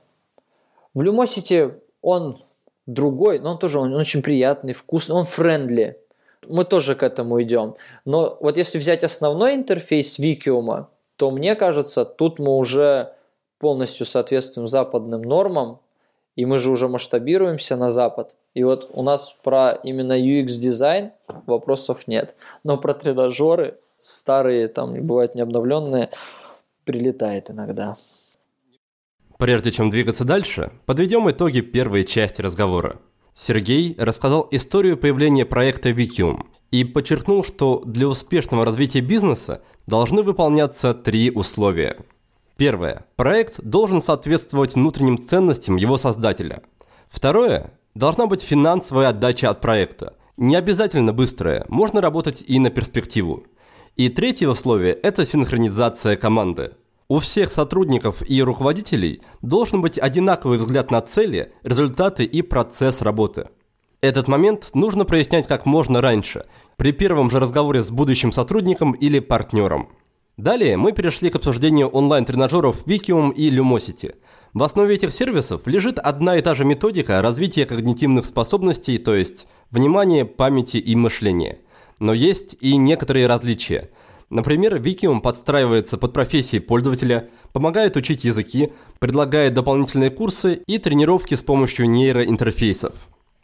В 0.93 1.01
Lumosity 1.01 1.80
он 2.01 2.38
другой, 2.86 3.39
но 3.39 3.51
он 3.51 3.57
тоже 3.57 3.80
он 3.80 3.95
очень 3.95 4.21
приятный, 4.21 4.74
вкусный, 4.74 5.15
он 5.15 5.26
friendly. 5.25 5.99
Мы 6.47 6.65
тоже 6.65 6.95
к 6.95 7.03
этому 7.03 7.41
идем. 7.41 7.76
Но 8.05 8.38
вот 8.41 8.57
если 8.57 8.78
взять 8.78 9.03
основной 9.03 9.55
интерфейс 9.55 10.19
Викиума, 10.19 10.89
то 11.15 11.32
мне 11.32 11.55
кажется, 11.55 12.05
тут 12.05 12.39
мы 12.39 12.57
уже 12.57 13.13
полностью 13.59 14.05
соответствуем 14.05 14.67
западным 14.67 15.21
нормам, 15.21 15.80
и 16.36 16.45
мы 16.45 16.57
же 16.57 16.71
уже 16.71 16.88
масштабируемся 16.88 17.75
на 17.75 17.89
Запад. 17.89 18.36
И 18.53 18.63
вот 18.63 18.89
у 18.93 19.03
нас 19.03 19.36
про 19.43 19.71
именно 19.71 20.13
UX-дизайн 20.13 21.11
вопросов 21.45 22.07
нет. 22.07 22.36
Но 22.63 22.77
про 22.77 22.93
тренажеры, 22.93 23.77
старые, 23.99 24.67
там 24.67 24.93
бывают 25.05 25.36
необновленные, 25.36 26.09
прилетает 26.86 27.51
иногда. 27.51 27.95
Прежде 29.38 29.71
чем 29.71 29.89
двигаться 29.89 30.25
дальше, 30.25 30.71
подведем 30.86 31.29
итоги 31.29 31.61
первой 31.61 32.05
части 32.05 32.41
разговора. 32.41 32.97
Сергей 33.36 33.95
рассказал 33.97 34.47
историю 34.51 34.95
появления 34.95 35.45
проекта 35.45 35.89
Викиум 35.89 36.47
и 36.71 36.84
подчеркнул, 36.84 37.43
что 37.43 37.81
для 37.86 38.07
успешного 38.07 38.63
развития 38.63 39.01
бизнеса 39.01 39.61
должны 39.88 40.21
выполняться 40.21 40.93
три 40.93 41.31
условия– 41.31 41.97
Первое. 42.57 43.05
Проект 43.15 43.61
должен 43.61 44.01
соответствовать 44.01 44.75
внутренним 44.75 45.17
ценностям 45.17 45.75
его 45.75 45.97
создателя. 45.97 46.61
Второе. 47.09 47.73
Должна 47.95 48.27
быть 48.27 48.41
финансовая 48.41 49.09
отдача 49.09 49.49
от 49.49 49.61
проекта. 49.61 50.15
Не 50.37 50.55
обязательно 50.55 51.13
быстрая, 51.13 51.65
можно 51.67 52.01
работать 52.01 52.43
и 52.47 52.59
на 52.59 52.69
перспективу. 52.71 53.43
И 53.95 54.09
третье 54.09 54.47
условие– 54.47 54.93
это 55.03 55.25
синхронизация 55.25 56.15
команды. 56.15 56.71
У 57.07 57.19
всех 57.19 57.51
сотрудников 57.51 58.27
и 58.27 58.41
руководителей 58.41 59.21
должен 59.43 59.81
быть 59.81 59.99
одинаковый 59.99 60.57
взгляд 60.57 60.89
на 60.89 61.01
цели, 61.01 61.53
результаты 61.61 62.23
и 62.23 62.41
процесс 62.41 63.01
работы. 63.01 63.49
Этот 64.01 64.27
момент 64.27 64.71
нужно 64.73 65.05
прояснять 65.05 65.47
как 65.47 65.67
можно 65.67 66.01
раньше, 66.01 66.45
при 66.75 66.91
первом 66.91 67.29
же 67.29 67.39
разговоре 67.39 67.83
с 67.83 67.91
будущим 67.91 68.31
сотрудником 68.31 68.93
или 68.93 69.19
партнером. 69.19 69.89
Далее 70.38 70.77
мы 70.77 70.93
перешли 70.93 71.29
к 71.29 71.36
обсуждению 71.36 71.89
онлайн-тренажеров 71.89 72.88
Wikium 72.88 73.31
и 73.34 73.51
Lumosity. 73.51 74.15
В 74.53 74.63
основе 74.63 74.95
этих 74.95 75.13
сервисов 75.13 75.67
лежит 75.67 75.99
одна 75.99 76.38
и 76.38 76.41
та 76.41 76.55
же 76.55 76.65
методика 76.65 77.21
развития 77.21 77.67
когнитивных 77.67 78.25
способностей, 78.25 78.97
то 78.97 79.13
есть 79.13 79.45
внимания, 79.69 80.25
памяти 80.25 80.77
и 80.77 80.95
мышления. 80.95 81.59
Но 81.99 82.13
есть 82.13 82.57
и 82.61 82.77
некоторые 82.77 83.27
различия. 83.27 83.91
Например, 84.31 84.77
Wikium 84.77 85.21
подстраивается 85.21 85.99
под 85.99 86.13
профессии 86.13 86.57
пользователя, 86.57 87.29
помогает 87.51 87.95
учить 87.95 88.23
языки, 88.23 88.71
предлагает 88.97 89.53
дополнительные 89.53 90.09
курсы 90.09 90.63
и 90.65 90.79
тренировки 90.79 91.36
с 91.36 91.43
помощью 91.43 91.88
нейроинтерфейсов. 91.88 92.93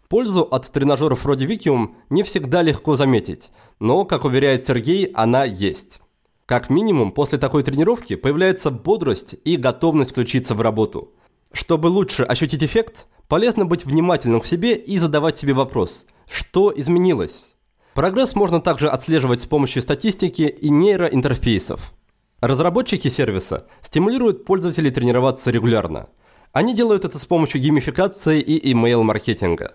Пользу 0.08 0.42
от 0.42 0.72
тренажеров 0.72 1.24
вроде 1.24 1.46
Wikium 1.46 1.90
не 2.10 2.24
всегда 2.24 2.64
легко 2.64 2.96
заметить, 2.96 3.52
но, 3.80 4.06
как 4.06 4.26
уверяет 4.26 4.66
Сергей, 4.66 5.06
она 5.14 5.46
есть. 5.46 6.02
Как 6.50 6.72
минимум, 6.72 7.12
после 7.12 7.38
такой 7.38 7.62
тренировки 7.62 8.16
появляется 8.16 8.72
бодрость 8.72 9.36
и 9.46 9.56
готовность 9.56 10.10
включиться 10.10 10.56
в 10.56 10.62
работу. 10.62 11.14
Чтобы 11.52 11.86
лучше 11.86 12.24
ощутить 12.24 12.64
эффект, 12.64 13.06
полезно 13.28 13.68
быть 13.68 13.86
внимательным 13.86 14.42
к 14.42 14.48
себе 14.48 14.74
и 14.74 14.98
задавать 14.98 15.38
себе 15.38 15.54
вопрос 15.54 16.08
«Что 16.28 16.74
изменилось?». 16.76 17.54
Прогресс 17.94 18.34
можно 18.34 18.62
также 18.62 18.90
отслеживать 18.90 19.42
с 19.42 19.46
помощью 19.46 19.84
статистики 19.84 20.42
и 20.42 20.72
нейроинтерфейсов. 20.72 21.94
Разработчики 22.42 23.10
сервиса 23.10 23.68
стимулируют 23.84 24.44
пользователей 24.44 24.90
тренироваться 24.90 25.52
регулярно. 25.52 26.10
Они 26.52 26.74
делают 26.74 27.06
это 27.06 27.20
с 27.20 27.28
помощью 27.28 27.62
геймификации 27.62 28.42
и 28.42 28.74
email-маркетинга. 28.74 29.74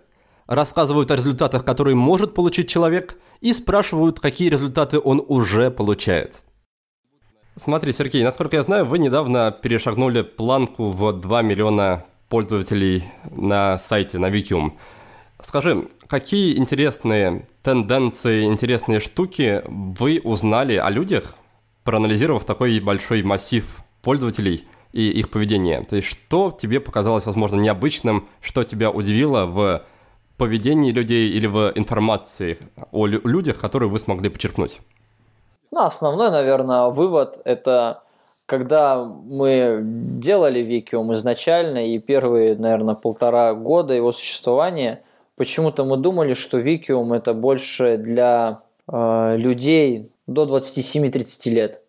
Рассказывают 0.49 1.13
о 1.13 1.17
результатах, 1.17 1.65
которые 1.65 1.95
может 1.95 2.35
получить 2.35 2.69
человек, 2.69 3.17
и 3.41 3.53
спрашивают, 3.53 4.19
какие 4.19 4.49
результаты 4.49 4.99
он 4.99 5.25
уже 5.29 5.71
получает. 5.71 6.44
Смотри, 7.57 7.93
Сергей, 7.93 8.25
насколько 8.25 8.57
я 8.57 8.65
знаю, 8.65 8.85
вы 8.85 8.99
недавно 8.99 9.53
перешагнули 9.53 10.23
планку 10.23 10.91
в 10.91 11.13
2 11.13 11.43
миллиона 11.43 12.05
пользователей 12.29 13.05
на 13.31 13.79
сайте, 13.79 14.19
на 14.19 14.29
Викиум. 14.29 14.77
Скажи, 15.41 15.87
какие 16.09 16.59
интересные 16.59 17.47
тенденции, 17.63 18.47
интересные 18.47 18.99
штуки 18.99 19.63
вы 19.69 20.21
узнали 20.25 20.75
о 20.75 20.91
людях, 20.91 21.37
проанализировав 21.85 22.45
такой 22.45 22.81
большой 22.81 23.23
массив 23.23 23.85
пользователей 24.03 24.67
и 24.93 25.09
их 25.11 25.31
поведение? 25.31 25.83
То 25.83 25.95
есть, 25.95 26.09
что 26.09 26.51
тебе 26.51 26.81
показалось, 26.81 27.27
возможно, 27.27 27.61
необычным, 27.61 28.27
что 28.41 28.65
тебя 28.65 28.91
удивило 28.91 29.47
в 29.47 29.85
поведении 30.39 30.91
людей 30.91 31.31
или 31.31 31.47
в 31.47 31.71
информации 31.77 32.59
о 32.91 33.07
людях, 33.07 33.61
которые 33.61 33.89
вы 33.89 34.01
смогли 34.01 34.29
почерпнуть? 34.29 34.81
Ну, 35.75 35.81
основной, 35.81 36.31
наверное, 36.31 36.87
вывод– 36.91 37.41
это 37.45 38.05
когда 38.47 39.05
мы 39.05 39.81
делали 39.83 40.61
Викиум 40.61 41.13
изначально, 41.15 41.85
и 41.85 41.99
первые, 41.99 42.55
наверное, 42.55 42.95
полтора 42.95 43.55
года 43.55 43.93
его 43.93 44.13
существования, 44.13 45.03
почему-то 45.35 45.85
мы 45.85 45.97
думали, 45.97 46.35
что 46.35 46.59
Викиум– 46.59 47.13
это 47.15 47.35
больше 47.35 47.97
для 47.97 48.61
э, 48.87 49.37
людей 49.37 50.13
до 50.29 50.45
27-30 50.45 51.51
лет. 51.51 51.83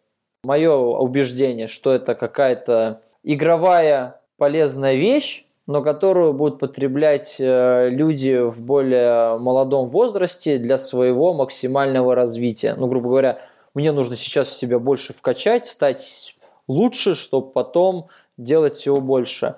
Мое 0.44 0.76
убеждение, 0.76 1.68
что 1.68 1.94
это 1.94 2.16
какая-то 2.16 3.02
игровая 3.22 4.20
полезная 4.38 4.96
вещь, 4.96 5.46
но 5.68 5.84
которую 5.84 6.34
будут 6.34 6.58
потреблять 6.58 7.36
э, 7.38 7.90
люди 7.92 8.50
в 8.50 8.62
более 8.64 9.38
молодом 9.38 9.90
возрасте 9.90 10.58
для 10.58 10.80
своего 10.80 11.36
максимального 11.36 12.16
развития. 12.16 12.74
Ну, 12.76 12.88
грубо 12.88 13.10
говоря, 13.10 13.40
мне 13.76 13.92
нужно 13.92 14.16
сейчас 14.16 14.50
себя 14.50 14.80
больше 14.80 15.14
вкачать, 15.14 15.68
стать 15.68 16.36
лучше, 16.68 17.14
чтобы 17.14 17.52
потом 17.52 18.08
делать 18.38 18.74
всего 18.74 19.00
больше. 19.00 19.56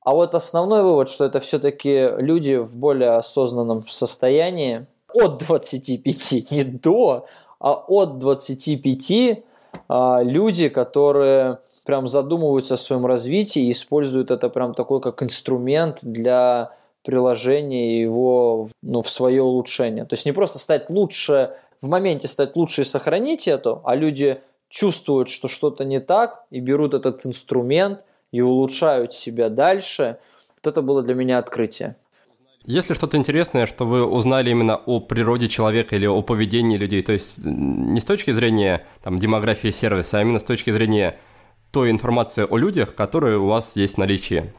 А 0.00 0.14
вот 0.14 0.34
основной 0.34 0.82
вывод, 0.82 1.08
что 1.08 1.24
это 1.24 1.40
все-таки 1.40 2.08
люди 2.18 2.56
в 2.56 2.76
более 2.76 3.10
осознанном 3.10 3.86
состоянии, 3.88 4.86
от 5.12 5.38
25, 5.38 6.32
не 6.50 6.64
до, 6.64 7.26
а 7.60 7.72
от 7.72 8.18
25 8.18 9.44
а, 9.88 10.22
люди, 10.22 10.68
которые 10.68 11.58
прям 11.84 12.08
задумываются 12.08 12.74
о 12.74 12.76
своем 12.78 13.06
развитии 13.06 13.62
и 13.62 13.70
используют 13.72 14.30
это 14.30 14.48
прям 14.48 14.74
такой 14.74 15.00
как 15.00 15.22
инструмент 15.22 15.98
для 16.02 16.72
приложения 17.04 18.00
его 18.00 18.68
ну, 18.82 19.02
в 19.02 19.10
свое 19.10 19.42
улучшение. 19.42 20.04
То 20.04 20.14
есть 20.14 20.24
не 20.24 20.32
просто 20.32 20.58
стать 20.58 20.88
лучше 20.88 21.54
в 21.82 21.88
моменте 21.88 22.28
стать 22.28 22.56
лучше 22.56 22.82
и 22.82 22.84
сохранить 22.84 23.48
это, 23.48 23.80
а 23.84 23.94
люди 23.96 24.40
чувствуют, 24.68 25.28
что 25.28 25.48
что-то 25.48 25.84
не 25.84 26.00
так, 26.00 26.44
и 26.50 26.60
берут 26.60 26.94
этот 26.94 27.26
инструмент 27.26 28.04
и 28.30 28.40
улучшают 28.40 29.12
себя 29.12 29.50
дальше. 29.50 30.18
Вот 30.56 30.66
это 30.70 30.80
было 30.80 31.02
для 31.02 31.14
меня 31.14 31.38
открытие. 31.38 31.96
Есть 32.64 32.88
ли 32.88 32.94
что-то 32.94 33.16
интересное, 33.16 33.66
что 33.66 33.84
вы 33.84 34.06
узнали 34.06 34.50
именно 34.50 34.76
о 34.76 35.00
природе 35.00 35.48
человека 35.48 35.96
или 35.96 36.06
о 36.06 36.22
поведении 36.22 36.76
людей? 36.76 37.02
То 37.02 37.12
есть 37.12 37.44
не 37.44 38.00
с 38.00 38.04
точки 38.04 38.30
зрения 38.30 38.86
там, 39.02 39.18
демографии 39.18 39.72
сервиса, 39.72 40.18
а 40.18 40.20
именно 40.20 40.38
с 40.38 40.44
точки 40.44 40.70
зрения 40.70 41.18
той 41.72 41.90
информации 41.90 42.46
о 42.48 42.56
людях, 42.56 42.94
которые 42.94 43.38
у 43.38 43.46
вас 43.46 43.76
есть 43.76 43.96
в 43.96 43.98
наличии. 43.98 44.52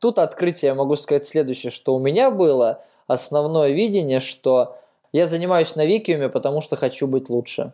Тут 0.00 0.18
открытие, 0.18 0.68
я 0.68 0.74
могу 0.74 0.96
сказать 0.96 1.26
следующее, 1.26 1.70
что 1.70 1.94
у 1.94 1.98
меня 1.98 2.30
было 2.30 2.82
основное 3.06 3.72
видение, 3.72 4.20
что 4.20 4.78
я 5.12 5.26
занимаюсь 5.26 5.76
на 5.76 5.86
Викиуме, 5.86 6.28
потому 6.28 6.60
что 6.60 6.76
хочу 6.76 7.06
быть 7.06 7.28
лучше. 7.30 7.72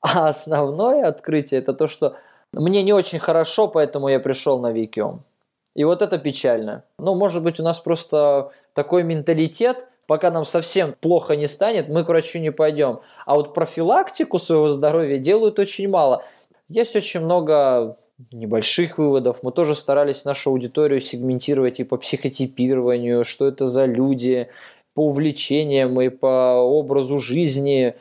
А 0.00 0.28
основное 0.28 1.06
открытие 1.06 1.60
это 1.60 1.74
то, 1.74 1.86
что 1.86 2.16
мне 2.52 2.82
не 2.82 2.92
очень 2.92 3.18
хорошо, 3.18 3.68
поэтому 3.68 4.08
я 4.08 4.18
пришел 4.18 4.60
на 4.60 4.72
Викиум. 4.72 5.22
И 5.74 5.84
вот 5.84 6.02
это 6.02 6.18
печально. 6.18 6.84
Ну, 6.98 7.14
может 7.14 7.42
быть, 7.42 7.60
у 7.60 7.62
нас 7.62 7.78
просто 7.78 8.50
такой 8.74 9.02
менталитет, 9.04 9.86
пока 10.06 10.30
нам 10.30 10.44
совсем 10.44 10.94
плохо 11.00 11.36
не 11.36 11.46
станет, 11.46 11.88
мы 11.88 12.04
к 12.04 12.08
врачу 12.08 12.40
не 12.40 12.50
пойдем. 12.50 13.00
А 13.26 13.36
вот 13.36 13.54
профилактику 13.54 14.38
своего 14.38 14.68
здоровья 14.68 15.18
делают 15.18 15.58
очень 15.58 15.88
мало. 15.88 16.24
Есть 16.68 16.96
очень 16.96 17.20
много 17.20 17.96
небольших 18.32 18.98
выводов. 18.98 19.42
Мы 19.42 19.52
тоже 19.52 19.74
старались 19.74 20.24
нашу 20.24 20.50
аудиторию 20.50 21.00
сегментировать 21.00 21.80
и 21.80 21.84
по 21.84 21.96
психотипированию, 21.96 23.24
что 23.24 23.46
это 23.46 23.66
за 23.66 23.84
люди, 23.84 24.48
по 24.94 25.06
увлечениям 25.06 26.00
и 26.00 26.08
по 26.08 26.56
образу 26.60 27.18
жизни. 27.18 27.94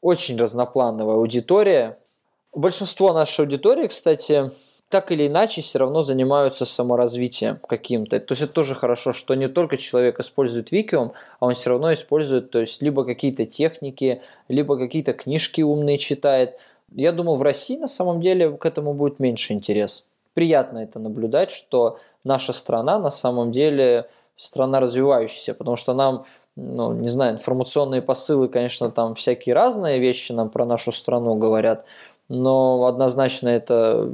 Очень 0.00 0.38
разноплановая 0.38 1.16
аудитория. 1.16 1.98
Большинство 2.54 3.12
нашей 3.12 3.42
аудитории, 3.42 3.86
кстати, 3.86 4.50
так 4.92 5.10
или 5.10 5.26
иначе 5.26 5.62
все 5.62 5.78
равно 5.78 6.02
занимаются 6.02 6.66
саморазвитием 6.66 7.58
каким-то. 7.66 8.20
То 8.20 8.32
есть 8.32 8.42
это 8.42 8.52
тоже 8.52 8.74
хорошо, 8.74 9.12
что 9.14 9.34
не 9.34 9.48
только 9.48 9.78
человек 9.78 10.20
использует 10.20 10.70
Викиум, 10.70 11.12
а 11.40 11.46
он 11.46 11.54
все 11.54 11.70
равно 11.70 11.94
использует 11.94 12.50
то 12.50 12.60
есть 12.60 12.82
либо 12.82 13.04
какие-то 13.06 13.46
техники, 13.46 14.20
либо 14.48 14.76
какие-то 14.76 15.14
книжки 15.14 15.62
умные 15.62 15.96
читает. 15.96 16.58
Я 16.94 17.12
думаю, 17.12 17.38
в 17.38 17.42
России 17.42 17.78
на 17.78 17.88
самом 17.88 18.20
деле 18.20 18.50
к 18.50 18.66
этому 18.66 18.92
будет 18.92 19.18
меньше 19.18 19.54
интерес. 19.54 20.06
Приятно 20.34 20.78
это 20.78 20.98
наблюдать, 20.98 21.50
что 21.50 21.98
наша 22.22 22.52
страна 22.52 22.98
на 22.98 23.10
самом 23.10 23.50
деле 23.50 24.10
страна 24.36 24.80
развивающаяся, 24.80 25.54
потому 25.54 25.76
что 25.76 25.94
нам 25.94 26.24
ну, 26.56 26.92
не 26.92 27.08
знаю, 27.08 27.34
информационные 27.34 28.02
посылы, 28.02 28.48
конечно, 28.48 28.90
там 28.90 29.14
всякие 29.14 29.54
разные 29.54 29.98
вещи 29.98 30.32
нам 30.32 30.50
про 30.50 30.66
нашу 30.66 30.92
страну 30.92 31.34
говорят, 31.36 31.86
но 32.28 32.86
однозначно 32.86 33.48
это 33.48 34.10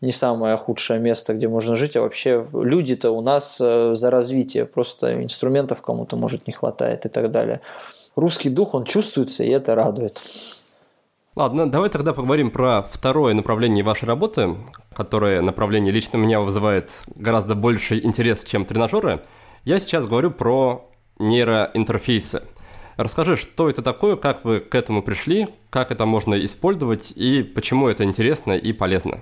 не 0.00 0.12
самое 0.12 0.56
худшее 0.56 1.00
место, 1.00 1.34
где 1.34 1.48
можно 1.48 1.76
жить, 1.76 1.96
а 1.96 2.00
вообще 2.00 2.46
люди-то 2.52 3.10
у 3.10 3.20
нас 3.20 3.58
э, 3.60 3.94
за 3.94 4.10
развитие, 4.10 4.64
просто 4.64 5.22
инструментов 5.22 5.82
кому-то, 5.82 6.16
может, 6.16 6.46
не 6.46 6.52
хватает 6.52 7.06
и 7.06 7.08
так 7.08 7.30
далее. 7.30 7.60
Русский 8.16 8.50
дух, 8.50 8.74
он 8.74 8.84
чувствуется, 8.84 9.44
и 9.44 9.48
это 9.48 9.74
радует. 9.74 10.20
Ладно, 11.34 11.70
давай 11.70 11.88
тогда 11.88 12.12
поговорим 12.12 12.50
про 12.50 12.82
второе 12.82 13.32
направление 13.32 13.82
вашей 13.82 14.04
работы, 14.04 14.56
которое 14.94 15.40
направление 15.40 15.90
лично 15.90 16.18
меня 16.18 16.40
вызывает 16.40 16.90
гораздо 17.14 17.54
больше 17.54 17.98
интерес, 17.98 18.44
чем 18.44 18.66
тренажеры. 18.66 19.22
Я 19.64 19.78
сейчас 19.78 20.06
говорю 20.06 20.32
про 20.32 20.90
нейроинтерфейсы. 21.20 22.42
Расскажи, 22.96 23.36
что 23.36 23.70
это 23.70 23.80
такое, 23.80 24.16
как 24.16 24.44
вы 24.44 24.58
к 24.58 24.74
этому 24.74 25.04
пришли, 25.04 25.46
как 25.70 25.92
это 25.92 26.04
можно 26.04 26.34
использовать 26.34 27.12
и 27.14 27.44
почему 27.44 27.88
это 27.88 28.02
интересно 28.02 28.54
и 28.54 28.72
полезно. 28.72 29.20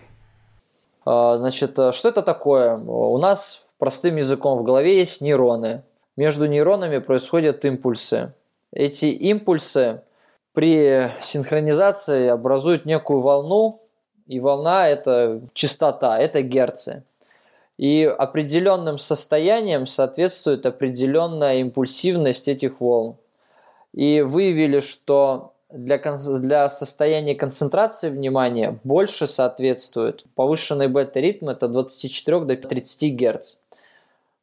А, 1.04 1.36
значит, 1.36 1.78
э, 1.78 1.92
что 1.92 2.08
это 2.08 2.22
такое? 2.22 2.74
У 2.78 3.18
нас 3.18 3.66
простым 3.78 4.16
языком 4.16 4.58
в 4.58 4.62
голове 4.62 4.96
есть 4.96 5.20
нейроны. 5.20 5.82
Между 6.16 6.46
нейронами 6.46 6.98
происходят 6.98 7.62
импульсы. 7.66 8.32
Эти 8.72 9.06
импульсы 9.06 10.02
при 10.54 11.10
синхронизации 11.22 12.28
образуют 12.28 12.86
некую 12.86 13.20
волну, 13.20 13.82
и 14.26 14.40
волна– 14.40 14.88
это 14.90 15.42
частота, 15.52 16.18
это 16.18 16.40
герцы. 16.40 17.04
И 17.80 18.04
определенным 18.04 18.98
состоянием 18.98 19.86
соответствует 19.86 20.66
определенная 20.66 21.60
импульсивность 21.60 22.46
этих 22.46 22.78
волн 22.78 23.16
и 23.94 24.20
выявили, 24.20 24.80
что 24.80 25.54
для, 25.70 25.96
для 25.96 26.68
состояния 26.68 27.34
концентрации 27.34 28.10
внимания 28.10 28.78
больше 28.84 29.26
соответствует 29.26 30.24
повышенный 30.34 30.88
бета-ритм 30.88 31.48
это 31.48 31.68
24 31.68 32.40
до 32.40 32.54
30 32.54 33.16
Гц. 33.16 33.56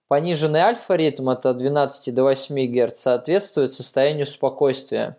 Пониженный 0.07 0.61
альфа-ритм 0.61 1.29
это 1.29 1.53
12 1.53 2.15
до 2.15 2.23
8 2.23 2.55
Гц 2.65 2.99
соответствует 2.99 3.71
состоянию 3.71 4.25
спокойствия. 4.25 5.15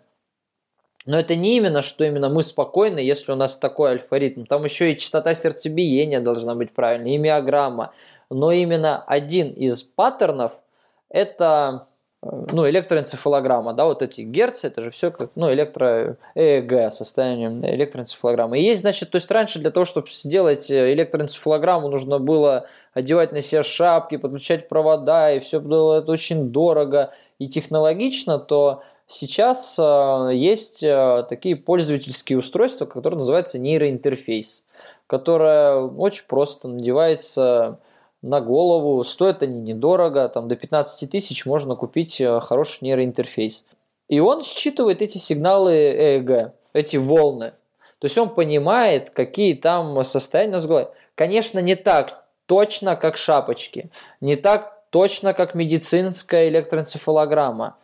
Но 1.09 1.17
это 1.17 1.35
не 1.35 1.57
именно, 1.57 1.81
что 1.81 2.03
именно 2.03 2.29
мы 2.29 2.43
спокойны, 2.43 2.99
если 2.99 3.31
у 3.31 3.35
нас 3.35 3.57
такой 3.57 3.93
альфа-ритм. 3.93 4.43
Там 4.43 4.63
еще 4.63 4.91
и 4.91 4.97
частота 4.97 5.33
сердцебиения 5.33 6.19
должна 6.19 6.53
быть 6.53 6.71
правильной, 6.71 7.15
и 7.15 7.17
миограмма. 7.17 7.93
Но 8.29 8.51
именно 8.51 9.03
один 9.05 9.47
из 9.47 9.81
паттернов– 9.81 10.61
это 11.09 11.87
ну, 12.21 12.69
электроэнцефалограмма, 12.69 13.73
да, 13.73 13.85
вот 13.85 14.03
эти 14.03 14.21
герцы, 14.21 14.67
это 14.67 14.83
же 14.83 14.91
все 14.91 15.09
как, 15.09 15.31
ну, 15.33 15.51
электро 15.51 16.17
ЭЭГ, 16.35 16.93
состояние 16.93 17.49
электроэнцефалограммы. 17.73 18.59
И 18.59 18.63
есть, 18.63 18.81
значит, 18.81 19.09
то 19.09 19.15
есть 19.15 19.31
раньше 19.31 19.57
для 19.57 19.71
того, 19.71 19.85
чтобы 19.85 20.11
сделать 20.11 20.69
электроэнцефалограмму, 20.69 21.87
нужно 21.87 22.19
было 22.19 22.67
одевать 22.93 23.31
на 23.31 23.41
себя 23.41 23.63
шапки, 23.63 24.17
подключать 24.17 24.69
провода, 24.69 25.31
и 25.31 25.39
все 25.39 25.59
было 25.59 26.01
это 26.01 26.11
очень 26.11 26.51
дорого 26.51 27.13
и 27.39 27.47
технологично, 27.47 28.37
то 28.37 28.83
сейчас 29.09 29.77
э, 29.77 30.29
есть 30.33 30.81
э, 30.81 31.25
такие 31.27 31.57
пользовательские 31.57 32.39
устройства, 32.39 32.85
которые 32.85 33.17
называются 33.17 33.59
нейроинтерфейс, 33.59 34.63
которое 35.07 35.75
очень 35.81 36.25
просто 36.27 36.69
надевается 36.69 37.79
на 38.21 38.39
голову. 38.39 39.03
Стоят 39.03 39.43
они 39.43 39.59
недорого, 39.59 40.29
там 40.29 40.47
до 40.47 40.55
15 40.55 41.09
тысяч 41.09 41.45
можно 41.45 41.75
купить 41.75 42.21
э, 42.21 42.39
хороший 42.39 42.85
нейроинтерфейс. 42.85 43.65
И 44.07 44.19
он 44.19 44.43
считывает 44.43 45.01
эти 45.01 45.17
сигналы 45.17 45.73
ЭЭГ, 45.73 46.53
эти 46.73 46.97
волны. 46.97 47.53
То 47.99 48.05
есть 48.05 48.17
он 48.17 48.29
понимает, 48.29 49.09
какие 49.09 49.53
там 49.55 50.03
состояния 50.05 50.57
у 50.57 50.87
Конечно, 51.15 51.59
не 51.59 51.75
так 51.75 52.23
точно, 52.45 52.95
как 52.95 53.17
шапочки, 53.17 53.91
не 54.21 54.35
так 54.35 54.83
точно, 54.89 55.33
как 55.33 55.53
медицинская 55.53 56.47
электроэнцефалограмма, 56.47 57.75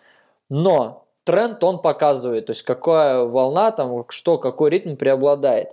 но 0.49 1.04
тренд 1.25 1.61
он 1.63 1.79
показывает, 1.81 2.45
то 2.45 2.51
есть 2.51 2.63
какая 2.63 3.23
волна, 3.23 3.71
там, 3.71 4.05
что, 4.09 4.37
какой 4.37 4.69
ритм 4.69 4.95
преобладает. 4.95 5.69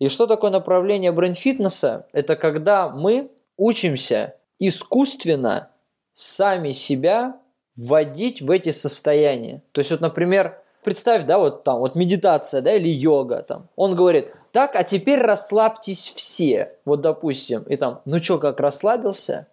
И 0.00 0.08
что 0.08 0.26
такое 0.26 0.50
направление 0.50 1.12
брейн-фитнеса? 1.12 2.06
Это 2.12 2.34
когда 2.34 2.88
мы 2.88 3.30
учимся 3.56 4.34
искусственно 4.58 5.70
сами 6.14 6.72
себя 6.72 7.36
вводить 7.76 8.42
в 8.42 8.50
эти 8.50 8.70
состояния. 8.70 9.62
То 9.72 9.80
есть 9.80 9.90
вот, 9.90 10.00
например, 10.00 10.60
представь, 10.82 11.24
да, 11.24 11.38
вот 11.38 11.64
там, 11.64 11.78
вот 11.78 11.94
медитация, 11.94 12.60
да, 12.60 12.74
или 12.74 12.88
йога, 12.88 13.42
там. 13.42 13.68
Он 13.76 13.94
говорит, 13.94 14.32
так, 14.52 14.76
а 14.76 14.84
теперь 14.84 15.20
расслабьтесь 15.20 16.12
все. 16.16 16.72
Вот, 16.84 17.00
допустим, 17.00 17.62
и 17.64 17.76
там, 17.76 18.00
ну 18.04 18.22
что, 18.22 18.38
как 18.38 18.60
расслабился? 18.60 19.46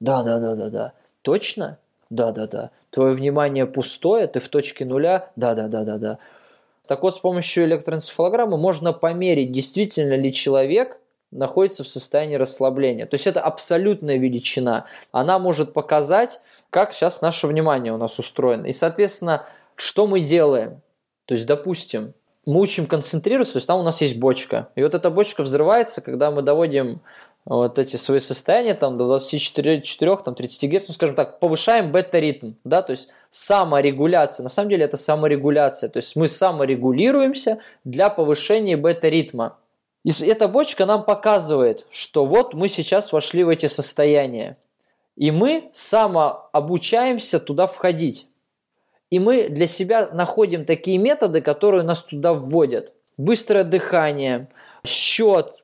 Да, 0.00 0.22
да, 0.22 0.38
да, 0.38 0.54
да, 0.54 0.70
да. 0.70 0.92
Точно? 1.22 1.78
Да, 2.10 2.32
да, 2.32 2.46
да. 2.46 2.70
Твое 2.90 3.14
внимание 3.14 3.66
пустое, 3.66 4.26
ты 4.26 4.40
в 4.40 4.48
точке 4.48 4.84
нуля? 4.84 5.30
Да, 5.36 5.54
да, 5.54 5.68
да, 5.68 5.84
да, 5.84 5.98
да. 5.98 6.18
Так 6.86 7.02
вот, 7.02 7.14
с 7.14 7.18
помощью 7.18 7.64
электроэнцефалограммы 7.64 8.58
можно 8.58 8.92
померить, 8.92 9.52
действительно 9.52 10.14
ли 10.14 10.32
человек 10.32 10.98
находится 11.30 11.82
в 11.82 11.88
состоянии 11.88 12.36
расслабления. 12.36 13.06
То 13.06 13.14
есть 13.14 13.26
это 13.26 13.40
абсолютная 13.40 14.16
величина. 14.16 14.86
Она 15.10 15.38
может 15.38 15.72
показать, 15.72 16.40
как 16.70 16.94
сейчас 16.94 17.20
наше 17.22 17.46
внимание 17.46 17.92
у 17.92 17.96
нас 17.96 18.18
устроено. 18.18 18.66
И, 18.66 18.72
соответственно, 18.72 19.44
что 19.74 20.06
мы 20.06 20.20
делаем? 20.20 20.80
То 21.24 21.34
есть, 21.34 21.46
допустим, 21.46 22.14
мы 22.46 22.60
учим 22.60 22.86
концентрироваться, 22.86 23.54
то 23.54 23.56
есть 23.58 23.66
там 23.66 23.80
у 23.80 23.82
нас 23.82 24.00
есть 24.00 24.16
бочка. 24.16 24.68
И 24.76 24.82
вот 24.82 24.94
эта 24.94 25.10
бочка 25.10 25.42
взрывается, 25.42 26.00
когда 26.00 26.30
мы 26.30 26.42
доводим 26.42 27.00
вот 27.46 27.78
эти 27.78 27.96
свои 27.96 28.20
состояния 28.20 28.74
там, 28.74 28.96
до 28.96 29.06
24, 29.06 29.82
4, 29.82 30.16
там, 30.24 30.34
30 30.34 30.70
Гц, 30.70 30.84
ну, 30.88 30.94
скажем 30.94 31.14
так, 31.14 31.38
повышаем 31.40 31.92
бета-ритм, 31.92 32.52
да, 32.64 32.82
то 32.82 32.92
есть 32.92 33.08
саморегуляция. 33.30 34.44
На 34.44 34.48
самом 34.48 34.70
деле 34.70 34.84
это 34.84 34.96
саморегуляция, 34.96 35.90
то 35.90 35.98
есть 35.98 36.16
мы 36.16 36.28
саморегулируемся 36.28 37.60
для 37.84 38.08
повышения 38.08 38.76
бета-ритма. 38.76 39.58
И 40.04 40.10
эта 40.24 40.48
бочка 40.48 40.86
нам 40.86 41.04
показывает, 41.04 41.86
что 41.90 42.26
вот 42.26 42.54
мы 42.54 42.68
сейчас 42.68 43.12
вошли 43.12 43.42
в 43.44 43.48
эти 43.48 43.66
состояния. 43.66 44.58
И 45.16 45.30
мы 45.30 45.70
самообучаемся 45.72 47.40
туда 47.40 47.66
входить. 47.66 48.28
И 49.10 49.18
мы 49.18 49.48
для 49.48 49.66
себя 49.66 50.10
находим 50.12 50.64
такие 50.64 50.98
методы, 50.98 51.40
которые 51.40 51.84
нас 51.84 52.02
туда 52.02 52.34
вводят. 52.34 52.94
Быстрое 53.16 53.64
дыхание, 53.64 54.48
счет. 54.84 55.56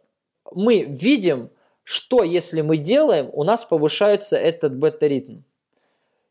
Мы 0.52 0.82
видим, 0.82 1.50
что 1.90 2.22
если 2.22 2.60
мы 2.60 2.76
делаем, 2.76 3.30
у 3.32 3.42
нас 3.42 3.64
повышается 3.64 4.36
этот 4.36 4.76
бета-ритм. 4.76 5.38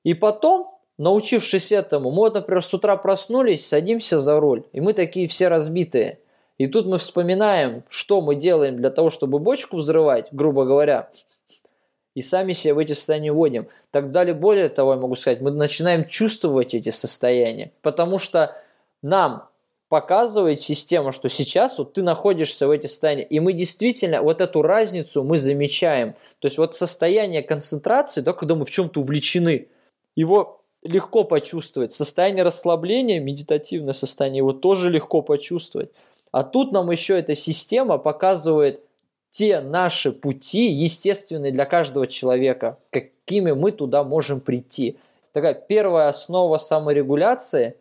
И 0.05 0.13
потом, 0.13 0.73
научившись 0.97 1.73
этому, 1.73 2.11
мы, 2.11 2.29
например, 2.29 2.63
с 2.63 2.73
утра 2.73 2.95
проснулись, 2.95 3.67
садимся 3.67 4.19
за 4.19 4.39
руль, 4.39 4.63
и 4.71 4.79
мы 4.79 4.93
такие 4.93 5.27
все 5.27 5.49
разбитые– 5.49 6.19
И 6.57 6.67
тут 6.67 6.85
мы 6.85 6.97
вспоминаем, 6.97 7.83
что 7.89 8.21
мы 8.21 8.35
делаем 8.35 8.77
для 8.77 8.89
того, 8.89 9.09
чтобы 9.09 9.39
бочку 9.39 9.77
взрывать, 9.77 10.27
грубо 10.31 10.63
говоря, 10.63 11.09
и 12.15 12.21
сами 12.21 12.53
себя 12.53 12.75
в 12.75 12.77
эти 12.79 12.93
состояния 12.93 13.33
вводим. 13.33 13.67
Так 13.91 14.11
далее, 14.11 14.33
более 14.33 14.69
того, 14.69 14.93
я 14.93 14.99
могу 14.99 15.15
сказать, 15.15 15.41
мы 15.41 15.51
начинаем 15.51 16.05
чувствовать 16.07 16.73
эти 16.73 16.89
состояния, 16.89 17.73
потому 17.81 18.17
что 18.17 18.55
нам 19.01 19.48
показывает 19.89 20.61
система, 20.61 21.11
что 21.11 21.27
сейчас 21.27 21.79
вот 21.79 21.93
ты 21.93 22.03
находишься 22.03 22.67
в 22.67 22.71
эти 22.71 22.85
состояния, 22.85 23.23
и 23.23 23.39
мы 23.39 23.53
действительно 23.53 24.21
вот 24.21 24.39
эту 24.39 24.61
разницу 24.61 25.23
мы 25.23 25.39
замечаем. 25.39 26.13
То 26.39 26.45
есть 26.45 26.59
вот 26.59 26.75
состояние 26.75 27.41
концентрации, 27.41 28.21
да, 28.21 28.33
когда 28.33 28.55
мы 28.55 28.65
в 28.65 28.71
чем-то 28.71 29.01
увлечены, 29.01 29.67
его 30.15 30.61
легко 30.83 31.23
почувствовать. 31.23 31.91
Состояние 31.91 32.43
расслабления, 32.43 33.19
медитативное 33.19 33.93
состояние, 33.93 34.37
его 34.37 34.53
тоже 34.53 34.89
легко 34.91 35.23
почувствовать. 35.23 35.89
А 36.31 36.43
тут 36.43 36.71
нам 36.71 36.91
еще 36.91 37.17
эта 37.17 37.35
система 37.35 37.97
показывает 37.97 38.81
те 39.31 39.59
наши 39.59 40.11
пути, 40.11 40.67
естественные 40.67 41.51
для 41.51 41.65
каждого 41.65 42.07
человека, 42.07 42.77
какими 42.91 43.51
мы 43.51 43.71
туда 43.71 44.03
можем 44.03 44.39
прийти. 44.39 44.97
Такая 45.33 45.53
первая 45.55 46.09
основа 46.09 46.57
саморегуляции, 46.59 47.75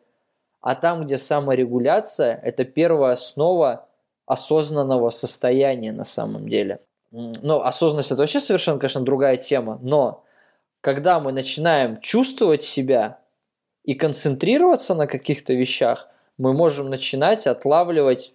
а 0.60 0.74
там, 0.74 1.04
где 1.04 1.18
саморегуляция, 1.18 2.38
это 2.42 2.64
первая 2.64 3.12
основа 3.12 3.86
осознанного 4.26 5.10
состояния 5.10 5.92
на 5.92 6.04
самом 6.04 6.48
деле. 6.48 6.80
Ну, 7.10 7.62
осознанность 7.62 8.10
это 8.10 8.22
вообще 8.22 8.40
совершенно, 8.40 8.78
конечно, 8.78 9.00
другая 9.00 9.36
тема, 9.36 9.78
но 9.80 10.24
когда 10.80 11.20
мы 11.20 11.32
начинаем 11.32 12.00
чувствовать 12.00 12.62
себя 12.62 13.18
и 13.84 13.94
концентрироваться 13.94 14.94
на 14.94 15.06
каких-то 15.06 15.54
вещах, 15.54 16.08
мы 16.36 16.52
можем 16.52 16.90
начинать 16.90 17.46
отлавливать 17.46 18.32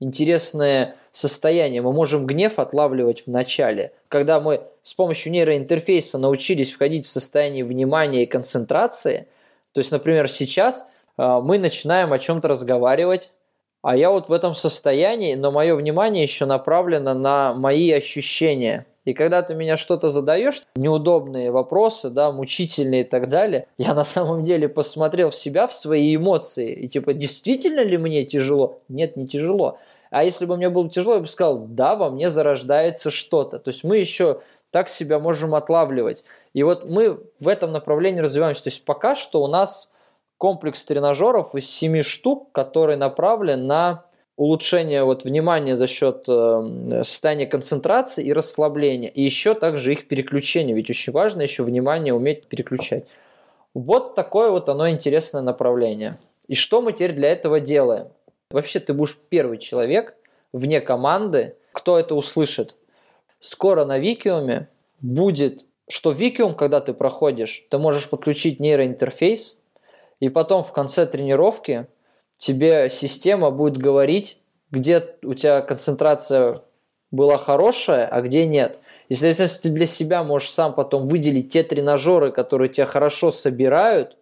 интересное 0.00 0.96
состояние. 1.12 1.82
Мы 1.82 1.92
можем 1.92 2.26
гнев 2.26 2.58
отлавливать 2.58 3.26
в 3.26 3.30
начале. 3.30 3.92
Когда 4.08 4.40
мы 4.40 4.62
с 4.82 4.94
помощью 4.94 5.32
нейроинтерфейса 5.32 6.18
научились 6.18 6.72
входить 6.72 7.06
в 7.06 7.10
состояние 7.10 7.64
внимания 7.64 8.24
и 8.24 8.26
концентрации, 8.26 9.28
то 9.72 9.80
есть, 9.80 9.92
например, 9.92 10.28
сейчас 10.28 10.86
мы 11.16 11.58
начинаем 11.58 12.12
о 12.12 12.18
чем-то 12.18 12.48
разговаривать, 12.48 13.32
а 13.82 13.96
я 13.96 14.10
вот 14.10 14.28
в 14.28 14.32
этом 14.32 14.54
состоянии, 14.54 15.34
но 15.34 15.52
мое 15.52 15.74
внимание 15.76 16.22
еще 16.22 16.44
направлено 16.44 17.14
на 17.14 17.54
мои 17.54 17.92
ощущения. 17.92 18.86
И 19.04 19.14
когда 19.14 19.42
ты 19.42 19.54
меня 19.54 19.76
что-то 19.76 20.08
задаешь, 20.08 20.62
неудобные 20.74 21.52
вопросы, 21.52 22.10
да, 22.10 22.32
мучительные 22.32 23.02
и 23.02 23.04
так 23.04 23.28
далее, 23.28 23.68
я 23.78 23.94
на 23.94 24.02
самом 24.02 24.44
деле 24.44 24.68
посмотрел 24.68 25.30
в 25.30 25.36
себя, 25.36 25.68
в 25.68 25.72
свои 25.72 26.16
эмоции. 26.16 26.72
И 26.72 26.88
типа, 26.88 27.14
действительно 27.14 27.84
ли 27.84 27.96
мне 27.96 28.24
тяжело? 28.24 28.80
Нет, 28.88 29.16
не 29.16 29.28
тяжело. 29.28 29.78
А 30.10 30.24
если 30.24 30.44
бы 30.44 30.56
мне 30.56 30.68
было 30.68 30.90
тяжело, 30.90 31.14
я 31.14 31.20
бы 31.20 31.28
сказал, 31.28 31.58
да, 31.68 31.94
во 31.94 32.10
мне 32.10 32.28
зарождается 32.28 33.12
что-то. 33.12 33.60
То 33.60 33.68
есть 33.68 33.84
мы 33.84 33.98
еще 33.98 34.40
так 34.72 34.88
себя 34.88 35.20
можем 35.20 35.54
отлавливать. 35.54 36.24
И 36.52 36.64
вот 36.64 36.84
мы 36.90 37.20
в 37.38 37.46
этом 37.46 37.70
направлении 37.70 38.20
развиваемся. 38.20 38.64
То 38.64 38.70
есть 38.70 38.84
пока 38.84 39.14
что 39.14 39.44
у 39.44 39.46
нас 39.46 39.92
комплекс 40.38 40.84
тренажеров 40.84 41.54
из 41.54 41.70
семи 41.70 42.02
штук, 42.02 42.52
который 42.52 42.96
направлен 42.96 43.66
на 43.66 44.04
улучшение 44.36 45.04
вот 45.04 45.24
внимания 45.24 45.76
за 45.76 45.86
счет 45.86 46.24
э, 46.28 47.02
состояния 47.02 47.46
концентрации 47.46 48.24
и 48.24 48.32
расслабления, 48.32 49.08
и 49.08 49.22
еще 49.22 49.54
также 49.54 49.92
их 49.92 50.08
переключение, 50.08 50.76
ведь 50.76 50.90
очень 50.90 51.12
важно 51.12 51.42
еще 51.42 51.62
внимание 51.62 52.12
уметь 52.12 52.46
переключать. 52.46 53.06
Вот 53.72 54.14
такое 54.14 54.50
вот 54.50 54.68
оно 54.68 54.88
интересное 54.90 55.42
направление. 55.42 56.18
И 56.48 56.54
что 56.54 56.82
мы 56.82 56.92
теперь 56.92 57.12
для 57.12 57.30
этого 57.30 57.60
делаем? 57.60 58.08
Вообще 58.50 58.78
ты 58.78 58.92
будешь 58.92 59.18
первый 59.28 59.58
человек 59.58 60.14
вне 60.52 60.80
команды, 60.80 61.56
кто 61.72 61.98
это 61.98 62.14
услышит. 62.14 62.76
Скоро 63.40 63.84
на 63.84 63.98
Викиуме 63.98 64.68
будет, 65.00 65.66
что 65.88 66.10
Викиум, 66.10 66.54
когда 66.54 66.80
ты 66.80 66.94
проходишь, 66.94 67.66
ты 67.70 67.78
можешь 67.78 68.08
подключить 68.08 68.60
нейроинтерфейс, 68.60 69.58
и 70.20 70.28
потом 70.28 70.62
в 70.62 70.72
конце 70.72 71.06
тренировки 71.06 71.88
тебе 72.38 72.90
система 72.90 73.50
будет 73.50 73.76
говорить, 73.76 74.38
где 74.70 75.16
у 75.22 75.34
тебя 75.34 75.60
концентрация 75.60 76.62
была 77.10 77.38
хорошая, 77.38 78.06
а 78.06 78.20
где 78.20 78.46
нет. 78.46 78.78
И, 79.08 79.14
соответственно, 79.14 79.72
ты 79.72 79.76
для 79.76 79.86
себя 79.86 80.24
можешь 80.24 80.50
сам 80.50 80.74
потом 80.74 81.08
выделить 81.08 81.52
те 81.52 81.62
тренажеры, 81.62 82.32
которые 82.32 82.68
тебя 82.68 82.86
хорошо 82.86 83.30
собирают, 83.30 84.16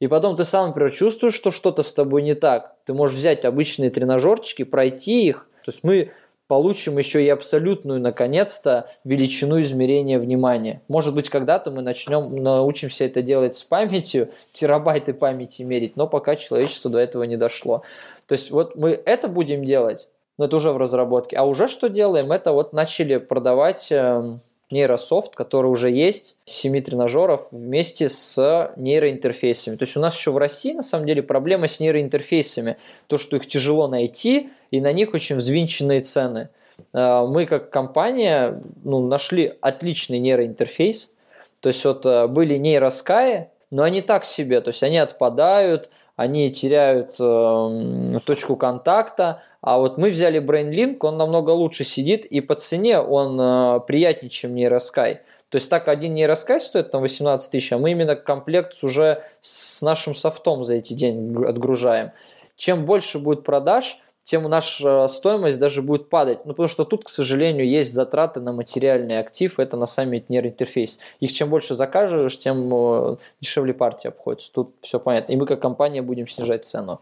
и 0.00 0.06
потом 0.06 0.36
ты 0.36 0.44
сам, 0.44 0.68
например, 0.68 0.92
чувствуешь, 0.92 1.34
что 1.34 1.50
что-то 1.50 1.82
с 1.82 1.92
тобой 1.92 2.22
не 2.22 2.34
так. 2.34 2.76
Ты 2.84 2.94
можешь 2.94 3.16
взять 3.16 3.44
обычные 3.44 3.90
тренажерчики, 3.90 4.62
пройти 4.62 5.26
их. 5.26 5.48
То 5.64 5.72
есть 5.72 5.82
мы 5.82 6.12
получим 6.48 6.98
еще 6.98 7.22
и 7.22 7.28
абсолютную, 7.28 8.00
наконец-то, 8.00 8.88
величину 9.04 9.60
измерения 9.60 10.18
внимания. 10.18 10.82
Может 10.88 11.14
быть, 11.14 11.28
когда-то 11.28 11.70
мы 11.70 11.82
начнем, 11.82 12.34
научимся 12.42 13.04
это 13.04 13.22
делать 13.22 13.54
с 13.54 13.62
памятью, 13.62 14.30
терабайты 14.52 15.12
памяти 15.12 15.62
мерить, 15.62 15.96
но 15.96 16.08
пока 16.08 16.34
человечество 16.34 16.90
до 16.90 16.98
этого 16.98 17.22
не 17.22 17.36
дошло. 17.36 17.82
То 18.26 18.32
есть 18.32 18.50
вот 18.50 18.74
мы 18.74 18.90
это 18.90 19.28
будем 19.28 19.64
делать, 19.64 20.08
но 20.38 20.46
это 20.46 20.56
уже 20.56 20.72
в 20.72 20.78
разработке. 20.78 21.36
А 21.36 21.44
уже 21.44 21.68
что 21.68 21.88
делаем? 21.88 22.32
Это 22.32 22.52
вот 22.52 22.72
начали 22.72 23.18
продавать 23.18 23.88
эм, 23.90 24.40
нейрософт, 24.70 25.34
который 25.34 25.66
уже 25.66 25.90
есть, 25.90 26.36
7 26.44 26.80
тренажеров 26.82 27.48
вместе 27.50 28.08
с 28.08 28.72
нейроинтерфейсами. 28.76 29.76
То 29.76 29.84
есть 29.84 29.96
у 29.96 30.00
нас 30.00 30.16
еще 30.16 30.30
в 30.30 30.36
России 30.36 30.72
на 30.72 30.82
самом 30.82 31.06
деле 31.06 31.22
проблема 31.22 31.68
с 31.68 31.80
нейроинтерфейсами. 31.80 32.76
То, 33.06 33.18
что 33.18 33.36
их 33.36 33.46
тяжело 33.46 33.88
найти, 33.88 34.50
и 34.70 34.80
на 34.80 34.92
них 34.92 35.14
очень 35.14 35.36
взвинченные 35.36 36.02
цены. 36.02 36.50
А, 36.92 37.26
мы 37.26 37.46
как 37.46 37.70
компания 37.70 38.62
ну, 38.84 39.06
нашли 39.06 39.54
отличный 39.60 40.18
нейроинтерфейс. 40.18 41.12
То 41.60 41.68
есть 41.68 41.84
вот 41.84 42.06
э, 42.06 42.28
были 42.28 42.56
нейроскаи, 42.56 43.48
но 43.70 43.82
они 43.82 44.00
так 44.00 44.24
себе, 44.24 44.60
то 44.60 44.68
есть 44.68 44.82
они 44.82 44.98
отпадают, 44.98 45.90
они 46.18 46.50
теряют 46.50 47.14
э, 47.20 48.18
точку 48.24 48.56
контакта, 48.56 49.40
а 49.60 49.78
вот 49.78 49.98
мы 49.98 50.10
взяли 50.10 50.40
BrainLink, 50.40 50.96
он 51.02 51.16
намного 51.16 51.50
лучше 51.50 51.84
сидит, 51.84 52.24
и 52.24 52.40
по 52.40 52.56
цене 52.56 52.98
он 52.98 53.40
э, 53.40 53.80
приятнее, 53.86 54.28
чем 54.28 54.56
нейроскай. 54.56 55.20
То 55.48 55.56
есть 55.58 55.70
так 55.70 55.86
один 55.86 56.14
нейроскай 56.14 56.58
стоит 56.58 56.90
там 56.90 57.02
18 57.02 57.52
тысяч, 57.52 57.72
а 57.72 57.78
мы 57.78 57.92
именно 57.92 58.16
комплект 58.16 58.74
уже 58.82 59.22
с 59.40 59.80
нашим 59.80 60.16
софтом 60.16 60.64
за 60.64 60.74
эти 60.74 60.92
деньги 60.92 61.46
отгружаем. 61.46 62.10
Чем 62.56 62.84
больше 62.84 63.20
будет 63.20 63.44
продаж, 63.44 64.00
тем 64.28 64.42
наша 64.42 65.08
стоимость 65.08 65.58
даже 65.58 65.80
будет 65.80 66.10
падать. 66.10 66.44
Ну, 66.44 66.52
потому 66.52 66.68
что 66.68 66.84
тут, 66.84 67.04
к 67.04 67.08
сожалению, 67.08 67.66
есть 67.66 67.94
затраты 67.94 68.40
на 68.40 68.52
материальный 68.52 69.20
актив, 69.20 69.58
это 69.58 69.78
на 69.78 69.86
сами 69.86 70.22
нейроинтерфейс. 70.28 70.98
Их 71.20 71.32
чем 71.32 71.48
больше 71.48 71.74
закажешь, 71.74 72.38
тем 72.38 72.70
э, 72.70 73.16
дешевле 73.40 73.72
партия 73.72 74.08
обходится. 74.08 74.52
Тут 74.52 74.74
все 74.82 75.00
понятно. 75.00 75.32
И 75.32 75.36
мы 75.36 75.46
как 75.46 75.62
компания 75.62 76.02
будем 76.02 76.28
снижать 76.28 76.66
цену. 76.66 77.00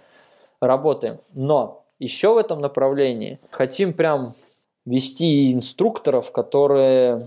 Работаем. 0.60 1.18
Но 1.34 1.82
еще 1.98 2.32
в 2.32 2.36
этом 2.36 2.60
направлении 2.60 3.40
хотим 3.50 3.92
прям 3.92 4.34
вести 4.84 5.52
инструкторов, 5.52 6.30
которые 6.30 7.26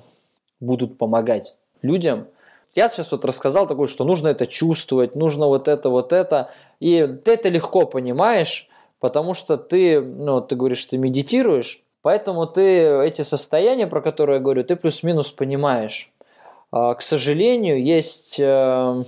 будут 0.61 0.97
помогать 0.97 1.55
людям. 1.81 2.27
Я 2.73 2.87
сейчас 2.87 3.11
вот 3.11 3.25
рассказал 3.25 3.67
такое, 3.67 3.87
что 3.87 4.05
нужно 4.05 4.29
это 4.29 4.47
чувствовать, 4.47 5.17
нужно 5.17 5.47
вот 5.47 5.67
это, 5.67 5.89
вот 5.89 6.13
это. 6.13 6.51
И 6.79 7.05
ты 7.25 7.31
это 7.31 7.49
легко 7.49 7.85
понимаешь, 7.85 8.68
потому 8.99 9.33
что 9.33 9.57
ты, 9.57 10.01
ну, 10.01 10.41
ты 10.41 10.55
говоришь, 10.55 10.85
ты 10.85 10.97
медитируешь, 10.97 11.83
поэтому 12.01 12.45
ты 12.47 12.85
эти 13.03 13.21
состояния, 13.21 13.87
про 13.87 14.01
которые 14.01 14.37
я 14.37 14.41
говорю, 14.41 14.63
ты 14.63 14.75
плюс-минус 14.75 15.31
понимаешь. 15.31 16.11
А, 16.71 16.93
к 16.93 17.01
сожалению, 17.01 17.83
есть 17.83 18.39
э, 18.39 19.03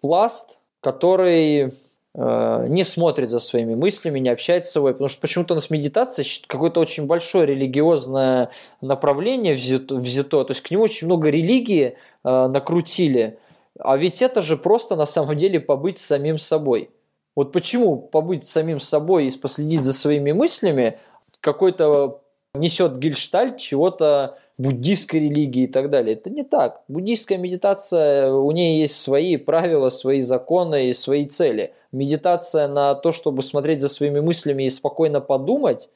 пласт, 0.00 0.58
который 0.80 1.72
э, 2.14 2.66
не 2.68 2.84
смотрит 2.84 3.30
за 3.30 3.38
своими 3.38 3.74
мыслями, 3.74 4.18
не 4.18 4.28
общается 4.28 4.70
с 4.70 4.72
собой, 4.74 4.92
потому 4.92 5.08
что 5.08 5.20
почему-то 5.20 5.54
у 5.54 5.56
нас 5.56 5.70
медитация 5.70 6.24
какое-то 6.46 6.80
очень 6.80 7.06
большое 7.06 7.46
религиозное 7.46 8.50
направление 8.80 9.54
взято, 9.54 9.96
взято, 9.96 10.44
то 10.44 10.52
есть 10.52 10.62
к 10.62 10.70
нему 10.70 10.84
очень 10.84 11.06
много 11.06 11.30
религии 11.30 11.96
э, 12.24 12.46
накрутили, 12.48 13.38
а 13.78 13.96
ведь 13.96 14.22
это 14.22 14.42
же 14.42 14.56
просто 14.56 14.96
на 14.96 15.06
самом 15.06 15.36
деле 15.36 15.60
побыть 15.60 15.98
самим 15.98 16.36
собой. 16.36 16.90
Вот 17.38 17.52
почему 17.52 17.96
побыть 17.96 18.48
самим 18.48 18.80
собой 18.80 19.28
и 19.28 19.38
последить 19.38 19.84
за 19.84 19.92
своими 19.92 20.32
мыслями 20.32 20.98
какой-то 21.40 22.20
несет 22.52 22.98
гельштальт 22.98 23.58
чего-то 23.58 24.38
буддийской 24.56 25.20
религии 25.20 25.62
и 25.62 25.66
так 25.68 25.88
далее. 25.88 26.16
Это 26.16 26.30
не 26.30 26.42
так. 26.42 26.82
Буддийская 26.88 27.38
медитация, 27.38 28.32
у 28.32 28.50
нее 28.50 28.80
есть 28.80 29.00
свои 29.00 29.36
правила, 29.36 29.88
свои 29.88 30.20
законы 30.20 30.88
и 30.88 30.92
свои 30.92 31.26
цели. 31.26 31.74
Медитация 31.92 32.66
на 32.66 32.96
то, 32.96 33.12
чтобы 33.12 33.42
смотреть 33.42 33.82
за 33.82 33.88
своими 33.88 34.18
мыслями 34.18 34.64
и 34.64 34.68
спокойно 34.68 35.20
подумать, 35.20 35.90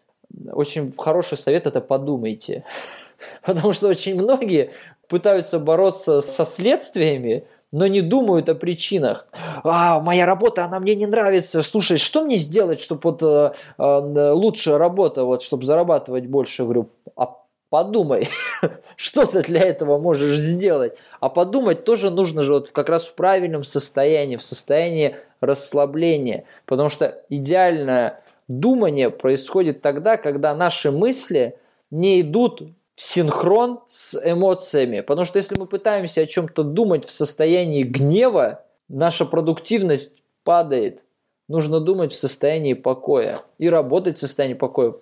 очень 0.53 0.95
хороший 0.97 1.39
совет– 1.39 1.67
это 1.67 1.81
подумайте. 1.81 2.63
Потому 3.45 3.73
что 3.73 3.89
очень 3.89 4.15
многие 4.15 4.71
пытаются 5.09 5.59
бороться 5.59 6.21
со 6.21 6.47
следствиями, 6.47 7.47
но 7.73 7.87
не 7.87 8.03
думают 8.03 8.49
о 8.49 8.55
причинах. 8.55 9.27
А, 9.65 10.01
моя 10.01 10.27
работа, 10.27 10.65
она 10.65 10.79
мне 10.79 10.95
не 10.95 11.07
нравится. 11.07 11.63
Слушай, 11.63 11.97
что 11.97 12.23
мне 12.25 12.37
сделать, 12.37 12.81
чтобы 12.81 13.01
вот 13.05 13.23
э, 13.23 13.53
э, 13.79 14.31
лучше 14.33 14.77
работа, 14.79 15.25
вот, 15.25 15.43
чтобы 15.43 15.65
зарабатывать 15.65 16.27
больше? 16.27 16.65
Говорю, 16.65 16.91
а 17.17 17.35
подумай, 17.71 18.29
что 18.97 19.25
ты 19.25 19.43
для 19.43 19.63
этого 19.63 19.99
можешь 19.99 20.37
сделать. 20.37 20.93
А 21.21 21.31
подумать 21.31 21.85
тоже 21.85 22.11
нужно 22.11 22.43
же 22.43 22.53
вот 22.53 22.71
как 22.71 22.91
раз 22.91 23.07
в 23.07 23.15
правильном 23.15 23.65
состоянии, 23.65 24.37
в 24.37 24.43
состоянии 24.43 25.17
расслабления. 25.41 26.45
Потому 26.67 26.91
что 26.91 27.23
идеальное 27.31 28.21
думание 28.49 29.09
происходит 29.09 29.81
тогда, 29.81 30.19
когда 30.19 30.55
наши 30.55 30.91
мысли 30.91 31.59
не 31.91 32.21
идут 32.21 32.63
синхрон 33.03 33.81
с 33.89 34.17
эмоциями. 34.23 35.01
Потому 35.01 35.25
что 35.25 35.39
если 35.39 35.59
мы 35.59 35.67
пытаемся 35.67 36.21
о 36.21 36.27
чем-то 36.27 36.63
думать 36.63 37.05
в 37.05 37.11
состоянии 37.11 37.83
гнева, 37.83 38.65
наша 38.89 39.27
продуктивность 39.27 40.23
падает. 40.45 41.05
Нужно 41.49 41.81
думать 41.81 42.13
в 42.13 42.17
состоянии 42.17 42.75
покоя 42.75 43.41
и 43.59 43.69
работать 43.69 44.19
в 44.19 44.21
состоянии 44.21 44.55
покоя 44.55 44.95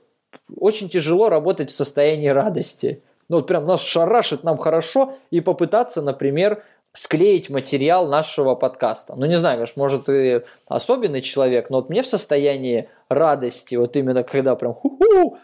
очень 0.56 0.88
тяжело 0.88 1.28
работать 1.28 1.70
в 1.70 1.74
состоянии 1.74 2.28
радости. 2.28 3.02
Ну 3.28 3.36
вот 3.36 3.46
прям 3.46 3.66
нас 3.66 3.82
шарашит, 3.82 4.44
нам 4.44 4.58
хорошо, 4.58 5.14
и 5.30 5.40
попытаться, 5.40 6.02
например, 6.02 6.64
склеить 6.92 7.50
материал 7.50 8.08
нашего 8.08 8.54
подкаста. 8.54 9.14
Ну, 9.16 9.26
не 9.26 9.36
знаю, 9.36 9.58
конечно, 9.58 9.80
может, 9.80 10.08
и 10.08 10.42
особенный 10.66 11.20
человек, 11.20 11.70
но 11.70 11.76
вот 11.76 11.90
мне 11.90 12.02
в 12.02 12.06
состоянии 12.06 12.88
радости, 13.08 13.76
вот 13.76 13.96
именно 13.96 14.24
когда 14.24 14.56
прям 14.56 14.74
ху-ху, 14.74 15.38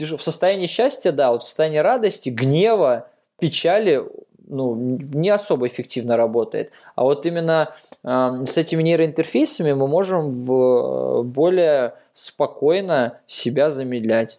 в 0.00 0.22
состоянии 0.22 0.66
счастья, 0.66 1.12
да, 1.12 1.30
вот 1.32 1.42
в 1.42 1.46
состоянии 1.46 1.78
радости, 1.78 2.28
гнева, 2.28 3.08
печали, 3.38 4.02
ну, 4.46 4.74
не 4.74 5.30
особо 5.30 5.66
эффективно 5.66 6.16
работает. 6.16 6.70
А 6.96 7.04
вот 7.04 7.26
именно 7.26 7.74
э, 8.02 8.44
с 8.46 8.56
этими 8.56 8.82
нейроинтерфейсами 8.82 9.72
мы 9.72 9.88
можем 9.88 10.44
в, 10.44 11.22
более 11.22 11.94
спокойно 12.12 13.18
себя 13.26 13.70
замедлять. 13.70 14.38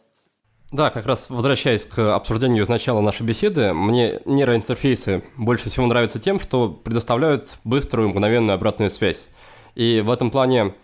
Да, 0.72 0.92
как 0.92 1.08
раз 1.08 1.32
возвращаясь 1.32 1.86
к 1.86 2.16
обсуждению 2.16 2.66
начала 2.70 3.02
нашей 3.02 3.26
беседы, 3.26 3.74
мне 3.74 4.20
нейроинтерфейсы 4.26 5.24
больше 5.36 5.70
всего 5.70 5.88
нравятся 5.88 6.20
тем, 6.20 6.40
что 6.40 6.70
предоставляют 6.70 7.58
быструю 7.64 8.10
мгновенную 8.10 8.54
обратную 8.54 8.92
связь. 8.92 9.30
И 9.74 10.02
в 10.06 10.12
этом 10.12 10.30
плане 10.30 10.76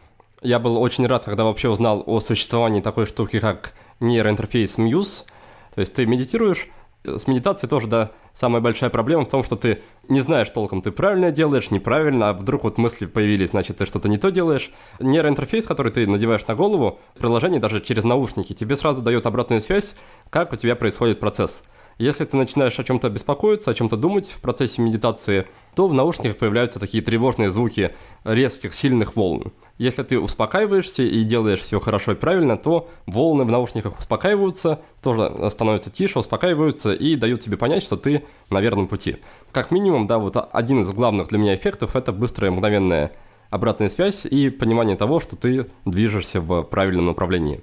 я 0.41 0.57
был 0.57 0.81
очень 0.81 1.05
рад, 1.05 1.23
когда 1.23 1.43
вообще 1.43 1.69
узнал 1.69 2.03
о 2.07 2.19
существовании 2.19 2.81
такой 2.81 3.05
штуки, 3.05 3.39
как 3.39 3.73
нейроинтерфейс 3.99 4.77
Muse. 4.77 5.25
То 5.73 5.81
есть 5.81 5.93
ты 5.93 6.05
медитируешь, 6.05 6.69
с 7.03 7.27
медитацией 7.27 7.69
тоже, 7.69 7.87
да, 7.87 8.11
самая 8.33 8.61
большая 8.61 8.89
проблема 8.89 9.25
в 9.25 9.29
том, 9.29 9.43
что 9.43 9.55
ты 9.55 9.81
не 10.07 10.21
знаешь 10.21 10.49
толком, 10.49 10.81
ты 10.81 10.91
правильно 10.91 11.31
делаешь, 11.31 11.71
неправильно, 11.71 12.29
а 12.29 12.33
вдруг 12.33 12.63
вот 12.63 12.77
мысли 12.77 13.05
появились, 13.05 13.49
значит, 13.49 13.77
ты 13.77 13.85
что-то 13.85 14.09
не 14.09 14.17
то 14.17 14.31
делаешь. 14.31 14.71
Нейроинтерфейс, 14.99 15.67
который 15.67 15.91
ты 15.91 16.07
надеваешь 16.07 16.45
на 16.47 16.55
голову, 16.55 16.99
приложение 17.19 17.59
даже 17.59 17.81
через 17.81 18.03
наушники, 18.03 18.53
тебе 18.53 18.75
сразу 18.75 19.01
дает 19.01 19.25
обратную 19.25 19.61
связь, 19.61 19.95
как 20.29 20.53
у 20.53 20.55
тебя 20.55 20.75
происходит 20.75 21.19
процесс. 21.19 21.63
Если 21.97 22.25
ты 22.25 22.35
начинаешь 22.35 22.77
о 22.77 22.83
чем-то 22.83 23.09
беспокоиться, 23.09 23.71
о 23.71 23.73
чем-то 23.73 23.95
думать 23.95 24.27
в 24.27 24.41
процессе 24.41 24.81
медитации, 24.81 25.47
то 25.75 25.87
в 25.87 25.93
наушниках 25.93 26.37
появляются 26.37 26.77
такие 26.77 27.01
тревожные 27.01 27.49
звуки 27.49 27.91
резких, 28.25 28.73
сильных 28.73 29.15
волн. 29.15 29.53
Если 29.77 30.03
ты 30.03 30.19
успокаиваешься 30.19 31.03
и 31.03 31.23
делаешь 31.23 31.61
все 31.61 31.79
хорошо 31.79 32.11
и 32.11 32.15
правильно, 32.15 32.57
то 32.57 32.89
волны 33.05 33.45
в 33.45 33.51
наушниках 33.51 33.97
успокаиваются, 33.97 34.81
тоже 35.01 35.31
становятся 35.49 35.89
тише, 35.89 36.19
успокаиваются 36.19 36.93
и 36.93 37.15
дают 37.15 37.39
тебе 37.39 37.55
понять, 37.55 37.83
что 37.83 37.95
ты 37.95 38.23
на 38.49 38.59
верном 38.59 38.89
пути. 38.89 39.17
Как 39.53 39.71
минимум, 39.71 40.05
да, 40.05 40.17
вот 40.17 40.35
один 40.51 40.81
из 40.81 40.91
главных 40.91 41.29
для 41.29 41.37
меня 41.37 41.55
эффектов– 41.55 41.95
это 41.97 42.11
быстрая 42.11 42.51
мгновенная 42.51 43.13
обратная 43.49 43.87
связь 43.87 44.25
и 44.25 44.49
понимание 44.49 44.97
того, 44.97 45.21
что 45.21 45.37
ты 45.37 45.67
движешься 45.85 46.41
в 46.41 46.63
правильном 46.63 47.05
направлении. 47.05 47.61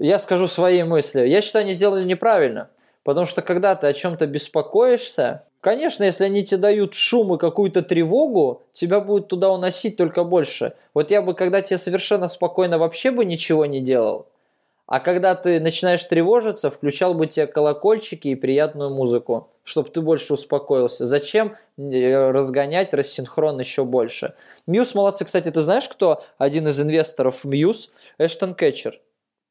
Я 0.00 0.18
скажу 0.18 0.48
свои 0.48 0.82
мысли. 0.82 1.20
Я 1.20 1.40
считаю, 1.42 1.64
они 1.64 1.74
сделали 1.74 2.04
неправильно. 2.04 2.70
Потому 3.02 3.26
что 3.26 3.42
когда 3.42 3.74
ты 3.74 3.86
о 3.86 3.92
чем-то 3.92 4.26
беспокоишься, 4.26 5.44
конечно, 5.60 6.04
если 6.04 6.24
они 6.24 6.44
тебе 6.44 6.58
дают 6.58 6.94
шум 6.94 7.34
и 7.34 7.38
какую-то 7.38 7.82
тревогу, 7.82 8.62
тебя 8.72 9.00
будет 9.00 9.28
туда 9.28 9.50
уносить 9.50 9.96
только 9.96 10.24
больше. 10.24 10.74
Вот 10.92 11.10
я 11.10 11.22
бы, 11.22 11.34
когда 11.34 11.62
тебе 11.62 11.78
совершенно 11.78 12.28
спокойно 12.28 12.78
вообще 12.78 13.10
бы 13.10 13.24
ничего 13.24 13.64
не 13.66 13.80
делал, 13.80 14.26
а 14.90 14.98
когда 14.98 15.36
ты 15.36 15.60
начинаешь 15.60 16.02
тревожиться, 16.04 16.68
включал 16.68 17.14
бы 17.14 17.28
тебе 17.28 17.46
колокольчики 17.46 18.26
и 18.26 18.34
приятную 18.34 18.90
музыку, 18.90 19.48
чтобы 19.62 19.88
ты 19.88 20.00
больше 20.00 20.32
успокоился. 20.32 21.06
Зачем 21.06 21.56
э, 21.78 22.30
разгонять 22.32 22.92
рассинхрон 22.92 23.60
еще 23.60 23.84
больше? 23.84 24.34
Мьюз 24.66 24.96
молодцы. 24.96 25.24
Кстати, 25.24 25.48
ты 25.52 25.60
знаешь, 25.60 25.88
кто 25.88 26.22
один 26.38 26.66
из 26.66 26.80
инвесторов 26.80 27.44
Мьюз? 27.44 27.92
Эштон 28.18 28.52
Кетчер. 28.56 29.00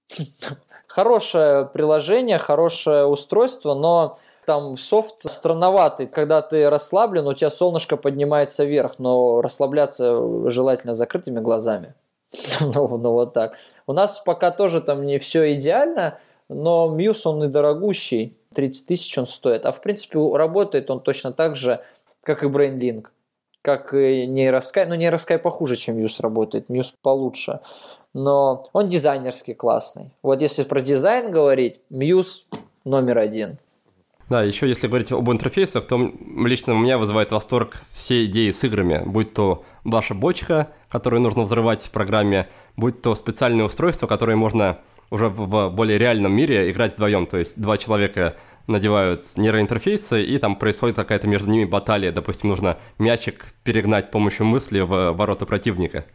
Хорошее 1.00 1.64
приложение, 1.64 2.38
хорошее 2.40 3.06
устройство, 3.06 3.74
но 3.74 4.18
там 4.46 4.76
софт 4.76 5.32
странноватый. 5.32 6.08
Когда 6.08 6.42
ты 6.42 6.70
расслаблен, 6.70 7.26
у 7.26 7.34
тебя 7.34 7.50
солнышко 7.50 7.96
поднимается 7.96 8.66
вверх, 8.66 9.00
но 9.00 9.40
расслабляться 9.42 10.50
желательно 10.50 10.94
закрытыми 10.94 11.40
глазами. 11.40 11.94
ну, 12.60 12.98
ну 12.98 13.12
вот 13.14 13.32
так. 13.32 13.56
У 13.88 13.94
нас 13.94 14.20
пока 14.26 14.52
тоже 14.52 14.82
там 14.82 15.06
не 15.06 15.20
все 15.20 15.54
идеально, 15.54 16.20
но 16.50 16.90
Muse 16.90 17.26
он 17.26 17.46
и 17.46 17.48
дорогущий. 17.48 18.36
30 18.54 18.86
тысяч 18.86 19.18
он 19.18 19.26
стоит. 19.26 19.66
А 19.66 19.72
в 19.72 19.80
принципе 19.80 20.20
работает 20.34 20.92
он 20.92 21.00
точно 21.00 21.32
так 21.32 21.56
же, 21.56 21.82
как 22.24 22.44
и 22.44 22.48
BrainLink. 22.48 23.06
Как 23.62 23.94
и 23.94 24.26
NeuroSky. 24.26 24.86
Но 24.86 24.96
NeuroSky 24.96 25.38
похуже, 25.38 25.76
чем 25.76 25.98
Muse 25.98 26.20
работает. 26.20 26.70
Muse 26.70 26.94
получше 27.02 27.60
но 28.14 28.64
он 28.74 28.90
дизайнерский 28.90 29.54
классный. 29.54 30.12
Вот 30.24 30.42
если 30.42 30.64
про 30.64 30.82
дизайн 30.82 31.32
говорить, 31.32 31.80
Muse 31.92 32.44
номер 32.86 33.20
один. 33.20 33.58
Да, 34.30 34.44
еще 34.44 34.68
если 34.68 34.88
говорить 34.88 35.12
об 35.12 35.30
интерфейсах, 35.32 35.86
то 35.86 36.12
лично 36.46 36.76
у 36.76 36.78
меня 36.78 37.00
вызывает 37.00 37.32
восторг 37.32 37.82
все 37.92 38.26
идеи 38.26 38.52
с 38.52 38.64
играми, 38.64 39.02
будь 39.06 39.34
то 39.34 39.64
ваша 39.84 40.14
бочка, 40.14 40.68
которую 40.88 41.22
нужно 41.22 41.44
взрывать 41.44 41.82
в 41.82 41.92
программе, 41.92 42.48
будь 42.78 43.02
то 43.02 43.16
специальное 43.16 43.66
устройство, 43.66 44.06
которое 44.06 44.36
можно 44.36 44.78
уже 45.10 45.30
в 45.30 45.70
более 45.70 45.98
реальном 45.98 46.32
мире 46.34 46.70
играть 46.70 46.94
вдвоем, 46.94 47.26
то 47.26 47.38
есть 47.38 47.60
два 47.60 47.78
человека 47.78 48.36
надевают 48.70 49.22
нейроинтерфейсы, 49.36 50.24
и 50.24 50.38
там 50.38 50.56
происходит 50.56 50.96
какая-то 50.96 51.28
между 51.28 51.50
ними 51.50 51.66
баталия. 51.66 52.12
Допустим, 52.12 52.50
нужно 52.50 52.78
мячик 52.98 53.46
перегнать 53.64 54.08
с 54.08 54.10
помощью 54.10 54.46
мысли 54.46 54.80
в 54.80 55.12
ворота 55.12 55.46
противника. 55.46 56.06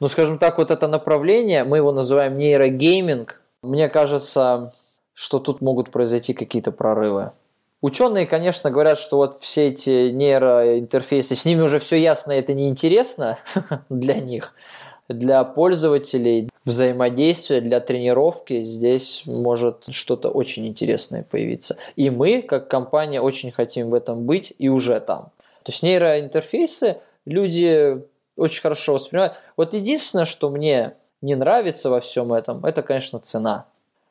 Ну, 0.00 0.08
скажем 0.08 0.38
так, 0.38 0.58
вот 0.58 0.70
это 0.70 0.88
направление, 0.88 1.64
мы 1.64 1.78
его 1.78 1.90
называем 1.92 2.38
нейрогейминг, 2.38 3.40
мне 3.62 3.88
кажется, 3.88 4.72
что 5.14 5.38
тут 5.38 5.60
могут 5.60 5.90
произойти 5.90 6.34
какие-то 6.34 6.70
прорывы. 6.70 7.32
Ученые, 7.80 8.26
конечно, 8.26 8.70
говорят, 8.70 8.98
что 8.98 9.16
вот 9.16 9.34
все 9.34 9.68
эти 9.68 10.10
нейроинтерфейсы, 10.10 11.34
с 11.34 11.44
ними 11.44 11.62
уже 11.62 11.78
все 11.78 11.96
ясно, 11.96 12.32
это 12.32 12.54
неинтересно 12.54 13.38
для 13.88 14.16
них. 14.16 14.52
Для 15.08 15.44
пользователей 15.44 16.48
взаимодействия, 16.64 17.60
для 17.60 17.80
тренировки 17.80 18.62
здесь 18.64 19.22
может 19.24 19.86
что-то 19.90 20.30
очень 20.30 20.66
интересное 20.66 21.22
появиться. 21.22 21.76
И 21.94 22.10
мы, 22.10 22.42
как 22.42 22.68
компания, 22.68 23.20
очень 23.20 23.52
хотим 23.52 23.90
в 23.90 23.94
этом 23.94 24.26
быть 24.26 24.52
и 24.58 24.68
уже 24.68 24.98
там. 25.00 25.30
То 25.62 25.72
есть 25.72 25.82
нейроинтерфейсы 25.82 26.98
люди 27.24 28.02
очень 28.36 28.62
хорошо 28.62 28.94
воспринимают. 28.94 29.34
Вот 29.56 29.74
единственное, 29.74 30.24
что 30.24 30.50
мне 30.50 30.94
не 31.22 31.34
нравится 31.34 31.88
во 31.90 32.00
всем 32.00 32.32
этом, 32.32 32.64
это, 32.64 32.82
конечно, 32.82 33.18
цена. 33.18 33.66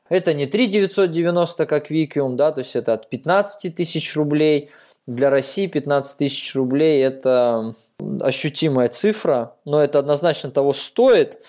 Это 0.10 0.34
не 0.34 0.46
3 0.46 0.68
990, 0.68 1.66
как 1.66 1.90
Викиум, 1.90 2.36
да, 2.36 2.52
то 2.52 2.60
есть 2.60 2.76
это 2.76 2.94
от 2.94 3.10
15 3.10 3.76
тысяч 3.76 4.16
рублей. 4.16 4.70
Для 5.08 5.30
России 5.30 5.68
15 5.68 6.18
тысяч 6.18 6.56
рублей– 6.56 7.02
это 7.04 7.76
ощутимая 8.00 8.90
цифра, 8.90 9.56
но 9.66 9.82
это 9.82 10.00
однозначно 10.00 10.52
того 10.52 10.74
стоит. 10.74 11.42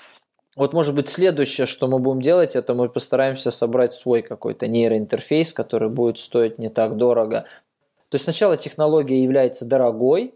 Вот, 0.57 0.72
может 0.72 0.94
быть, 0.94 1.09
следующее, 1.09 1.66
что 1.66 1.86
мы 1.86 1.99
будем 1.99 2.22
делать, 2.22 2.57
это 2.57 2.74
мы 2.74 2.88
постараемся 2.88 3.51
собрать 3.51 3.92
свой 3.92 4.22
какой-то 4.22 4.68
нейроинтерфейс, 4.68 5.53
который 5.53 5.90
будет 5.90 6.18
стоить 6.18 6.59
не 6.59 6.70
так 6.70 6.97
дорого. 6.97 7.47
То 8.09 8.14
есть 8.14 8.24
сначала 8.24 8.57
технология 8.57 9.22
является 9.22 9.66
дорогой, 9.66 10.34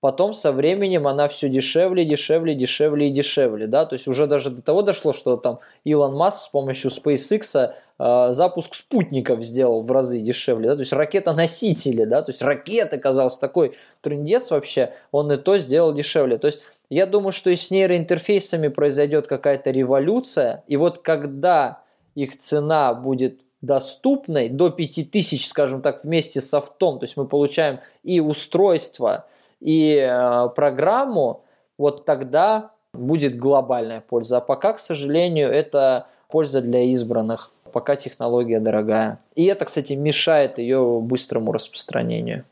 потом 0.00 0.34
со 0.34 0.52
временем 0.52 1.08
она 1.08 1.26
все 1.26 1.48
дешевле, 1.48 2.04
дешевле, 2.04 2.54
дешевле 2.54 3.08
и 3.08 3.12
дешевле, 3.12 3.66
да, 3.66 3.86
то 3.86 3.94
есть 3.94 4.06
уже 4.06 4.26
даже 4.26 4.50
до 4.50 4.62
того 4.62 4.82
дошло, 4.82 5.12
что 5.12 5.36
там 5.36 5.58
Илон 5.84 6.14
Маск 6.14 6.44
с 6.44 6.48
помощью 6.48 6.90
SpaceX 6.90 7.72
запуск 7.98 8.74
спутников 8.74 9.42
сделал 9.42 9.82
в 9.82 9.90
разы 9.90 10.20
дешевле, 10.20 10.68
да, 10.68 10.74
то 10.74 10.80
есть 10.80 10.92
ракета-носители, 10.92 12.04
да, 12.04 12.22
то 12.22 12.30
есть 12.30 12.42
ракета, 12.42 12.98
казалось, 12.98 13.38
такой 13.38 13.76
трендец 14.02 14.50
вообще, 14.50 14.92
он 15.12 15.32
и 15.32 15.36
то 15.36 15.56
сделал 15.56 15.94
дешевле, 15.94 16.36
то 16.36 16.46
есть 16.46 16.60
я 16.90 17.06
думаю, 17.06 17.32
что 17.32 17.50
и 17.50 17.56
с 17.56 17.70
нейроинтерфейсами 17.70 18.68
произойдет 18.68 19.26
какая-то 19.26 19.70
революция, 19.70 20.62
и 20.68 20.76
вот 20.76 20.98
когда 20.98 21.82
их 22.14 22.38
цена 22.38 22.94
будет 22.94 23.40
доступной 23.60 24.48
до 24.48 24.70
5000, 24.70 25.46
скажем 25.46 25.82
так, 25.82 26.04
вместе 26.04 26.40
с 26.40 26.50
софтом, 26.50 26.98
то 26.98 27.04
есть 27.04 27.16
мы 27.16 27.26
получаем 27.26 27.80
и 28.02 28.20
устройство, 28.20 29.26
и 29.60 29.96
э, 29.96 30.48
программу, 30.54 31.44
вот 31.78 32.04
тогда 32.04 32.70
будет 32.92 33.36
глобальная 33.36 34.00
польза. 34.00 34.38
А 34.38 34.40
пока, 34.40 34.74
к 34.74 34.78
сожалению, 34.78 35.50
это 35.50 36.06
польза 36.28 36.60
для 36.60 36.82
избранных. 36.82 37.50
Пока 37.76 37.94
технология 37.94 38.58
дорогая. 38.58 39.20
И 39.34 39.44
это, 39.44 39.66
кстати, 39.66 39.92
мешает 39.92 40.56
ее 40.56 40.98
быстрому 41.02 41.52
распространению. 41.52 42.46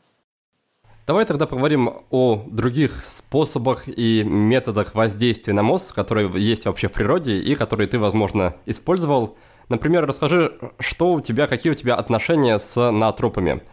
Давай 1.07 1.25
тогда 1.25 1.47
поговорим 1.47 2.03
о 2.11 2.43
других 2.45 3.03
способах 3.03 3.87
и 3.87 4.23
методах 4.23 4.93
воздействия 4.93 5.53
на 5.53 5.63
мозг, 5.63 5.95
которые 5.95 6.31
есть 6.39 6.67
вообще 6.67 6.89
в 6.89 6.91
природе 6.91 7.39
и 7.39 7.55
которые 7.55 7.87
ты, 7.87 7.97
возможно, 7.97 8.53
использовал. 8.67 9.35
Например, 9.67 10.05
расскажи, 10.05 10.59
что 10.77 11.13
у 11.13 11.21
тебя, 11.21 11.47
какие 11.47 11.71
у 11.71 11.75
тебя 11.75 11.95
отношения 11.95 12.59
с 12.59 12.91
наотропами. 12.91 13.63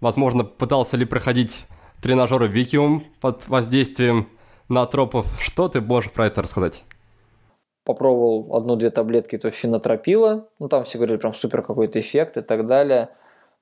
Возможно, 0.00 0.42
пытался 0.42 0.96
ли 0.96 1.04
проходить 1.04 1.66
тренажеры 2.00 2.46
Викиум 2.46 3.04
под 3.20 3.46
воздействием 3.46 4.26
наотропов. 4.70 5.26
Что 5.38 5.68
ты 5.68 5.82
можешь 5.82 6.12
про 6.12 6.28
это 6.28 6.40
рассказать? 6.40 6.82
Попробовал 7.84 8.56
одну-две 8.56 8.90
таблетки 8.90 9.36
этого 9.36 9.50
фенотропила. 9.50 10.46
Ну, 10.58 10.68
там 10.68 10.84
все 10.84 10.98
говорили, 10.98 11.18
прям 11.18 11.34
супер 11.34 11.62
какой-то 11.62 12.00
эффект 12.00 12.36
и 12.36 12.42
так 12.42 12.66
далее. 12.66 13.10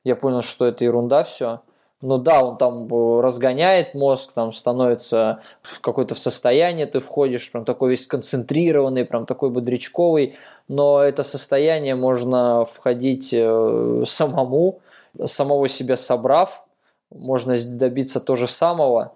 Я 0.04 0.16
понял, 0.16 0.42
что 0.42 0.66
это 0.66 0.84
ерунда 0.84 1.24
все. 1.24 1.60
Ну 2.02 2.18
да, 2.18 2.44
он 2.44 2.56
там 2.56 2.92
э, 2.92 3.20
разгоняет 3.20 3.94
мозг, 3.94 4.32
там 4.32 4.52
становится 4.52 5.40
в 5.62 5.80
какое-то 5.80 6.16
состояние, 6.16 6.86
ты 6.86 6.98
входишь, 6.98 7.50
прям 7.52 7.64
такой 7.64 7.90
весь 7.90 8.08
концентрированный, 8.08 9.04
прям 9.04 9.24
такой 9.24 9.50
бодрячковый, 9.50 10.34
но 10.66 11.00
это 11.00 11.22
состояние 11.22 11.94
можно 11.94 12.64
входить 12.64 13.30
э, 13.32 14.02
самому, 14.04 14.80
самого 15.24 15.68
себя 15.68 15.96
собрав, 15.96 16.64
можно 17.10 17.54
добиться 17.56 18.18
то 18.18 18.34
же 18.34 18.48
самого, 18.48 19.14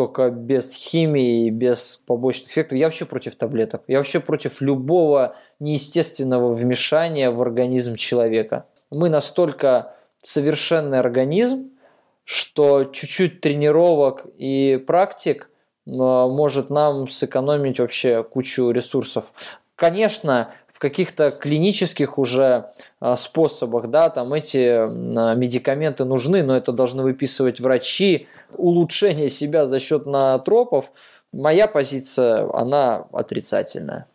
только 0.00 0.30
без 0.30 0.74
химии, 0.74 1.50
без 1.50 2.02
побочных 2.06 2.52
эффектов. 2.52 2.78
Я 2.78 2.86
вообще 2.86 3.04
против 3.04 3.34
таблеток. 3.34 3.82
Я 3.86 3.98
вообще 3.98 4.18
против 4.18 4.62
любого 4.62 5.36
неестественного 5.58 6.54
вмешания 6.54 7.30
в 7.30 7.42
организм 7.42 7.96
человека. 7.96 8.64
Мы 8.90 9.10
настолько 9.10 9.94
совершенный 10.22 10.98
организм, 10.98 11.72
что 12.24 12.84
чуть-чуть 12.84 13.42
тренировок 13.42 14.24
и 14.38 14.82
практик 14.86 15.50
а, 15.86 16.28
может 16.28 16.70
нам 16.70 17.06
сэкономить 17.06 17.78
вообще 17.78 18.22
кучу 18.22 18.70
ресурсов. 18.70 19.26
Конечно, 19.76 20.54
каких-то 20.80 21.30
клинических 21.30 22.16
уже 22.16 22.70
а, 23.00 23.14
способах, 23.14 23.88
да, 23.88 24.08
там 24.08 24.32
эти 24.32 24.66
а, 24.66 25.34
медикаменты 25.34 26.06
нужны, 26.06 26.42
но 26.42 26.56
это 26.56 26.72
должны 26.72 27.02
выписывать 27.02 27.60
врачи. 27.60 28.28
Улучшение 28.56 29.28
себя 29.28 29.66
за 29.66 29.78
счет 29.78 30.06
натропов, 30.06 30.90
моя 31.32 31.68
позиция, 31.68 32.48
она 32.54 33.04
отрицательная. 33.12 34.06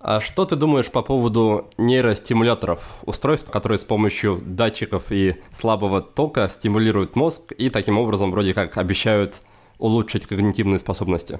А 0.00 0.20
что 0.20 0.46
ты 0.46 0.56
думаешь 0.56 0.90
по 0.90 1.02
поводу 1.02 1.70
нейростимуляторов, 1.78 2.98
устройств, 3.06 3.52
которые 3.52 3.78
с 3.78 3.84
помощью 3.84 4.42
датчиков 4.44 5.12
и 5.12 5.36
слабого 5.52 6.00
тока 6.00 6.48
стимулируют 6.48 7.14
мозг 7.14 7.52
и 7.52 7.70
таким 7.70 7.98
образом 7.98 8.32
вроде 8.32 8.52
как 8.52 8.76
обещают 8.78 9.36
улучшить 9.78 10.26
когнитивные 10.26 10.80
способности? 10.80 11.38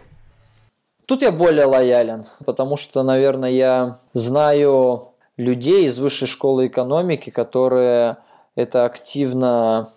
Тут 1.11 1.23
я 1.23 1.33
более 1.33 1.65
лоялен, 1.65 2.23
потому 2.47 2.77
что, 2.77 3.03
наверное, 3.03 3.51
я 3.51 3.99
знаю 4.13 5.09
людей 5.37 5.87
из 5.87 5.99
высшей 5.99 6.29
школы 6.29 6.69
экономики, 6.69 7.31
которые 7.31 8.19
это 8.55 8.85
активно 8.85 9.91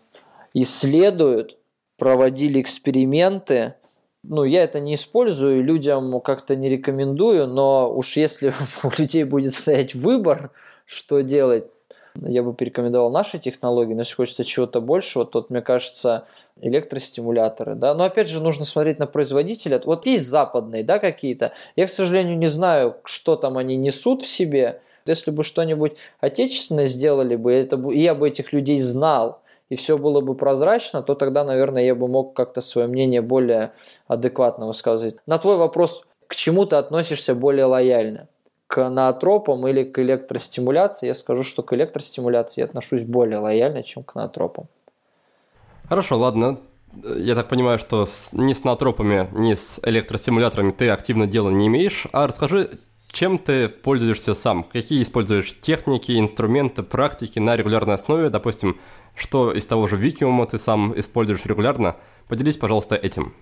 исследуют, 0.56 1.56
проводили 2.00 2.60
эксперименты, 2.60 3.76
ну, 4.24 4.44
я 4.44 4.64
это 4.64 4.80
не 4.80 4.96
использую, 4.96 5.64
людям 5.64 6.20
как-то 6.20 6.56
не 6.56 6.68
рекомендую, 6.68 7.46
но 7.46 7.96
уж 7.96 8.18
если 8.18 8.52
у 8.84 8.90
людей 8.98 9.24
будет 9.24 9.54
стоять 9.54 9.94
выбор, 9.94 10.50
что 10.88 11.22
делать, 11.22 11.68
я 12.16 12.42
бы 12.42 12.54
порекомендовал 12.56 13.12
наши 13.12 13.38
технологии, 13.38 13.94
но 13.94 14.00
если 14.00 14.16
хочется 14.16 14.44
чего-то 14.44 14.82
большего, 14.82 15.28
то, 15.28 15.46
мне 15.50 15.62
кажется, 15.62 16.26
электростимуляторы, 16.62 17.76
да, 17.76 17.94
но 17.94 18.04
опять 18.04 18.30
же 18.30 18.42
нужно 18.42 18.66
смотреть 18.66 19.00
на 19.00 19.08
производителя, 19.08 19.82
вот 19.84 20.06
есть 20.06 20.28
западные, 20.28 20.84
да, 20.84 21.00
какие-то, 21.00 21.54
я, 21.76 21.88
к 21.88 21.90
сожалению, 21.90 22.38
не 22.38 22.48
знаю, 22.48 22.98
что 23.06 23.36
там 23.36 23.58
они 23.58 23.76
несут 23.76 24.22
в 24.22 24.28
себе, 24.28 24.82
если 25.06 25.32
бы 25.32 25.44
что-нибудь 25.44 25.94
отечественное 26.20 26.88
сделали 26.88 27.36
бы, 27.36 27.52
это, 27.52 27.78
я 27.92 28.16
бы 28.16 28.28
этих 28.28 28.54
людей 28.54 28.80
знал, 28.80 29.42
и 29.70 29.76
все 29.76 29.98
было 29.98 30.22
бы 30.22 30.36
прозрачно, 30.36 31.02
то 31.02 31.16
тогда, 31.16 31.44
наверное, 31.44 31.84
я 31.84 31.96
бы 31.96 32.08
мог 32.08 32.36
как-то 32.36 32.62
свое 32.62 32.88
мнение 32.88 33.22
более 33.22 33.72
адекватно 34.08 34.68
высказывать. 34.68 35.16
На 35.26 35.40
твой 35.40 35.58
вопрос, 35.58 36.04
к 36.28 36.36
чему 36.36 36.66
ты 36.66 36.76
относишься 36.76 37.34
более 37.34 37.66
лояльно? 37.66 38.28
К 38.68 38.90
наотропам 38.90 39.68
или 39.68 39.84
к 39.84 40.00
электростимуляции? 40.00 41.08
Я 41.08 41.16
скажу, 41.16 41.44
что 41.44 41.64
к 41.64 41.74
электростимуляции 41.74 42.62
я 42.62 42.66
отношусь 42.66 43.04
более 43.04 43.40
лояльно, 43.40 43.84
чем 43.84 44.04
к 44.04 44.16
наотропам. 44.16 44.68
Хорошо, 45.88 46.18
ладно. 46.18 46.60
Я 47.18 47.36
так 47.36 47.50
понимаю, 47.50 47.80
что 47.80 48.06
ни 48.34 48.54
с 48.54 48.64
наотропами, 48.64 49.28
ни 49.32 49.56
с 49.56 49.80
электростимуляторами 49.84 50.72
ты 50.72 50.90
активно 50.90 51.28
дела 51.28 51.50
не 51.50 51.68
имеешь. 51.68 52.06
А 52.12 52.28
расскажи, 52.28 52.80
чем 53.12 53.38
ты 53.38 53.70
пользуешься 53.70 54.34
сам? 54.34 54.64
Какие 54.64 55.04
используешь 55.04 55.60
техники, 55.60 56.18
инструменты, 56.20 56.84
практики 56.84 57.40
на 57.40 57.56
регулярной 57.56 57.96
основе? 57.96 58.30
Допустим, 58.30 58.80
что 59.16 59.52
из 59.52 59.66
того 59.66 59.88
же 59.88 59.98
Викиума 59.98 60.46
ты 60.46 60.58
сам 60.58 60.98
используешь 61.00 61.46
регулярно? 61.46 61.96
Поделись, 62.28 62.58
пожалуйста, 62.58 62.96
этим. 62.96 63.36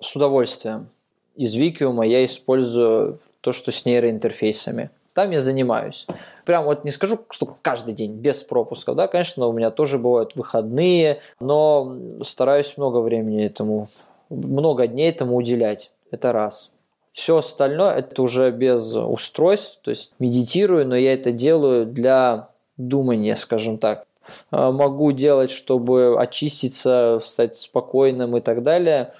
С 0.00 0.14
удовольствием. 0.14 0.90
Из 1.34 1.54
Викиума 1.54 2.06
я 2.06 2.24
использую 2.24 3.20
то, 3.40 3.52
что 3.52 3.72
с 3.72 3.84
нейроинтерфейсами. 3.84 4.90
Там 5.12 5.32
я 5.32 5.40
занимаюсь. 5.40 6.06
Прям 6.48 6.64
вот 6.64 6.82
не 6.82 6.90
скажу, 6.90 7.18
что 7.28 7.58
каждый 7.60 7.92
день 7.92 8.14
без 8.14 8.42
пропусков, 8.42 8.96
да, 8.96 9.06
конечно, 9.06 9.46
у 9.48 9.52
меня 9.52 9.70
тоже 9.70 9.98
бывают 9.98 10.34
выходные, 10.34 11.20
но 11.40 11.94
стараюсь 12.22 12.78
много 12.78 13.00
времени 13.00 13.44
этому, 13.44 13.90
много 14.30 14.86
дней 14.86 15.10
этому 15.10 15.36
уделять. 15.36 15.90
Это 16.10 16.32
раз. 16.32 16.70
Все 17.12 17.36
остальное 17.36 17.96
это 17.96 18.22
уже 18.22 18.50
без 18.50 18.94
устройств, 18.94 19.80
то 19.82 19.90
есть 19.90 20.14
медитирую, 20.20 20.88
но 20.88 20.96
я 20.96 21.12
это 21.12 21.32
делаю 21.32 21.84
для 21.84 22.48
думания, 22.78 23.36
скажем 23.36 23.76
так. 23.76 24.06
А, 24.50 24.72
могу 24.72 25.12
делать, 25.12 25.50
чтобы 25.50 26.16
очиститься, 26.18 27.20
стать 27.22 27.56
спокойным 27.56 28.38
и 28.38 28.40
так 28.40 28.62
далее. 28.62 29.12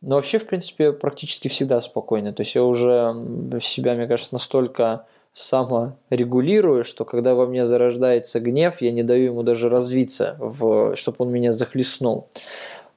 Но 0.00 0.16
вообще, 0.16 0.40
в 0.40 0.46
принципе, 0.48 0.90
практически 0.90 1.46
всегда 1.46 1.80
спокойно. 1.80 2.32
То 2.32 2.40
есть 2.40 2.56
я 2.56 2.64
уже 2.64 3.14
себя, 3.62 3.94
мне 3.94 4.08
кажется, 4.08 4.34
настолько 4.34 5.06
саморегулирую, 5.34 6.84
что 6.84 7.04
когда 7.04 7.34
во 7.34 7.46
мне 7.46 7.66
зарождается 7.66 8.40
гнев, 8.40 8.80
я 8.80 8.92
не 8.92 9.02
даю 9.02 9.24
ему 9.26 9.42
даже 9.42 9.68
развиться, 9.68 10.36
в, 10.38 10.96
чтобы 10.96 11.16
он 11.18 11.30
меня 11.30 11.52
захлестнул. 11.52 12.28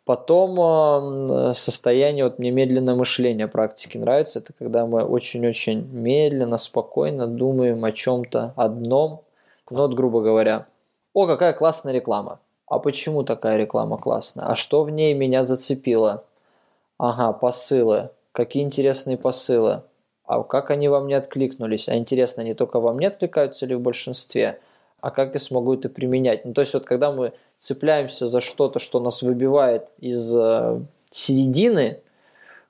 Потом 0.06 1.54
состояние, 1.54 2.24
вот 2.24 2.40
мне 2.40 2.52
медленное 2.52 2.96
мышление 2.96 3.50
практики 3.50 3.98
нравится, 3.98 4.40
это 4.40 4.54
когда 4.54 4.86
мы 4.86 5.04
очень-очень 5.04 5.86
медленно, 5.92 6.58
спокойно 6.58 7.28
думаем 7.28 7.84
о 7.84 7.92
чем-то 7.92 8.54
одном, 8.56 9.24
ну 9.70 9.78
вот 9.78 9.94
грубо 9.96 10.22
говоря, 10.22 10.68
о, 11.14 11.28
какая 11.28 11.52
классная 11.52 11.92
реклама. 11.92 12.40
А 12.68 12.80
почему 12.80 13.24
такая 13.24 13.58
реклама 13.58 13.98
классная? 13.98 14.46
А 14.46 14.56
что 14.56 14.84
в 14.84 14.90
ней 14.90 15.14
меня 15.14 15.44
зацепило? 15.44 16.24
Ага, 16.98 17.34
посылы. 17.34 18.10
Какие 18.32 18.64
интересные 18.64 19.18
посылы. 19.18 19.82
А 20.28 20.44
как 20.44 20.72
они 20.72 20.90
во 20.90 21.00
мне 21.00 21.16
откликнулись? 21.16 21.88
А 21.88 21.96
интересно, 21.96 22.44
они 22.44 22.54
только 22.54 22.80
во 22.80 22.94
мне 22.94 23.08
откликаются 23.08 23.66
или 23.66 23.74
в 23.74 23.80
большинстве? 23.80 24.60
А 25.00 25.10
как 25.10 25.34
я 25.34 25.40
смогу 25.40 25.74
это 25.74 25.90
применять? 25.90 26.44
Ну, 26.44 26.54
то 26.54 26.62
есть 26.62 26.74
вот 26.74 26.86
когда 26.86 27.12
мы 27.14 27.32
цепляемся 27.58 28.28
за 28.28 28.42
что-то, 28.42 28.80
что 28.80 29.00
нас 29.00 29.22
выбивает 29.22 29.88
из 30.00 30.36
э, 30.36 30.82
середины, 31.12 32.02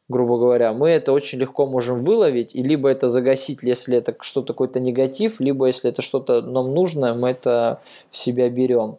грубо 0.08 0.38
говоря, 0.38 0.72
мы 0.74 0.90
это 0.90 1.12
очень 1.12 1.40
легко 1.40 1.66
можем 1.66 2.02
выловить, 2.02 2.54
и 2.54 2.62
либо 2.62 2.90
это 2.90 3.10
загасить, 3.10 3.60
если 3.64 3.98
это 3.98 4.16
что-то 4.20 4.54
какой-то 4.54 4.80
негатив, 4.80 5.40
либо 5.40 5.66
если 5.66 5.90
это 5.90 6.04
что-то 6.04 6.42
нам 6.42 6.76
нужное, 6.76 7.16
мы 7.16 7.32
это 7.32 7.82
в 8.12 8.18
себя 8.18 8.50
берем. 8.50 8.98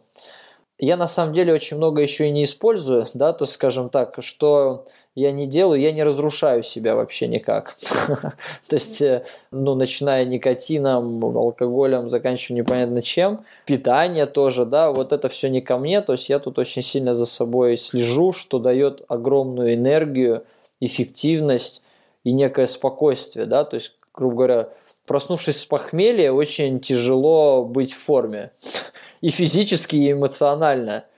Я 0.79 0.97
на 0.97 1.09
самом 1.09 1.35
деле 1.35 1.53
очень 1.53 1.77
много 1.77 2.01
еще 2.01 2.29
и 2.29 2.31
не 2.31 2.45
использую, 2.45 3.07
да, 3.15 3.33
то 3.33 3.47
скажем 3.47 3.91
так, 3.91 4.15
что 4.21 4.87
я 5.15 5.33
не 5.33 5.49
делаю, 5.49 5.81
я 5.81 5.91
не 5.91 6.05
разрушаю 6.05 6.63
себя 6.63 6.95
вообще 6.95 7.27
никак. 7.27 7.77
То 8.69 8.77
есть, 8.77 9.03
э, 9.03 9.25
ну, 9.51 9.75
начиная 9.75 10.25
никотином, 10.25 11.25
алкоголем, 11.25 12.09
заканчивая 12.09 12.59
непонятно 12.61 13.03
чем, 13.03 13.45
питание 13.67 14.27
тоже, 14.27 14.65
да, 14.65 14.93
вот 14.93 15.13
это 15.13 15.29
все 15.29 15.49
не 15.49 15.61
ко 15.61 15.79
мне, 15.79 16.03
то 16.03 16.13
есть 16.13 16.29
я 16.29 16.39
тут 16.39 16.59
очень 16.61 16.83
сильно 16.83 17.15
за 17.15 17.27
собой 17.27 17.77
слежу, 17.77 18.31
что 18.31 18.61
дает 18.61 19.03
огромную 19.09 19.75
энергию, 19.75 20.45
эффективность 20.79 21.83
и 22.23 22.33
некое 22.33 22.67
спокойствие, 22.67 23.47
да, 23.47 23.65
то 23.65 23.75
есть, 23.75 23.97
грубо 24.15 24.37
говоря, 24.37 24.69
проснувшись 25.05 25.61
с 25.61 25.67
похмелья, 25.67 26.31
очень 26.31 26.79
тяжело 26.79 27.65
быть 27.65 27.93
в 27.93 27.99
форме 27.99 28.53
и 29.21 29.31
физически, 29.31 29.97
и 29.97 30.13
эмоционально– 30.13 31.05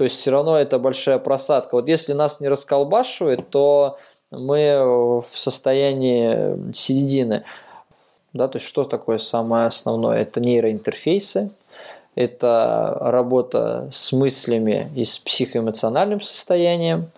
То 0.00 0.04
есть 0.04 0.16
все 0.16 0.30
равно 0.30 0.56
это 0.56 0.78
большая 0.78 1.18
просадка. 1.18 1.74
Вот 1.74 1.86
если 1.86 2.14
нас 2.14 2.40
не 2.40 2.48
расколбашивает, 2.48 3.50
то 3.50 3.98
мы 4.30 5.20
в 5.20 5.26
состоянии 5.34 6.72
середины. 6.72 7.44
Да, 8.32 8.48
то 8.48 8.56
есть 8.56 8.66
что 8.66 8.84
такое 8.84 9.18
самое 9.18 9.66
основное? 9.66 10.22
Это 10.22 10.40
нейроинтерфейсы, 10.40 11.50
это 12.14 12.96
работа 12.98 13.90
с 13.92 14.12
мыслями 14.12 14.90
и 14.96 15.04
с 15.04 15.18
психоэмоциональным 15.18 16.22
состоянием. 16.22 17.10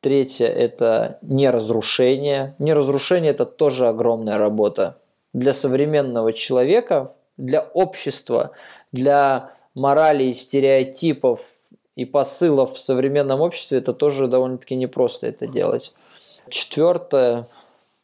Третье– 0.00 0.46
это 0.46 1.18
неразрушение. 1.22 2.54
Неразрушение– 2.60 3.30
это 3.32 3.44
тоже 3.44 3.88
огромная 3.88 4.38
работа. 4.38 4.98
Для 5.32 5.52
современного 5.52 6.32
человека, 6.32 7.10
для 7.38 7.62
общества, 7.62 8.50
для 8.92 9.52
морали 9.74 10.24
и 10.24 10.34
стереотипов 10.34 11.40
и 11.96 12.04
посылов 12.04 12.74
в 12.74 12.78
современном 12.78 13.40
обществе 13.40 13.78
это 13.78 13.94
тоже 13.94 14.26
довольно-таки 14.26 14.76
непросто 14.76 15.26
это 15.26 15.46
делать. 15.46 15.92
Четвертое 16.50 17.46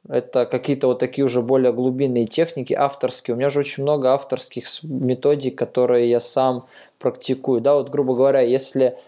это 0.09 0.45
какие-то 0.45 0.87
вот 0.87 0.99
такие 0.99 1.25
уже 1.25 1.41
более 1.41 1.73
глубинные 1.73 2.27
техники, 2.27 2.75
авторские. 2.75 3.35
У 3.35 3.39
меня 3.39 3.49
же 3.49 3.61
очень 3.61 3.83
много 3.83 4.13
авторских 4.13 4.67
методик, 4.83 5.57
которые 5.57 6.11
я 6.11 6.21
сам 6.21 6.67
практикую. 6.99 7.61
Да, 7.61 7.75
вот, 7.75 7.89
грубо 7.89 8.15
говоря, 8.15 8.41
если, 8.41 8.99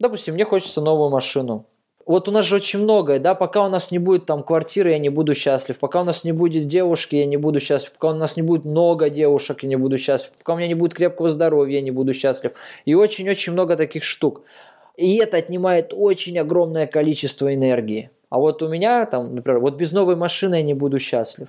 допустим, 0.00 0.34
мне 0.34 0.44
хочется 0.44 0.80
новую 0.80 1.10
машину, 1.10 1.66
вот 2.06 2.28
у 2.28 2.32
нас 2.32 2.46
же 2.46 2.56
очень 2.56 2.78
многое, 2.78 3.18
да, 3.18 3.34
пока 3.34 3.66
у 3.66 3.68
нас 3.68 3.90
не 3.90 3.98
будет 3.98 4.26
там 4.26 4.44
квартиры, 4.44 4.92
я 4.92 4.98
не 4.98 5.08
буду 5.08 5.34
счастлив, 5.34 5.76
пока 5.78 6.02
у 6.02 6.04
нас 6.04 6.22
не 6.22 6.30
будет 6.30 6.68
девушки, 6.68 7.16
я 7.16 7.26
не 7.26 7.36
буду 7.36 7.58
счастлив, 7.58 7.92
пока 7.92 8.14
у 8.14 8.16
нас 8.16 8.36
не 8.36 8.42
будет 8.42 8.64
много 8.64 9.10
девушек, 9.10 9.62
я 9.62 9.68
не 9.68 9.76
буду 9.76 9.98
счастлив, 9.98 10.32
пока 10.38 10.54
у 10.54 10.56
меня 10.56 10.68
не 10.68 10.74
будет 10.74 10.94
крепкого 10.94 11.28
здоровья, 11.30 11.76
я 11.76 11.82
не 11.82 11.90
буду 11.90 12.14
счастлив. 12.14 12.52
И 12.84 12.94
очень-очень 12.94 13.52
много 13.52 13.76
таких 13.76 14.04
штук. 14.04 14.42
И 14.96 15.16
это 15.16 15.36
отнимает 15.36 15.92
очень 15.92 16.38
огромное 16.38 16.86
количество 16.86 17.52
энергии. 17.52 18.10
А 18.30 18.38
вот 18.38 18.62
у 18.62 18.68
меня 18.68 19.04
там, 19.06 19.34
например, 19.34 19.60
вот 19.60 19.74
без 19.74 19.92
новой 19.92 20.14
машины 20.14 20.56
я 20.56 20.62
не 20.62 20.74
буду 20.74 20.98
счастлив. 20.98 21.48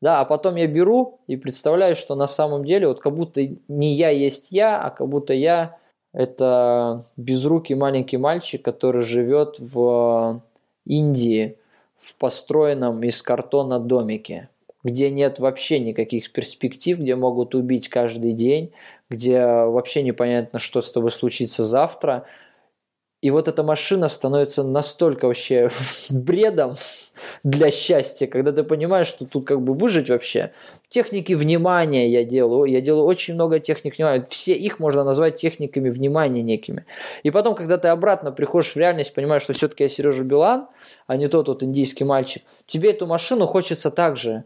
Да, 0.00 0.20
а 0.20 0.24
потом 0.24 0.56
я 0.56 0.66
беру 0.66 1.20
и 1.26 1.36
представляю, 1.36 1.94
что 1.94 2.14
на 2.14 2.26
самом 2.26 2.64
деле 2.64 2.88
вот 2.88 3.00
как 3.00 3.14
будто 3.14 3.46
не 3.68 3.94
я 3.94 4.08
есть 4.08 4.48
я, 4.50 4.80
а 4.80 4.88
как 4.88 5.06
будто 5.08 5.34
я 5.34 5.76
это 6.12 7.06
безрукий 7.16 7.74
маленький 7.74 8.16
мальчик, 8.16 8.62
который 8.62 9.02
живет 9.02 9.56
в 9.58 10.42
Индии 10.84 11.56
в 11.98 12.16
построенном 12.16 13.02
из 13.02 13.22
картона 13.22 13.78
домике, 13.78 14.48
где 14.82 15.10
нет 15.10 15.38
вообще 15.38 15.78
никаких 15.78 16.32
перспектив, 16.32 16.98
где 16.98 17.14
могут 17.14 17.54
убить 17.54 17.88
каждый 17.88 18.32
день, 18.32 18.72
где 19.08 19.44
вообще 19.44 20.02
непонятно, 20.02 20.58
что 20.58 20.82
с 20.82 20.90
тобой 20.90 21.10
случится 21.10 21.62
завтра, 21.62 22.24
и 23.20 23.30
вот 23.30 23.48
эта 23.48 23.62
машина 23.62 24.08
становится 24.08 24.62
настолько 24.62 25.26
вообще 25.26 25.68
бредом 26.10 26.74
для 27.44 27.70
счастья, 27.70 28.26
когда 28.26 28.50
ты 28.52 28.62
понимаешь, 28.62 29.08
что 29.08 29.26
тут 29.26 29.46
как 29.46 29.60
бы 29.60 29.74
выжить 29.74 30.08
вообще. 30.08 30.52
Техники 30.90 31.34
внимания 31.34 32.08
я 32.08 32.24
делаю. 32.24 32.64
Я 32.64 32.80
делаю 32.80 33.04
очень 33.04 33.34
много 33.34 33.60
техник 33.60 33.96
внимания. 33.96 34.26
Все 34.28 34.54
их 34.54 34.80
можно 34.80 35.04
назвать 35.04 35.36
техниками 35.40 35.88
внимания 35.88 36.42
некими. 36.42 36.84
И 37.22 37.30
потом, 37.30 37.54
когда 37.54 37.78
ты 37.78 37.88
обратно 37.88 38.32
приходишь 38.32 38.72
в 38.72 38.76
реальность, 38.76 39.14
понимаешь, 39.14 39.42
что 39.42 39.52
все-таки 39.52 39.84
я 39.84 39.88
Сережа 39.88 40.24
Билан, 40.24 40.66
а 41.06 41.16
не 41.16 41.28
тот 41.28 41.46
вот 41.46 41.62
индийский 41.62 42.02
мальчик, 42.02 42.42
тебе 42.66 42.90
эту 42.90 43.06
машину 43.06 43.46
хочется 43.46 43.90
так 43.90 44.16
же 44.16 44.44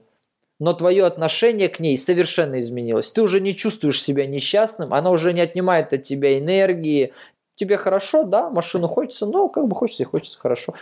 но 0.60 0.72
твое 0.72 1.04
отношение 1.04 1.68
к 1.68 1.80
ней 1.80 1.98
совершенно 1.98 2.60
изменилось. 2.60 3.10
Ты 3.10 3.22
уже 3.22 3.40
не 3.40 3.56
чувствуешь 3.56 4.00
себя 4.00 4.24
несчастным, 4.24 4.94
она 4.94 5.10
уже 5.10 5.32
не 5.32 5.40
отнимает 5.40 5.92
от 5.92 6.04
тебя 6.04 6.38
энергии, 6.38 7.12
тебе 7.56 7.76
хорошо, 7.76 8.22
да, 8.22 8.50
машину 8.50 8.86
хочется, 8.86 9.26
но 9.26 9.48
как 9.48 9.66
бы 9.66 9.74
хочется 9.74 10.04
и 10.04 10.06
хочется 10.06 10.38
хорошо. 10.38 10.74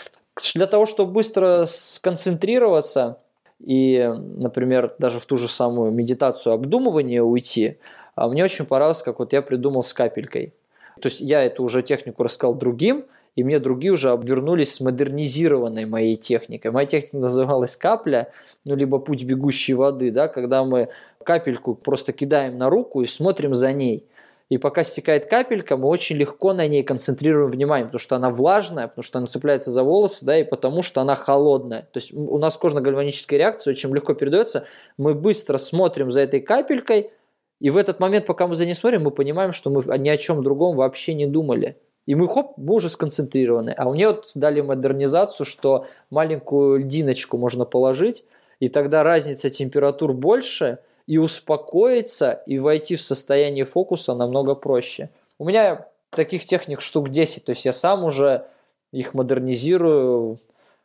Для 0.55 0.67
того, 0.67 0.87
чтобы 0.87 1.13
быстро 1.13 1.65
сконцентрироваться 1.67 3.22
и, 3.65 4.13
например, 4.37 4.95
даже 4.99 5.21
в 5.21 5.27
ту 5.27 5.37
же 5.37 5.49
самую 5.49 5.93
медитацию 5.93 6.53
обдумывания 6.53 7.23
уйти, 7.23 7.79
а, 8.15 8.29
мне 8.29 8.45
очень 8.45 8.67
понравилось, 8.67 9.03
как 9.03 9.19
вот 9.19 9.33
я 9.33 9.43
придумал 9.43 9.83
с 9.83 9.93
капелькой. 9.93 10.53
То 11.01 11.09
есть 11.09 11.21
я 11.21 11.43
эту 11.43 11.63
уже 11.63 11.83
технику 11.83 12.23
рассказал 12.23 12.55
другим, 12.55 13.05
и 13.35 13.45
мне 13.45 13.59
другие 13.59 13.93
уже 13.93 14.11
обвернулись 14.11 14.75
с 14.75 14.81
модернизированной 14.81 15.87
моей 15.87 16.17
техникой. 16.17 16.71
Моя 16.71 16.87
техника 16.87 17.17
называлась 17.17 17.77
капля, 17.77 18.31
ну, 18.65 18.77
либо 18.77 18.99
путь 18.99 19.25
бегущей 19.25 19.75
воды, 19.75 20.11
да, 20.11 20.29
когда 20.29 20.65
мы 20.65 20.89
капельку 21.25 21.75
просто 21.75 22.13
кидаем 22.13 22.59
на 22.59 22.69
руку 22.69 23.01
и 23.01 23.07
смотрим 23.07 23.55
за 23.55 23.73
ней. 23.73 24.07
И 24.53 24.59
пока 24.59 24.85
стекает 24.85 25.31
капелька, 25.31 25.79
мы 25.79 25.89
очень 25.89 26.17
легко 26.17 26.53
на 26.53 26.69
ней 26.69 26.83
концентрируем 26.83 27.51
внимание, 27.51 27.87
потому 27.87 28.01
что 28.01 28.17
она 28.17 28.29
влажная, 28.29 28.87
потому 28.87 29.03
что 29.03 29.17
она 29.17 29.27
цепляется 29.27 29.71
за 29.71 29.83
волосы, 29.83 30.27
да, 30.27 30.39
и 30.39 30.45
потому 30.45 30.83
что 30.83 31.01
она 31.01 31.15
холодная. 31.15 31.89
То 31.91 31.97
есть 31.97 32.13
у 32.13 32.37
нас 32.37 32.59
кожно-гальваническая 32.59 33.39
реакция 33.39 33.71
очень 33.71 33.91
легко 33.95 34.13
передается. 34.13 34.67
Мы 34.99 35.15
быстро 35.15 35.57
смотрим 35.57 36.11
за 36.11 36.21
этой 36.21 36.41
капелькой, 36.41 37.13
и 37.61 37.71
в 37.71 37.79
этот 37.79 37.99
момент, 37.99 38.27
пока 38.27 38.47
мы 38.47 38.55
за 38.55 38.67
ней 38.67 38.75
смотрим, 38.75 39.05
мы 39.05 39.11
понимаем, 39.11 39.55
что 39.55 39.71
мы 39.71 39.85
ни 39.97 40.11
о 40.11 40.19
чем 40.19 40.43
другом 40.43 40.77
вообще 40.77 41.15
не 41.15 41.27
думали. 41.27 41.79
И 42.05 42.15
мы, 42.15 42.29
хоп, 42.29 42.53
мы 42.59 42.75
уже 42.75 42.91
сконцентрированы. 42.91 43.71
А 43.71 43.89
у 43.89 43.95
нее 43.95 44.09
вот 44.09 44.33
дали 44.35 44.61
модернизацию, 44.61 45.47
что 45.47 45.87
маленькую 46.11 46.81
льдиночку 46.81 47.39
можно 47.39 47.65
положить, 47.65 48.23
и 48.61 48.69
тогда 48.69 49.03
разница 49.03 49.49
температур 49.49 50.13
больше– 50.13 50.81
и 51.07 51.19
успокоиться, 51.19 52.43
и 52.47 52.59
войти 52.59 52.97
в 52.97 53.03
состояние 53.03 53.65
фокуса 53.65 54.15
намного 54.15 54.55
проще. 54.55 55.11
У 55.39 55.45
меня 55.45 55.87
таких 56.11 56.45
техник 56.45 56.81
штук 56.81 57.11
10, 57.11 57.45
то 57.45 57.51
есть 57.51 57.65
я 57.65 57.73
сам 57.73 58.05
уже 58.05 58.47
их 58.93 59.15
модернизирую. 59.15 60.39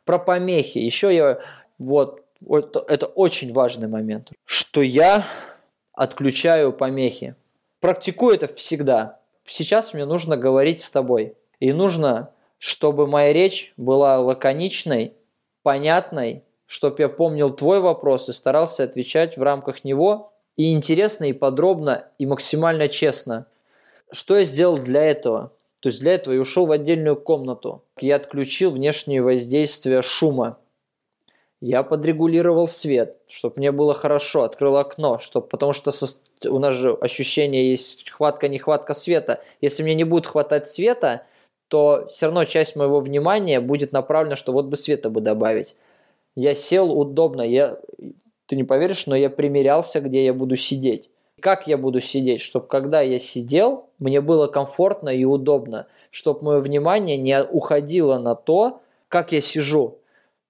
Про 0.04 0.18
помехи. 0.18 0.78
Еще 0.78 1.14
я, 1.14 1.38
вот, 1.78 2.22
это, 2.88 3.06
очень 3.06 3.52
важный 3.52 3.88
момент, 3.88 4.32
что 4.44 4.80
я 4.80 5.24
отключаю 5.92 6.72
помехи. 6.72 7.34
Практикую 7.80 8.34
это 8.34 8.48
всегда. 8.48 9.20
Сейчас 9.44 9.92
мне 9.92 10.04
нужно 10.04 10.36
говорить 10.36 10.80
с 10.80 10.90
тобой. 10.90 11.34
И 11.60 11.72
нужно, 11.72 12.30
чтобы 12.58 13.06
моя 13.06 13.32
речь 13.32 13.72
была 13.76 14.18
лаконичной, 14.18 15.12
понятной 15.62 16.44
чтобы 16.68 16.96
я 16.98 17.08
помнил 17.08 17.50
твой 17.50 17.80
вопрос 17.80 18.28
и 18.28 18.32
старался 18.32 18.84
отвечать 18.84 19.38
в 19.38 19.42
рамках 19.42 19.84
него 19.84 20.32
и 20.54 20.74
интересно, 20.74 21.24
и 21.24 21.32
подробно, 21.32 22.04
и 22.18 22.26
максимально 22.26 22.88
честно. 22.88 23.46
Что 24.12 24.36
я 24.36 24.44
сделал 24.44 24.76
для 24.76 25.02
этого? 25.02 25.50
То 25.80 25.88
есть 25.88 26.00
для 26.00 26.12
этого 26.12 26.34
я 26.34 26.40
ушел 26.40 26.66
в 26.66 26.70
отдельную 26.70 27.16
комнату. 27.16 27.82
Я 27.98 28.16
отключил 28.16 28.70
внешние 28.70 29.22
воздействия 29.22 30.02
шума. 30.02 30.58
Я 31.60 31.82
подрегулировал 31.82 32.68
свет, 32.68 33.16
чтобы 33.28 33.54
мне 33.56 33.72
было 33.72 33.94
хорошо, 33.94 34.42
открыл 34.42 34.76
окно, 34.76 35.18
чтобы, 35.18 35.46
потому 35.46 35.72
что 35.72 35.90
со, 35.90 36.06
у 36.44 36.58
нас 36.58 36.74
же 36.74 36.92
ощущение 36.92 37.70
есть 37.70 38.10
хватка-нехватка 38.10 38.92
света. 38.92 39.42
Если 39.62 39.82
мне 39.82 39.94
не 39.94 40.04
будет 40.04 40.26
хватать 40.26 40.68
света, 40.68 41.22
то 41.68 42.08
все 42.10 42.26
равно 42.26 42.44
часть 42.44 42.76
моего 42.76 43.00
внимания 43.00 43.60
будет 43.60 43.92
направлена, 43.92 44.36
что 44.36 44.52
вот 44.52 44.66
бы 44.66 44.76
света 44.76 45.08
бы 45.08 45.22
добавить. 45.22 45.74
Я 46.38 46.54
сел 46.54 46.96
удобно, 46.96 47.42
я, 47.42 47.80
ты 48.46 48.54
не 48.54 48.62
поверишь, 48.62 49.08
но 49.08 49.16
я 49.16 49.28
примерялся, 49.28 50.00
где 50.00 50.24
я 50.24 50.32
буду 50.32 50.54
сидеть. 50.54 51.10
Как 51.40 51.66
я 51.66 51.76
буду 51.76 52.00
сидеть, 52.00 52.42
чтобы 52.42 52.68
когда 52.68 53.00
я 53.00 53.18
сидел, 53.18 53.86
мне 53.98 54.20
было 54.20 54.46
комфортно 54.46 55.08
и 55.08 55.24
удобно, 55.24 55.88
чтобы 56.12 56.44
мое 56.44 56.60
внимание 56.60 57.16
не 57.16 57.42
уходило 57.42 58.20
на 58.20 58.36
то, 58.36 58.80
как 59.08 59.32
я 59.32 59.40
сижу. 59.40 59.98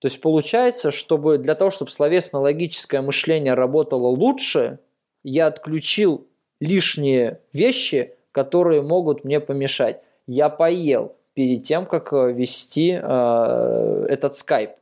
То 0.01 0.09
есть 0.09 0.21
получается, 0.21 0.91
чтобы 0.91 1.39
для 1.39 1.55
того, 1.55 1.71
чтобы 1.71 1.91
словесно-логическое 1.91 3.01
мышление 3.01 3.55
работало 3.55 4.09
лучше, 4.09 4.81
я 5.25 5.47
отключил 5.47 6.27
лишние 6.61 7.41
вещи, 7.55 8.13
которые 8.33 8.83
могут 8.83 9.25
мне 9.25 9.41
помешать. 9.41 10.03
Я 10.27 10.51
поел 10.51 11.17
перед 11.33 11.63
тем, 11.63 11.87
как 11.87 12.13
э, 12.13 12.31
вести 12.31 12.91
э, 12.91 14.07
этот 14.11 14.35
скайп. 14.35 14.73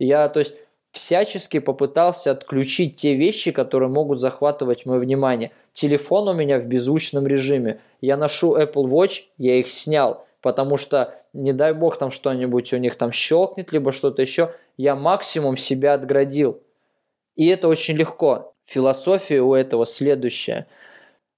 Я, 0.00 0.28
то 0.30 0.38
есть, 0.38 0.54
всячески 0.92 1.58
попытался 1.60 2.32
отключить 2.32 2.96
те 2.96 3.14
вещи, 3.14 3.52
которые 3.52 3.90
могут 3.90 4.18
захватывать 4.18 4.86
мое 4.86 4.98
внимание. 4.98 5.52
Телефон 5.72 6.28
у 6.28 6.32
меня 6.32 6.58
в 6.58 6.66
беззвучном 6.66 7.26
режиме. 7.26 7.80
Я 8.00 8.16
ношу 8.16 8.56
Apple 8.56 8.86
Watch, 8.86 9.24
я 9.36 9.56
их 9.56 9.68
снял, 9.68 10.26
потому 10.40 10.78
что, 10.78 11.14
не 11.34 11.52
дай 11.52 11.74
бог, 11.74 11.98
там 11.98 12.10
что-нибудь 12.10 12.72
у 12.72 12.78
них 12.78 12.96
там 12.96 13.12
щелкнет, 13.12 13.72
либо 13.72 13.92
что-то 13.92 14.22
еще. 14.22 14.54
Я 14.78 14.96
максимум 14.96 15.58
себя 15.58 15.92
отградил. 15.92 16.62
И 17.36 17.46
это 17.46 17.68
очень 17.68 17.94
легко. 17.94 18.54
Философия 18.64 19.42
у 19.42 19.52
этого 19.52 19.84
следующая. 19.84 20.66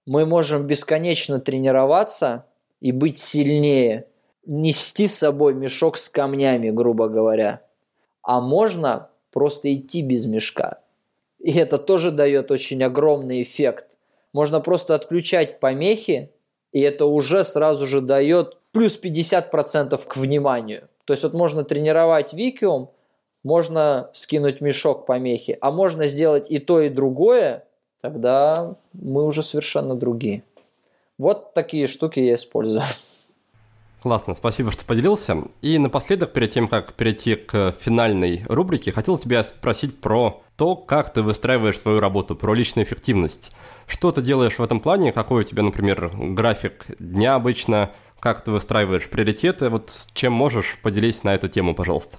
Мы 0.06 0.24
можем 0.24 0.68
бесконечно 0.68 1.40
тренироваться 1.40 2.46
и 2.80 2.92
быть 2.92 3.18
сильнее, 3.18 4.06
нести 4.46 5.08
с 5.08 5.18
собой 5.18 5.54
мешок 5.54 5.96
с 5.96 6.08
камнями, 6.08 6.70
грубо 6.70 7.08
говоря 7.08 7.60
а 8.22 8.40
можно 8.40 9.10
просто 9.32 9.74
идти 9.74 10.02
без 10.02 10.26
мешка. 10.26 10.78
И 11.38 11.52
это 11.52 11.78
тоже 11.78 12.10
дает 12.10 12.50
очень 12.50 12.82
огромный 12.82 13.42
эффект. 13.42 13.98
Можно 14.32 14.60
просто 14.60 14.94
отключать 14.94 15.60
помехи, 15.60 16.30
и 16.72 16.80
это 16.80 17.06
уже 17.06 17.44
сразу 17.44 17.86
же 17.86 18.00
дает 18.00 18.58
плюс 18.72 18.98
50% 19.00 20.00
к 20.06 20.16
вниманию. 20.16 20.88
То 21.04 21.12
есть 21.12 21.22
вот 21.24 21.34
можно 21.34 21.64
тренировать 21.64 22.32
викиум, 22.32 22.90
можно 23.42 24.10
скинуть 24.14 24.60
мешок 24.60 25.04
помехи, 25.04 25.58
а 25.60 25.70
можно 25.70 26.06
сделать 26.06 26.50
и 26.50 26.58
то, 26.58 26.80
и 26.80 26.88
другое, 26.88 27.64
тогда 28.00 28.76
мы 28.92 29.24
уже 29.24 29.42
совершенно 29.42 29.96
другие. 29.96 30.44
Вот 31.18 31.52
такие 31.54 31.86
штуки 31.86 32.20
я 32.20 32.34
использую. 32.34 32.84
Классно, 34.02 34.34
спасибо, 34.34 34.72
что 34.72 34.84
поделился. 34.84 35.44
И 35.60 35.78
напоследок, 35.78 36.32
перед 36.32 36.50
тем, 36.50 36.66
как 36.66 36.94
перейти 36.94 37.36
к 37.36 37.72
финальной 37.78 38.42
рубрике, 38.48 38.90
хотел 38.90 39.16
тебя 39.16 39.44
спросить 39.44 40.00
про 40.00 40.42
то, 40.56 40.74
как 40.74 41.12
ты 41.12 41.22
выстраиваешь 41.22 41.78
свою 41.78 42.00
работу, 42.00 42.34
про 42.34 42.52
личную 42.52 42.84
эффективность. 42.84 43.52
Что 43.86 44.10
ты 44.10 44.20
делаешь 44.20 44.58
в 44.58 44.62
этом 44.62 44.80
плане? 44.80 45.12
Какой 45.12 45.42
у 45.42 45.44
тебя, 45.44 45.62
например, 45.62 46.10
график 46.14 46.86
дня 46.98 47.36
обычно? 47.36 47.90
Как 48.18 48.42
ты 48.42 48.50
выстраиваешь 48.50 49.08
приоритеты? 49.08 49.68
Вот 49.68 49.90
с 49.90 50.08
чем 50.12 50.32
можешь, 50.32 50.80
поделись 50.82 51.22
на 51.22 51.36
эту 51.36 51.46
тему, 51.46 51.72
пожалуйста. 51.72 52.18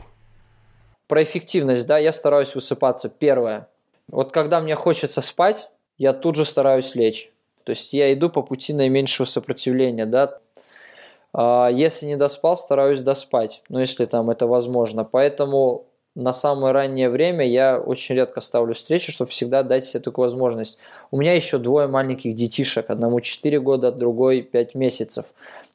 Про 1.08 1.22
эффективность, 1.24 1.86
да, 1.86 1.98
я 1.98 2.14
стараюсь 2.14 2.56
высыпаться. 2.56 3.10
Первое. 3.10 3.68
Вот 4.08 4.32
когда 4.32 4.62
мне 4.62 4.76
хочется 4.76 5.20
спать, 5.20 5.70
я 5.98 6.14
тут 6.14 6.38
же 6.38 6.46
стараюсь 6.46 6.96
лечь. 6.96 7.30
То 7.66 7.72
есть 7.72 7.92
я 7.92 8.14
иду 8.14 8.30
по 8.30 8.42
пути 8.42 8.72
наименьшего 8.72 9.26
сопротивления, 9.26 10.06
да. 10.06 10.40
А, 11.34 11.70
если 11.70 12.06
не 12.06 12.16
доспал, 12.16 12.58
стараюсь 12.58 13.02
доспать, 13.02 13.64
ну, 13.70 13.80
если 13.80 14.06
там 14.06 14.30
это 14.30 14.48
возможно. 14.48 15.04
Поэтому 15.04 15.88
на 16.16 16.32
самое 16.32 16.74
раннее 16.74 17.10
время 17.10 17.48
я 17.48 17.80
очень 17.80 18.16
редко 18.16 18.40
ставлю 18.40 18.76
встречи, 18.76 19.12
чтобы 19.12 19.32
всегда 19.32 19.64
дать 19.64 19.86
себе 19.86 20.02
такую 20.02 20.24
возможность. 20.24 20.78
У 21.10 21.18
меня 21.18 21.34
еще 21.34 21.58
двое 21.58 21.88
маленьких 21.88 22.36
детишек, 22.36 22.90
одному 22.90 23.20
4 23.20 23.60
года, 23.60 23.92
другой 23.92 24.44
5 24.44 24.76
месяцев. 24.76 25.26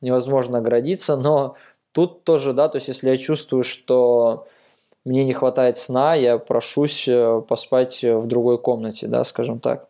Невозможно 0.00 0.58
оградиться, 0.58 1.16
но 1.16 1.56
тут 1.90 2.22
тоже, 2.22 2.52
да, 2.52 2.68
то 2.68 2.76
есть 2.76 2.86
если 2.86 3.10
я 3.10 3.16
чувствую, 3.16 3.64
что 3.64 4.46
мне 5.04 5.24
не 5.24 5.32
хватает 5.32 5.76
сна, 5.76 6.14
я 6.14 6.38
прошусь 6.38 7.08
э, 7.08 7.42
поспать 7.48 8.04
в 8.04 8.26
другой 8.26 8.58
комнате, 8.58 9.08
да, 9.08 9.24
скажем 9.24 9.58
так. 9.58 9.87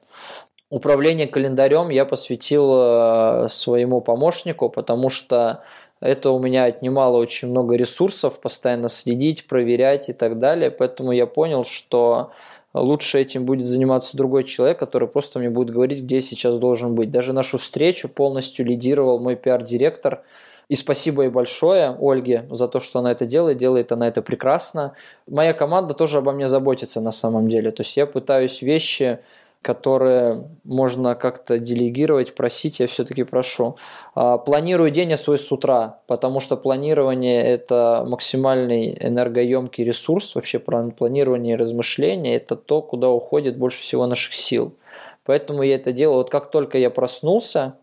Управление 0.71 1.27
календарем 1.27 1.89
я 1.89 2.05
посвятил 2.05 2.71
э, 2.75 3.47
своему 3.49 4.03
помощнику, 4.03 4.69
потому 4.69 5.09
что 5.09 5.63
это 6.01 6.31
у 6.31 6.39
меня 6.39 6.65
отнимало 6.65 7.17
очень 7.17 7.49
много 7.49 7.75
ресурсов, 7.75 8.39
постоянно 8.39 8.91
следить, 8.91 9.47
проверять 9.47 10.11
и 10.11 10.13
так 10.13 10.39
далее. 10.39 10.71
Поэтому 10.71 11.13
я 11.13 11.27
понял, 11.27 11.65
что 11.65 12.33
лучше 12.75 13.19
этим 13.19 13.47
будет 13.47 13.67
заниматься 13.67 14.15
другой 14.17 14.45
человек, 14.45 14.79
который 14.79 15.09
просто 15.09 15.39
мне 15.39 15.49
будет 15.49 15.71
говорить, 15.71 16.03
где 16.03 16.17
я 16.17 16.21
сейчас 16.21 16.59
должен 16.59 16.95
быть. 16.95 17.11
Даже 17.11 17.33
нашу 17.33 17.57
встречу 17.57 18.09
полностью 18.09 18.67
лидировал 18.67 19.19
мой 19.21 19.37
пиар-директор. 19.37 20.23
И 20.69 20.77
спасибо 20.77 21.23
ей 21.23 21.31
большое 21.31 21.97
Ольге 21.99 22.47
за 22.51 22.69
то, 22.69 22.79
что 22.79 22.99
она 22.99 23.13
это 23.13 23.25
делает. 23.25 23.57
Делает 23.57 23.91
она 23.91 24.07
это 24.07 24.21
прекрасно. 24.21 24.93
Моя 25.27 25.55
команда 25.55 25.95
тоже 25.95 26.19
обо 26.19 26.33
мне 26.33 26.47
заботится 26.47 27.01
на 27.01 27.11
самом 27.11 27.49
деле. 27.49 27.71
То 27.71 27.81
есть 27.81 27.97
я 27.97 28.07
пытаюсь 28.07 28.61
вещи 28.61 29.19
которые 29.63 30.49
можно 30.65 31.15
как-то 31.15 31.59
делегировать, 31.59 32.35
просить, 32.35 32.81
я 32.81 32.87
все-таки 32.87 33.25
прошу. 33.25 33.77
А, 34.15 34.39
планирую 34.39 34.91
день 34.91 35.11
я 35.11 35.17
свой 35.17 35.39
с 35.39 35.51
утра, 35.51 36.01
потому 36.07 36.41
что 36.41 36.57
планирование– 36.57 37.43
это 37.45 38.05
максимальный 38.07 38.97
энергоемкий 39.01 39.85
ресурс, 39.85 40.35
вообще 40.35 40.59
планирование 40.59 41.55
и 41.55 41.59
размышления– 41.59 42.37
это 42.37 42.57
то, 42.57 42.83
куда 42.83 43.11
уходит 43.11 43.59
больше 43.59 43.81
всего 43.81 44.07
наших 44.07 44.35
сил. 44.35 44.75
Поэтому 45.25 45.63
я 45.63 45.75
это 45.75 45.93
делаю. 45.93 46.19
Вот 46.19 46.31
как 46.31 46.51
только 46.51 46.79
я 46.79 46.91
проснулся, 46.91 47.75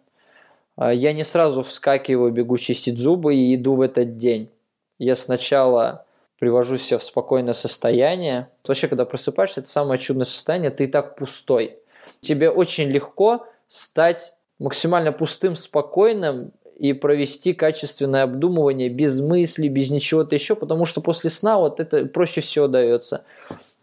а, 0.78 0.94
я 0.94 1.14
не 1.14 1.24
сразу 1.24 1.62
вскакиваю, 1.62 2.32
бегу 2.32 2.58
чистить 2.58 2.98
зубы 2.98 3.36
и 3.36 3.56
иду 3.56 3.76
в 3.76 3.82
этот 3.82 4.18
день. 4.18 4.50
Я 4.98 5.16
сначала 5.16 6.06
привожу 6.40 6.78
себя 6.78 6.98
в 6.98 7.04
спокойное 7.04 7.54
состояние. 7.54 8.50
Вообще, 8.68 8.88
когда 8.88 9.06
просыпаешься, 9.06 9.62
это 9.62 9.70
самое 9.70 10.00
чудное 10.00 10.26
состояние, 10.26 10.72
ты 10.72 10.86
и 10.86 10.88
так 10.88 11.16
пустой. 11.16 11.78
Тебе 12.22 12.50
очень 12.50 12.90
легко 12.90 13.46
стать 13.68 14.34
максимально 14.60 15.12
пустым, 15.12 15.56
спокойным 15.56 16.52
и 16.78 16.94
провести 16.94 17.54
качественное 17.54 18.24
обдумывание 18.24 18.90
без 18.90 19.22
мыслей, 19.22 19.70
без 19.70 19.90
ничего-то 19.92 20.36
еще, 20.36 20.56
потому 20.56 20.86
что 20.86 21.02
после 21.02 21.30
сна 21.30 21.58
вот 21.58 21.80
это 21.80 22.06
проще 22.06 22.42
всего 22.42 22.68
дается. 22.68 23.24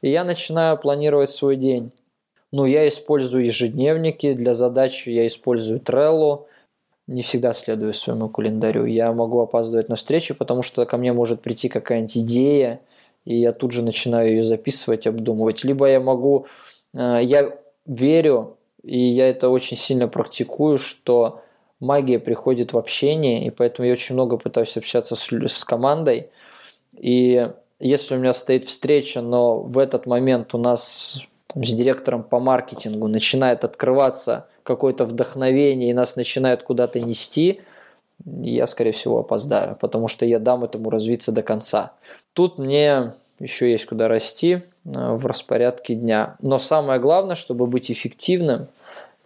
И 0.02 0.10
я 0.10 0.24
начинаю 0.24 0.76
планировать 0.76 1.30
свой 1.30 1.56
день. 1.56 1.92
Ну, 2.50 2.66
я 2.66 2.86
использую 2.86 3.46
ежедневники, 3.46 4.34
для 4.34 4.52
задач 4.52 5.06
я 5.06 5.26
использую 5.26 5.80
Trello, 5.80 6.44
не 7.06 7.22
всегда 7.22 7.52
следую 7.52 7.92
своему 7.92 8.28
календарю. 8.28 8.84
Я 8.84 9.12
могу 9.12 9.40
опаздывать 9.40 9.88
на 9.88 9.96
встречу, 9.96 10.34
потому 10.34 10.62
что 10.62 10.84
ко 10.86 10.96
мне 10.96 11.12
может 11.12 11.42
прийти 11.42 11.68
какая-нибудь 11.68 12.18
идея, 12.18 12.80
и 13.24 13.36
я 13.36 13.52
тут 13.52 13.72
же 13.72 13.82
начинаю 13.82 14.30
ее 14.30 14.44
записывать, 14.44 15.06
обдумывать. 15.06 15.64
Либо 15.64 15.86
я 15.86 16.00
могу, 16.00 16.46
э, 16.94 17.20
я 17.22 17.56
верю, 17.86 18.56
и 18.82 18.98
я 18.98 19.28
это 19.28 19.48
очень 19.48 19.76
сильно 19.76 20.08
практикую, 20.08 20.78
что 20.78 21.42
магия 21.80 22.18
приходит 22.18 22.72
в 22.72 22.78
общение, 22.78 23.46
и 23.46 23.50
поэтому 23.50 23.86
я 23.86 23.92
очень 23.92 24.14
много 24.14 24.36
пытаюсь 24.36 24.76
общаться 24.76 25.16
с, 25.16 25.28
с 25.28 25.64
командой. 25.64 26.30
И 26.96 27.48
если 27.80 28.14
у 28.14 28.18
меня 28.18 28.34
стоит 28.34 28.64
встреча, 28.64 29.20
но 29.20 29.60
в 29.60 29.78
этот 29.78 30.06
момент 30.06 30.54
у 30.54 30.58
нас 30.58 31.20
с 31.54 31.74
директором 31.74 32.22
по 32.22 32.40
маркетингу 32.40 33.08
начинает 33.08 33.64
открываться 33.64 34.46
какое-то 34.62 35.04
вдохновение 35.04 35.90
и 35.90 35.94
нас 35.94 36.16
начинает 36.16 36.62
куда-то 36.62 37.00
нести, 37.00 37.60
я, 38.24 38.66
скорее 38.66 38.92
всего, 38.92 39.18
опоздаю, 39.18 39.76
потому 39.76 40.08
что 40.08 40.24
я 40.24 40.38
дам 40.38 40.64
этому 40.64 40.90
развиться 40.90 41.32
до 41.32 41.42
конца. 41.42 41.92
Тут 42.34 42.58
мне 42.58 43.12
еще 43.40 43.70
есть 43.70 43.86
куда 43.86 44.08
расти 44.08 44.52
э, 44.52 44.60
в 44.84 45.26
распорядке 45.26 45.94
дня. 45.94 46.36
Но 46.40 46.58
самое 46.58 47.00
главное, 47.00 47.34
чтобы 47.34 47.66
быть 47.66 47.90
эффективным, 47.90 48.68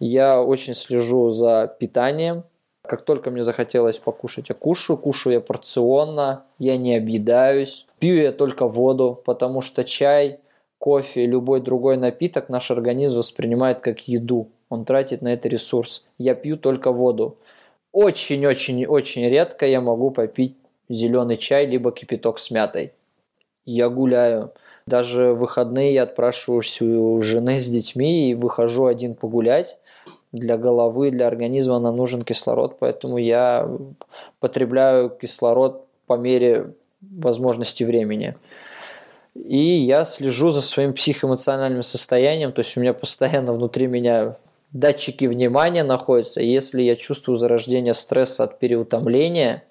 я 0.01 0.43
очень 0.43 0.75
слежу 0.75 1.29
за 1.31 1.75
питанием. 1.79 2.45
Как 2.83 3.03
только 3.03 3.31
мне 3.31 3.43
захотелось 3.43 3.99
покушать, 3.99 4.49
я 4.49 4.55
кушаю. 4.55 4.97
Кушаю 4.97 5.35
я 5.35 5.41
порционно, 5.41 6.45
я 6.59 6.77
не 6.77 6.97
объедаюсь. 6.97 7.87
Пью 7.99 8.17
я 8.17 8.33
только 8.33 8.67
воду, 8.67 9.21
потому 9.25 9.61
что 9.61 9.85
чай, 9.85 10.39
кофе, 10.87 11.27
любой 11.27 11.61
другой 11.61 11.97
напиток 11.97 12.49
наш 12.49 12.71
организм 12.71 13.19
воспринимает 13.19 13.81
как 13.81 14.07
еду 14.07 14.51
он 14.69 14.85
тратит 14.85 15.21
на 15.21 15.33
это 15.33 15.49
ресурс. 15.49 16.07
Я 16.17 16.37
пью 16.37 16.57
только 16.57 16.93
воду. 16.93 17.37
Очень-очень-очень 17.91 19.29
редко 19.29 19.67
я 19.67 19.81
могу 19.81 20.13
попить 20.13 20.57
зеленый 20.89 21.39
чай, 21.39 21.67
либо 21.67 21.91
кипяток 21.91 22.39
с 22.39 22.53
мятой. 22.53 22.93
Я 23.65 23.89
гуляю. 23.89 24.53
Даже 24.87 25.33
в 25.33 25.41
выходные 25.41 25.93
я 25.93 26.05
отпрашиваюсь 26.05 26.81
у 26.81 27.21
жены 27.21 27.59
с 27.59 27.69
детьми 27.69 28.31
и 28.31 28.35
выхожу 28.35 28.87
один 28.87 29.17
погулять. 29.17 29.79
Для 30.31 30.57
головы, 30.57 31.11
для 31.11 31.27
организма 31.27 31.81
нам 31.81 31.97
нужен 31.97 32.23
кислород, 32.23 32.77
поэтому 32.79 33.19
я 33.19 33.69
потребляю 34.39 35.11
кислород 35.11 35.85
по 36.07 36.17
мере 36.17 36.75
возможности 37.01 37.83
времени. 37.83 38.37
И 39.45 39.59
я 39.59 40.05
слежу 40.05 40.51
за 40.51 40.63
своим 40.63 40.93
психоэмоциональным 40.95 41.83
состоянием, 41.83 42.53
то 42.53 42.61
есть 42.61 42.77
у 42.77 42.81
меня 42.81 42.95
постоянно 42.95 43.53
внутри 43.53 43.87
меня 43.87 44.37
датчики 44.73 45.27
внимания 45.27 45.85
находятся. 45.85 46.41
Если 46.41 46.83
я 46.83 46.97
чувствую 46.97 47.37
зарождение 47.37 47.95
стресса 47.95 48.45
от 48.45 48.59
переутомления, 48.59 49.65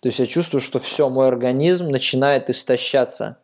то 0.00 0.08
есть 0.08 0.18
я 0.18 0.26
чувствую, 0.26 0.60
что 0.60 0.78
все, 0.78 1.08
мой 1.08 1.28
организм 1.28 1.88
начинает 1.88 2.48
истощаться, 2.50 3.36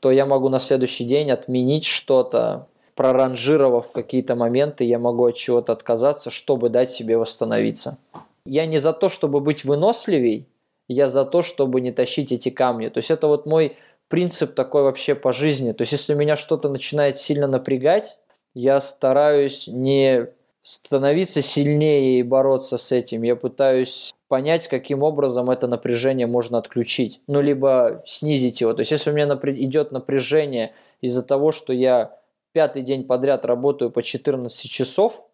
то 0.00 0.10
я 0.10 0.26
могу 0.26 0.48
на 0.48 0.58
следующий 0.58 1.04
день 1.04 1.30
отменить 1.30 1.84
что-то, 1.84 2.66
проранжировав 2.94 3.92
какие-то 3.92 4.36
моменты, 4.36 4.84
я 4.84 4.98
могу 4.98 5.26
от 5.26 5.36
чего-то 5.36 5.72
отказаться, 5.72 6.30
чтобы 6.30 6.68
дать 6.68 6.90
себе 6.90 7.18
восстановиться. 7.18 7.98
Я 8.44 8.66
не 8.66 8.78
за 8.78 8.92
то, 8.92 9.08
чтобы 9.08 9.40
быть 9.40 9.64
выносливей, 9.64 10.46
я 10.88 11.08
за 11.08 11.24
то, 11.24 11.42
чтобы 11.42 11.80
не 11.80 11.92
тащить 11.92 12.32
эти 12.32 12.48
камни. 12.48 12.88
То 12.88 12.98
есть 12.98 13.10
это 13.10 13.26
вот 13.26 13.44
мой 13.44 13.76
принцип 14.08 14.54
такой 14.54 14.82
вообще 14.82 15.14
по 15.14 15.32
жизни. 15.32 15.72
То 15.72 15.82
есть 15.82 15.92
если 15.92 16.14
меня 16.14 16.36
что-то 16.36 16.68
начинает 16.68 17.18
сильно 17.18 17.46
напрягать, 17.46 18.18
я 18.54 18.80
стараюсь 18.80 19.68
не 19.68 20.28
становиться 20.62 21.42
сильнее 21.42 22.18
и 22.18 22.22
бороться 22.22 22.76
с 22.76 22.90
этим. 22.90 23.22
Я 23.22 23.36
пытаюсь 23.36 24.12
понять, 24.28 24.66
каким 24.66 25.02
образом 25.02 25.50
это 25.50 25.68
напряжение 25.68 26.26
можно 26.26 26.58
отключить. 26.58 27.20
Ну, 27.28 27.40
либо 27.40 28.02
снизить 28.06 28.60
его. 28.60 28.74
То 28.74 28.80
есть, 28.80 28.90
если 28.90 29.10
у 29.10 29.12
меня 29.14 29.26
напря... 29.26 29.52
идет 29.52 29.92
напряжение 29.92 30.74
из-за 31.00 31.22
того, 31.22 31.52
что 31.52 31.72
я 31.72 32.18
пятый 32.52 32.82
день 32.82 33.04
подряд 33.04 33.44
работаю 33.44 33.90
по 33.90 34.02
14 34.02 34.68
часов, 34.68 35.24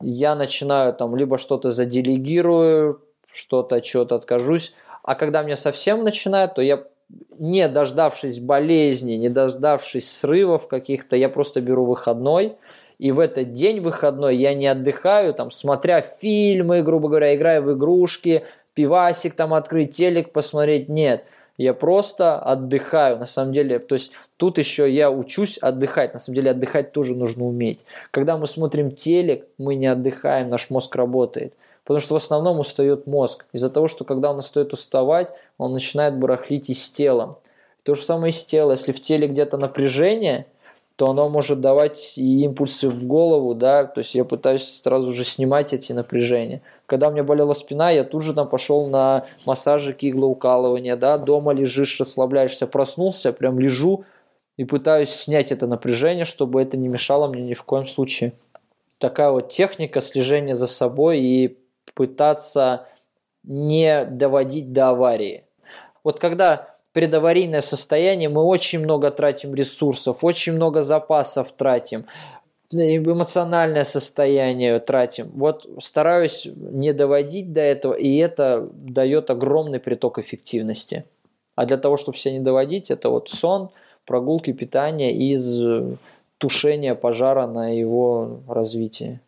я 0.00 0.34
начинаю 0.34 0.92
там 0.94 1.14
либо 1.14 1.38
что-то 1.38 1.70
заделегирую, 1.70 3.02
что-то 3.30 3.76
от 3.76 3.84
чего-то 3.84 4.16
откажусь. 4.16 4.74
А 5.02 5.14
когда 5.14 5.42
мне 5.42 5.56
совсем 5.56 6.02
начинает, 6.02 6.54
то 6.54 6.62
я 6.62 6.84
не 7.38 7.68
дождавшись 7.68 8.40
болезни, 8.40 9.14
не 9.14 9.28
дождавшись 9.28 10.10
срывов 10.10 10.68
каких-то, 10.68 11.16
я 11.16 11.28
просто 11.28 11.60
беру 11.60 11.84
выходной, 11.84 12.56
и 12.98 13.12
в 13.12 13.20
этот 13.20 13.52
день 13.52 13.80
выходной 13.80 14.36
я 14.36 14.54
не 14.54 14.66
отдыхаю, 14.66 15.34
там, 15.34 15.50
смотря 15.50 16.00
фильмы, 16.00 16.82
грубо 16.82 17.08
говоря, 17.08 17.34
играю 17.34 17.62
в 17.62 17.72
игрушки, 17.72 18.44
пивасик 18.74 19.34
там 19.34 19.52
открыть, 19.54 19.94
телек 19.94 20.32
посмотреть. 20.32 20.88
Нет, 20.88 21.24
я 21.58 21.74
просто 21.74 22.38
отдыхаю, 22.38 23.18
на 23.18 23.26
самом 23.26 23.52
деле. 23.52 23.78
То 23.78 23.94
есть 23.94 24.12
тут 24.36 24.58
еще 24.58 24.90
я 24.90 25.10
учусь 25.10 25.58
отдыхать. 25.58 26.12
На 26.14 26.18
самом 26.18 26.36
деле 26.36 26.50
отдыхать 26.50 26.92
тоже 26.92 27.14
нужно 27.14 27.44
уметь. 27.46 27.80
Когда 28.10 28.36
мы 28.36 28.46
смотрим 28.46 28.90
телек, 28.90 29.46
мы 29.58 29.74
не 29.74 29.86
отдыхаем, 29.86 30.48
наш 30.48 30.70
мозг 30.70 30.94
работает. 30.96 31.54
Потому 31.86 32.00
что 32.00 32.14
в 32.14 32.16
основном 32.16 32.58
устает 32.58 33.06
мозг. 33.06 33.46
Из-за 33.52 33.70
того, 33.70 33.86
что 33.86 34.04
когда 34.04 34.32
он 34.32 34.38
устает 34.38 34.72
уставать, 34.72 35.28
он 35.56 35.72
начинает 35.72 36.18
барахлить 36.18 36.68
и 36.68 36.74
с 36.74 36.90
телом. 36.90 37.36
То 37.84 37.94
же 37.94 38.02
самое 38.02 38.32
и 38.32 38.34
с 38.34 38.44
телом. 38.44 38.72
Если 38.72 38.90
в 38.90 39.00
теле 39.00 39.28
где-то 39.28 39.56
напряжение, 39.56 40.46
то 40.96 41.08
оно 41.08 41.28
может 41.28 41.60
давать 41.60 42.14
и 42.16 42.42
импульсы 42.42 42.88
в 42.88 43.06
голову, 43.06 43.54
да, 43.54 43.84
то 43.84 44.00
есть 44.00 44.14
я 44.14 44.24
пытаюсь 44.24 44.80
сразу 44.82 45.12
же 45.12 45.24
снимать 45.24 45.72
эти 45.72 45.92
напряжения. 45.92 46.60
Когда 46.86 47.08
у 47.08 47.12
меня 47.12 47.22
болела 47.22 47.52
спина, 47.52 47.90
я 47.90 48.02
тут 48.02 48.22
же 48.22 48.34
там 48.34 48.48
пошел 48.48 48.86
на 48.86 49.26
массажики, 49.44 50.06
иглоукалывания, 50.06 50.96
да, 50.96 51.18
дома 51.18 51.52
лежишь, 51.52 52.00
расслабляешься, 52.00 52.66
проснулся, 52.66 53.32
прям 53.32 53.60
лежу 53.60 54.04
и 54.56 54.64
пытаюсь 54.64 55.10
снять 55.10 55.52
это 55.52 55.68
напряжение, 55.68 56.24
чтобы 56.24 56.62
это 56.62 56.76
не 56.76 56.88
мешало 56.88 57.28
мне 57.28 57.42
ни 57.42 57.54
в 57.54 57.62
коем 57.62 57.86
случае. 57.86 58.32
Такая 58.98 59.30
вот 59.30 59.50
техника 59.50 60.00
слежения 60.00 60.54
за 60.54 60.66
собой 60.66 61.20
и 61.20 61.58
пытаться 61.94 62.86
не 63.44 64.04
доводить 64.04 64.72
до 64.72 64.90
аварии. 64.90 65.44
Вот 66.04 66.18
когда 66.18 66.76
предаварийное 66.92 67.60
состояние, 67.60 68.28
мы 68.28 68.42
очень 68.42 68.80
много 68.80 69.10
тратим 69.10 69.54
ресурсов, 69.54 70.24
очень 70.24 70.54
много 70.54 70.82
запасов 70.82 71.52
тратим, 71.52 72.06
эмоциональное 72.70 73.84
состояние 73.84 74.80
тратим. 74.80 75.30
Вот 75.34 75.68
стараюсь 75.80 76.46
не 76.46 76.92
доводить 76.92 77.52
до 77.52 77.60
этого, 77.60 77.94
и 77.94 78.16
это 78.16 78.68
дает 78.72 79.30
огромный 79.30 79.78
приток 79.78 80.18
эффективности. 80.18 81.04
А 81.54 81.66
для 81.66 81.76
того, 81.76 81.96
чтобы 81.96 82.18
себя 82.18 82.34
не 82.34 82.40
доводить, 82.40 82.90
это 82.90 83.08
вот 83.10 83.28
сон, 83.28 83.70
прогулки, 84.04 84.52
питание 84.52 85.12
из 85.12 85.60
тушения 86.38 86.94
пожара 86.94 87.46
на 87.46 87.76
его 87.76 88.40
развитие. 88.48 89.20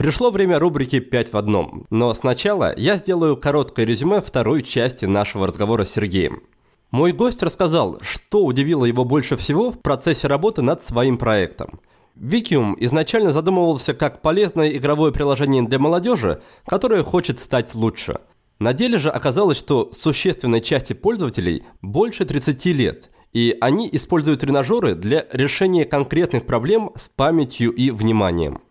Пришло 0.00 0.30
время 0.30 0.58
рубрики 0.58 0.96
«5 0.96 1.32
в 1.32 1.36
одном», 1.36 1.84
но 1.90 2.14
сначала 2.14 2.72
я 2.78 2.96
сделаю 2.96 3.36
короткое 3.36 3.84
резюме 3.84 4.22
второй 4.22 4.62
части 4.62 5.04
нашего 5.04 5.46
разговора 5.46 5.84
с 5.84 5.90
Сергеем. 5.90 6.42
Мой 6.90 7.12
гость 7.12 7.42
рассказал, 7.42 7.98
что 8.00 8.46
удивило 8.46 8.86
его 8.86 9.04
больше 9.04 9.36
всего 9.36 9.70
в 9.70 9.78
процессе 9.82 10.26
работы 10.26 10.62
над 10.62 10.82
своим 10.82 11.18
проектом. 11.18 11.80
Викиум 12.14 12.78
изначально 12.80 13.30
задумывался 13.30 13.92
как 13.92 14.22
полезное 14.22 14.70
игровое 14.70 15.12
приложение 15.12 15.64
для 15.64 15.78
молодежи, 15.78 16.40
которое 16.64 17.02
хочет 17.02 17.38
стать 17.38 17.74
лучше. 17.74 18.20
На 18.58 18.72
деле 18.72 18.96
же 18.96 19.10
оказалось, 19.10 19.58
что 19.58 19.90
существенной 19.92 20.62
части 20.62 20.94
пользователей 20.94 21.62
больше 21.82 22.24
30 22.24 22.64
лет, 22.68 23.10
и 23.34 23.54
они 23.60 23.86
используют 23.92 24.40
тренажеры 24.40 24.94
для 24.94 25.26
решения 25.30 25.84
конкретных 25.84 26.46
проблем 26.46 26.90
с 26.96 27.10
памятью 27.10 27.70
и 27.72 27.90
вниманием. 27.90 28.62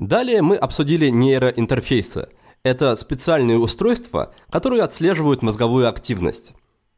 Далее 0.00 0.40
мы 0.40 0.56
обсудили 0.56 1.10
нейроинтерфейсы. 1.10 2.28
Это 2.62 2.96
специальные 2.96 3.58
устройства, 3.58 4.32
которые 4.48 4.82
отслеживают 4.82 5.42
мозговую 5.42 5.90
активность. 5.90 6.54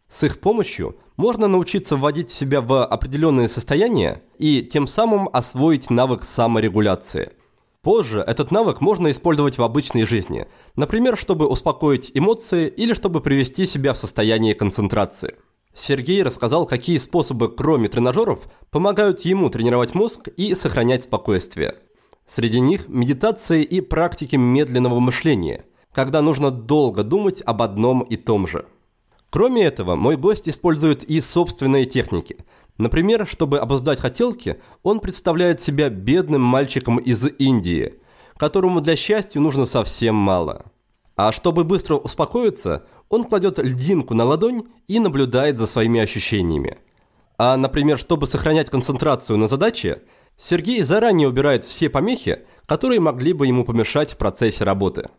С 0.08 0.22
их 0.22 0.38
помощью 0.38 0.96
можно 1.16 1.48
научиться 1.48 1.96
вводить 1.96 2.30
себя 2.30 2.60
в 2.60 2.86
определенные 2.86 3.48
состояния 3.48 4.22
и 4.38 4.62
тем 4.62 4.86
самым 4.86 5.28
освоить 5.32 5.90
навык 5.90 6.22
саморегуляции. 6.22 7.32
Позже 7.80 8.20
этот 8.20 8.52
навык 8.52 8.80
можно 8.80 9.10
использовать 9.10 9.58
в 9.58 9.64
обычной 9.64 10.04
жизни, 10.04 10.46
например, 10.76 11.16
чтобы 11.16 11.48
успокоить 11.48 12.12
эмоции 12.14 12.68
или 12.68 12.94
чтобы 12.94 13.20
привести 13.20 13.66
себя 13.66 13.94
в 13.94 13.98
состояние 13.98 14.54
концентрации. 14.54 15.34
Сергей 15.74 16.22
рассказал, 16.22 16.66
какие 16.66 16.98
способы, 16.98 17.52
кроме 17.52 17.88
тренажеров, 17.88 18.46
помогают 18.70 19.22
ему 19.22 19.50
тренировать 19.50 19.96
мозг 19.96 20.28
и 20.28 20.54
сохранять 20.54 21.02
спокойствие. 21.02 21.74
Среди 22.34 22.60
них 22.60 22.88
медитации 22.88 23.62
и 23.62 23.82
практики 23.82 24.36
медленного 24.36 25.00
мышления, 25.00 25.66
когда 25.92 26.22
нужно 26.22 26.50
долго 26.50 27.02
думать 27.02 27.42
об 27.44 27.60
одном 27.60 28.00
и 28.00 28.16
том 28.16 28.46
же. 28.46 28.64
Кроме 29.28 29.64
этого, 29.64 29.96
мой 29.96 30.16
гость 30.16 30.48
использует 30.48 31.04
и 31.04 31.20
собственные 31.20 31.84
техники. 31.84 32.38
Например, 32.78 33.26
чтобы 33.26 33.58
обуздать 33.58 34.00
хотелки, 34.00 34.56
он 34.82 35.00
представляет 35.00 35.60
себя 35.60 35.90
бедным 35.90 36.40
мальчиком 36.40 36.96
из 36.96 37.22
Индии, 37.38 37.96
которому 38.38 38.80
для 38.80 38.96
счастья 38.96 39.38
нужно 39.38 39.66
совсем 39.66 40.14
мало. 40.14 40.64
А 41.16 41.32
чтобы 41.32 41.64
быстро 41.64 41.96
успокоиться, 41.96 42.86
он 43.10 43.24
кладет 43.24 43.58
льдинку 43.58 44.14
на 44.14 44.24
ладонь 44.24 44.62
и 44.88 45.00
наблюдает 45.00 45.58
за 45.58 45.66
своими 45.66 46.00
ощущениями. 46.00 46.78
А, 47.36 47.58
например, 47.58 47.98
чтобы 47.98 48.26
сохранять 48.26 48.70
концентрацию 48.70 49.36
на 49.36 49.48
задаче– 49.48 50.00
Сергей 50.36 50.82
заранее 50.82 51.28
убирает 51.28 51.64
все 51.64 51.88
помехи, 51.88 52.40
которые 52.66 53.00
могли 53.00 53.32
бы 53.32 53.46
ему 53.46 53.64
помешать 53.64 54.12
в 54.12 54.16
процессе 54.16 54.64
работы. 54.64 55.10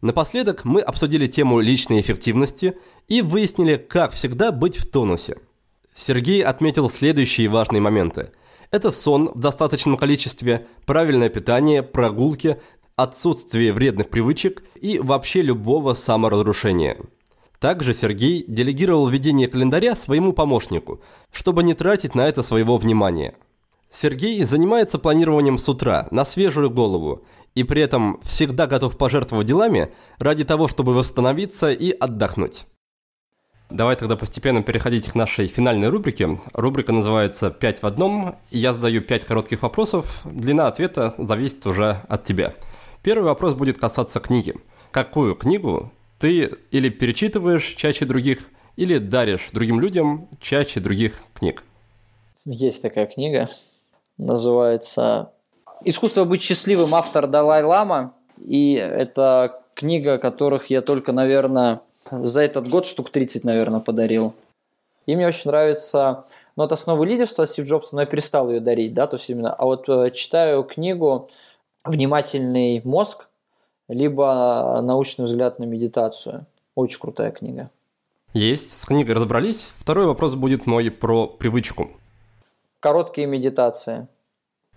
Напоследок 0.00 0.64
мы 0.64 0.80
обсудили 0.80 1.26
тему 1.26 1.60
личной 1.60 2.00
эффективности 2.00 2.76
и 3.06 3.22
выяснили, 3.22 3.76
как 3.76 4.12
всегда 4.12 4.50
быть 4.50 4.76
в 4.76 4.90
тонусе. 4.90 5.38
Сергей 5.94 6.42
отметил 6.42 6.90
следующие 6.90 7.48
важные 7.48 7.80
моменты. 7.80 8.30
Это 8.72 8.90
сон 8.90 9.30
в 9.32 9.38
достаточном 9.38 9.96
количестве, 9.96 10.66
правильное 10.86 11.28
питание, 11.28 11.82
прогулки, 11.82 12.60
отсутствие 12.96 13.72
вредных 13.72 14.08
привычек 14.08 14.64
и 14.80 14.98
вообще 14.98 15.42
любого 15.42 15.94
саморазрушения. 15.94 16.96
Также 17.60 17.94
Сергей 17.94 18.44
делегировал 18.48 19.06
ведение 19.06 19.46
календаря 19.46 19.94
своему 19.94 20.32
помощнику, 20.32 21.00
чтобы 21.30 21.62
не 21.62 21.74
тратить 21.74 22.16
на 22.16 22.26
это 22.26 22.42
своего 22.42 22.76
внимания– 22.76 23.36
Сергей 23.92 24.42
занимается 24.44 24.98
планированием 24.98 25.58
с 25.58 25.68
утра, 25.68 26.08
на 26.10 26.24
свежую 26.24 26.70
голову, 26.70 27.26
и 27.54 27.62
при 27.62 27.82
этом 27.82 28.20
всегда 28.22 28.66
готов 28.66 28.96
пожертвовать 28.96 29.46
делами 29.46 29.92
ради 30.18 30.44
того, 30.44 30.66
чтобы 30.66 30.94
восстановиться 30.94 31.70
и 31.70 31.90
отдохнуть. 31.90 32.64
Давай 33.68 33.94
тогда 33.96 34.16
постепенно 34.16 34.62
переходить 34.62 35.10
к 35.10 35.14
нашей 35.14 35.46
финальной 35.46 35.90
рубрике. 35.90 36.40
Рубрика 36.54 36.92
называется 36.92 37.50
«Пять 37.50 37.82
в 37.82 37.86
одном». 37.86 38.36
Я 38.50 38.72
задаю 38.72 39.02
пять 39.02 39.26
коротких 39.26 39.60
вопросов. 39.60 40.22
Длина 40.24 40.68
ответа 40.68 41.14
зависит 41.18 41.66
уже 41.66 41.98
от 42.08 42.24
тебя. 42.24 42.54
Первый 43.02 43.24
вопрос 43.24 43.52
будет 43.52 43.76
касаться 43.76 44.20
книги. 44.20 44.54
Какую 44.90 45.34
книгу 45.34 45.92
ты 46.18 46.50
или 46.70 46.88
перечитываешь 46.88 47.74
чаще 47.76 48.06
других, 48.06 48.48
или 48.76 48.96
даришь 48.96 49.50
другим 49.52 49.80
людям 49.80 50.28
чаще 50.40 50.80
других 50.80 51.18
книг? 51.34 51.62
Есть 52.46 52.80
такая 52.80 53.06
книга 53.06 53.48
называется 54.18 55.32
«Искусство 55.84 56.24
быть 56.24 56.42
счастливым» 56.42 56.94
автор 56.94 57.26
Далай-Лама. 57.26 58.14
И 58.38 58.74
это 58.74 59.62
книга, 59.74 60.18
которых 60.18 60.70
я 60.70 60.80
только, 60.80 61.12
наверное, 61.12 61.80
за 62.10 62.42
этот 62.42 62.68
год 62.68 62.86
штук 62.86 63.10
30, 63.10 63.44
наверное, 63.44 63.80
подарил. 63.80 64.34
И 65.06 65.16
мне 65.16 65.26
очень 65.26 65.50
нравится, 65.50 66.24
ну, 66.56 66.64
это 66.64 66.74
основы 66.74 67.06
лидерства 67.06 67.46
Стив 67.46 67.66
Джобса, 67.66 67.96
но 67.96 68.02
я 68.02 68.06
перестал 68.06 68.50
ее 68.50 68.60
дарить, 68.60 68.94
да, 68.94 69.06
то 69.06 69.16
есть 69.16 69.28
именно, 69.28 69.52
а 69.52 69.64
вот 69.64 69.88
э, 69.88 70.10
читаю 70.12 70.62
книгу 70.62 71.28
«Внимательный 71.84 72.80
мозг», 72.84 73.28
либо 73.88 74.80
«Научный 74.82 75.24
взгляд 75.24 75.58
на 75.58 75.64
медитацию». 75.64 76.46
Очень 76.74 77.00
крутая 77.00 77.32
книга. 77.32 77.70
Есть, 78.32 78.78
с 78.78 78.86
книгой 78.86 79.14
разобрались. 79.14 79.72
Второй 79.76 80.06
вопрос 80.06 80.36
будет 80.36 80.66
мой 80.66 80.90
про 80.90 81.26
привычку. 81.26 81.90
Короткие 82.82 83.28
медитации. 83.28 84.08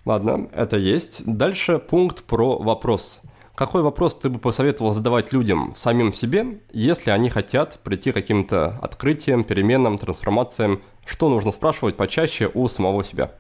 Ладно, 0.06 0.48
это 0.54 0.78
есть. 0.78 1.24
Дальше 1.26 1.80
пункт 1.80 2.24
про 2.26 2.56
вопрос. 2.60 3.22
Какой 3.56 3.82
вопрос 3.82 4.14
ты 4.14 4.30
бы 4.30 4.38
посоветовал 4.38 4.92
задавать 4.92 5.34
людям, 5.34 5.74
самим 5.74 6.14
себе, 6.14 6.62
если 6.72 7.10
они 7.10 7.32
хотят 7.32 7.80
прийти 7.80 8.12
к 8.12 8.14
каким-то 8.14 8.78
открытиям, 8.84 9.44
переменам, 9.44 9.98
трансформациям? 9.98 10.84
Что 11.04 11.30
нужно 11.30 11.52
спрашивать 11.52 11.98
почаще 11.98 12.52
у 12.54 12.68
самого 12.68 13.04
себя? 13.04 13.32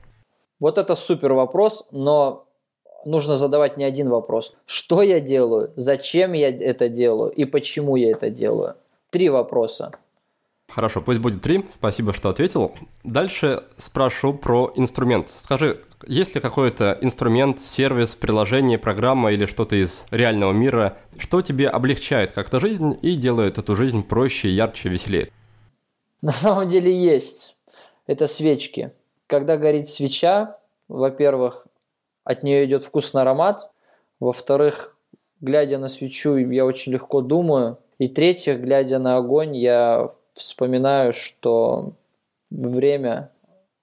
Вот 0.59 0.79
это 0.79 0.95
супер 0.95 1.33
вопрос, 1.33 1.87
но 1.91 2.47
нужно 3.05 3.35
задавать 3.35 3.77
не 3.77 3.83
один 3.83 4.09
вопрос. 4.09 4.55
Что 4.65 5.03
я 5.03 5.19
делаю, 5.19 5.73
зачем 5.75 6.33
я 6.33 6.49
это 6.49 6.89
делаю 6.89 7.29
и 7.29 7.45
почему 7.45 7.97
я 7.97 8.09
это 8.09 8.31
делаю? 8.31 8.77
Три 9.11 9.29
вопроса. 9.29 9.91
Хорошо, 10.67 11.01
пусть 11.01 11.19
будет 11.19 11.41
три. 11.41 11.63
Спасибо, 11.71 12.11
что 12.11 12.29
ответил. 12.29 12.75
Дальше 13.03 13.63
спрошу 13.77 14.33
про 14.33 14.73
инструмент. 14.75 15.29
Скажи, 15.29 15.81
есть 16.07 16.35
ли 16.35 16.41
какой-то 16.41 16.97
инструмент, 17.01 17.59
сервис, 17.59 18.15
приложение, 18.15 18.77
программа 18.77 19.31
или 19.31 19.45
что-то 19.45 19.75
из 19.75 20.05
реального 20.11 20.51
мира, 20.51 20.97
что 21.17 21.41
тебе 21.41 21.69
облегчает 21.69 22.33
как-то 22.33 22.59
жизнь 22.59 22.97
и 23.01 23.15
делает 23.15 23.57
эту 23.57 23.75
жизнь 23.75 24.03
проще, 24.03 24.49
ярче, 24.49 24.89
веселее? 24.89 25.31
На 26.21 26.31
самом 26.31 26.67
деле 26.69 26.93
есть. 26.93 27.55
Это 28.07 28.27
свечки. 28.27 28.91
Когда 29.27 29.57
горит 29.57 29.87
свеча, 29.87 30.57
во-первых, 30.87 31.67
от 32.23 32.43
нее 32.43 32.65
идет 32.65 32.83
вкусный 32.83 33.21
аромат. 33.21 33.71
Во-вторых, 34.19 34.97
глядя 35.41 35.77
на 35.77 35.87
свечу, 35.87 36.35
я 36.35 36.65
очень 36.65 36.91
легко 36.91 37.21
думаю. 37.21 37.77
И 37.97 38.07
третье, 38.07 38.55
глядя 38.55 38.99
на 38.99 39.17
огонь, 39.17 39.55
я 39.55 40.11
вспоминаю, 40.35 41.13
что 41.13 41.93
время, 42.51 43.31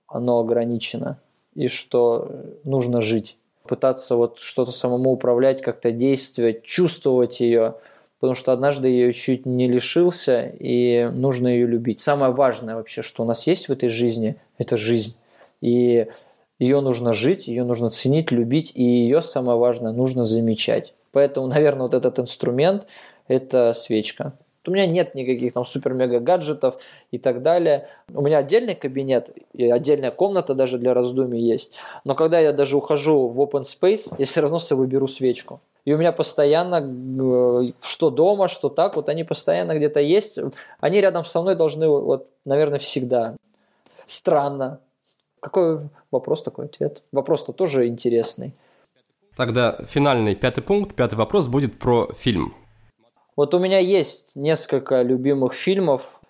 оно 0.07 0.41
ограничено, 0.41 1.19
и 1.55 1.69
что 1.69 2.31
нужно 2.65 3.01
жить. 3.01 3.37
Пытаться 3.65 4.17
вот 4.17 4.39
что-то 4.39 4.71
самому 4.71 5.13
управлять, 5.13 5.63
как-то 5.63 5.91
действовать, 5.91 6.63
чувствовать 6.63 7.41
ее, 7.41 7.77
потому 8.21 8.35
что 8.35 8.53
однажды 8.53 8.89
я 8.89 9.07
ее 9.07 9.13
чуть 9.13 9.47
не 9.47 9.69
лишился, 9.69 10.53
и 10.59 11.11
нужно 11.17 11.49
ее 11.49 11.67
любить. 11.67 12.01
Самое 12.01 12.33
важное 12.33 12.77
вообще, 12.77 13.03
что 13.03 13.23
у 13.23 13.27
нас 13.27 13.47
есть 13.47 13.69
в 13.69 13.73
этой 13.73 13.89
жизни, 13.89 14.37
это 14.59 14.77
жизнь. 14.77 15.17
И 15.61 16.09
ее 16.59 16.81
нужно 16.81 17.13
жить, 17.13 17.49
ее 17.49 17.65
нужно 17.65 17.91
ценить, 17.91 18.31
любить, 18.31 18.73
и 18.75 18.83
ее, 18.83 19.23
самое 19.23 19.59
важное, 19.59 19.93
нужно 19.93 20.25
замечать. 20.25 20.95
Поэтому, 21.13 21.47
наверное, 21.49 21.83
вот 21.83 21.95
этот 21.95 22.19
инструмент– 22.19 22.87
это 23.29 23.73
свечка. 23.75 24.33
У 24.67 24.71
меня 24.71 24.87
нет 24.87 25.15
никаких 25.15 25.53
там 25.53 25.65
супер-мега 25.65 26.21
гаджетов 26.21 26.77
и 27.11 27.19
так 27.19 27.43
далее. 27.43 27.89
У 28.13 28.23
меня 28.23 28.39
отдельный 28.39 28.75
кабинет 28.75 29.31
и 29.53 29.69
отдельная 29.69 30.13
комната 30.13 30.55
даже 30.55 30.79
для 30.79 30.95
раздумий 30.95 31.41
есть. 31.41 31.73
Но 32.05 32.15
когда 32.15 32.39
я 32.39 32.53
даже 32.53 32.77
ухожу 32.77 33.29
в 33.29 33.41
open 33.41 33.63
space, 33.63 34.15
я 34.19 34.25
все 34.25 34.41
равно 34.41 34.59
с 34.59 34.67
собой 34.67 34.87
беру 34.87 35.09
свечку. 35.09 35.61
И 35.85 35.93
у 35.93 35.99
меня 35.99 36.13
постоянно, 36.13 36.77
э, 36.77 37.73
что 37.81 38.11
дома, 38.11 38.47
что 38.47 38.69
так, 38.69 38.95
вот 38.95 39.09
они 39.09 39.25
постоянно 39.25 39.77
где-то 39.77 40.01
есть. 40.01 40.39
Они 40.79 41.01
рядом 41.01 41.25
со 41.25 41.43
мной 41.43 41.57
должны, 41.57 41.89
вот, 41.89 42.29
наверное, 42.45 42.79
всегда. 42.79 43.35
Странно. 44.07 44.79
Какой 45.41 45.81
вопрос, 46.13 46.45
такой 46.45 46.67
ответ? 46.67 47.03
Вопрос-то 47.11 47.53
тоже 47.53 47.89
интересный. 47.89 48.53
Тогда 49.37 49.79
финальный 49.89 50.37
пятый 50.37 50.63
пункт, 50.63 50.95
пятый 50.95 51.17
вопрос 51.17 51.49
будет 51.49 51.81
про 51.81 52.09
фильм. 52.15 52.55
Вот 53.37 53.55
у 53.55 53.59
меня 53.59 53.79
есть 53.79 54.37
несколько 54.37 55.03
любимых 55.03 55.55
фильмов. 55.55 56.21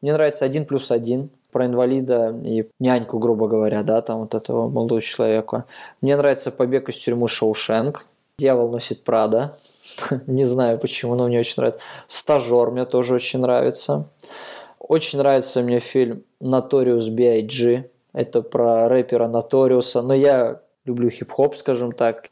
Мне 0.00 0.12
нравится 0.12 0.44
«Один 0.44 0.64
плюс 0.64 0.90
один», 0.90 1.30
про 1.56 1.64
инвалида 1.64 2.36
и 2.44 2.68
няньку, 2.78 3.18
грубо 3.18 3.48
говоря, 3.48 3.82
да, 3.82 4.02
там 4.02 4.20
вот 4.20 4.34
этого 4.34 4.68
молодого 4.68 5.00
человека. 5.00 5.64
Мне 6.02 6.14
нравится 6.14 6.50
«Побег 6.50 6.90
из 6.90 6.96
тюрьмы 6.96 7.28
Шоушенк», 7.28 8.04
«Дьявол 8.38 8.70
носит 8.70 9.04
Прада», 9.04 9.56
не 10.26 10.44
знаю 10.44 10.78
почему, 10.78 11.14
но 11.14 11.26
мне 11.26 11.40
очень 11.40 11.54
нравится. 11.56 11.80
«Стажер» 12.08 12.70
мне 12.70 12.84
тоже 12.84 13.14
очень 13.14 13.40
нравится. 13.40 14.06
Очень 14.78 15.18
нравится 15.18 15.62
мне 15.62 15.80
фильм 15.80 16.24
«Notorious 16.42 17.08
B.I.G.», 17.10 17.88
это 18.12 18.42
про 18.42 18.88
рэпера 18.88 19.26
Notorious, 19.26 20.00
но 20.02 20.12
я 20.12 20.60
люблю 20.84 21.08
хип-хоп, 21.08 21.56
скажем 21.56 21.92
так, 21.92 22.28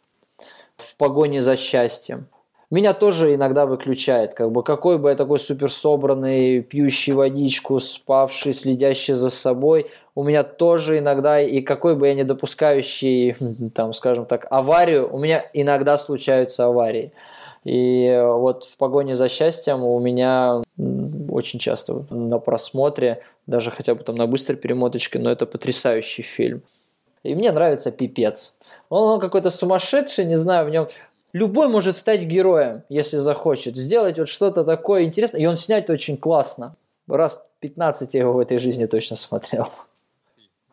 в 0.76 0.96
погоне 0.96 1.40
за 1.40 1.56
счастьем 1.56 2.26
меня 2.74 2.92
тоже 2.92 3.34
иногда 3.34 3.66
выключает. 3.66 4.34
Как 4.34 4.50
бы 4.50 4.62
какой 4.62 4.98
бы 4.98 5.10
я 5.10 5.16
такой 5.16 5.38
супер 5.38 5.70
собранный, 5.70 6.60
пьющий 6.60 7.12
водичку, 7.12 7.78
спавший, 7.78 8.52
следящий 8.52 9.14
за 9.14 9.30
собой, 9.30 9.90
у 10.14 10.22
меня 10.22 10.42
тоже 10.42 10.98
иногда, 10.98 11.40
и 11.40 11.60
какой 11.60 11.94
бы 11.94 12.08
я 12.08 12.14
не 12.14 12.24
допускающий, 12.24 13.36
там, 13.74 13.92
скажем 13.92 14.26
так, 14.26 14.46
аварию, 14.50 15.08
у 15.12 15.18
меня 15.18 15.44
иногда 15.52 15.96
случаются 15.98 16.66
аварии. 16.66 17.12
И 17.64 18.22
вот 18.22 18.64
в 18.64 18.76
погоне 18.76 19.14
за 19.14 19.28
счастьем 19.28 19.84
у 19.84 19.98
меня 19.98 20.62
очень 21.30 21.58
часто 21.58 22.04
на 22.10 22.38
просмотре, 22.38 23.22
даже 23.46 23.70
хотя 23.70 23.94
бы 23.94 24.02
там 24.02 24.16
на 24.16 24.26
быстрой 24.26 24.58
перемоточке, 24.58 25.18
но 25.18 25.30
это 25.30 25.46
потрясающий 25.46 26.22
фильм. 26.22 26.62
И 27.22 27.34
мне 27.34 27.52
нравится 27.52 27.90
«Пипец». 27.90 28.56
Он, 28.90 29.14
он 29.14 29.20
какой-то 29.20 29.48
сумасшедший, 29.50 30.26
не 30.26 30.36
знаю, 30.36 30.66
в 30.66 30.70
нем 30.70 30.88
любой 31.34 31.68
может 31.68 31.98
стать 31.98 32.22
героем, 32.24 32.84
если 32.88 33.18
захочет. 33.18 33.76
Сделать 33.76 34.18
вот 34.18 34.28
что-то 34.30 34.64
такое 34.64 35.02
интересное. 35.04 35.42
И 35.42 35.46
он 35.46 35.58
снять 35.58 35.90
очень 35.90 36.16
классно. 36.16 36.76
Раз 37.06 37.44
15 37.60 38.14
я 38.14 38.20
его 38.20 38.32
в 38.32 38.38
этой 38.38 38.56
жизни 38.56 38.86
точно 38.86 39.16
смотрел. 39.16 39.68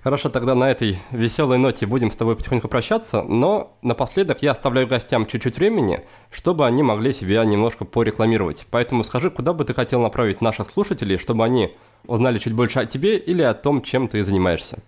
Хорошо, 0.03 0.29
тогда 0.29 0.55
на 0.55 0.71
этой 0.71 0.97
веселой 1.11 1.59
ноте 1.59 1.85
будем 1.85 2.09
с 2.09 2.15
тобой 2.15 2.35
потихоньку 2.35 2.67
прощаться, 2.67 3.21
но 3.21 3.77
напоследок 3.83 4.41
я 4.41 4.51
оставляю 4.51 4.87
гостям 4.87 5.27
чуть-чуть 5.27 5.57
времени, 5.57 6.01
чтобы 6.31 6.65
они 6.65 6.81
могли 6.81 7.13
себя 7.13 7.45
немножко 7.45 7.85
порекламировать. 7.85 8.65
Поэтому 8.71 9.03
скажи, 9.03 9.29
куда 9.29 9.53
бы 9.53 9.63
ты 9.63 9.75
хотел 9.75 10.01
направить 10.01 10.41
наших 10.41 10.71
слушателей, 10.71 11.17
чтобы 11.17 11.43
они 11.43 11.75
узнали 12.07 12.39
чуть 12.39 12.53
больше 12.53 12.79
о 12.79 12.85
тебе 12.85 13.17
или 13.17 13.43
о 13.43 13.53
том, 13.53 13.83
чем 13.83 14.07
ты 14.07 14.23
занимаешься? 14.23 14.79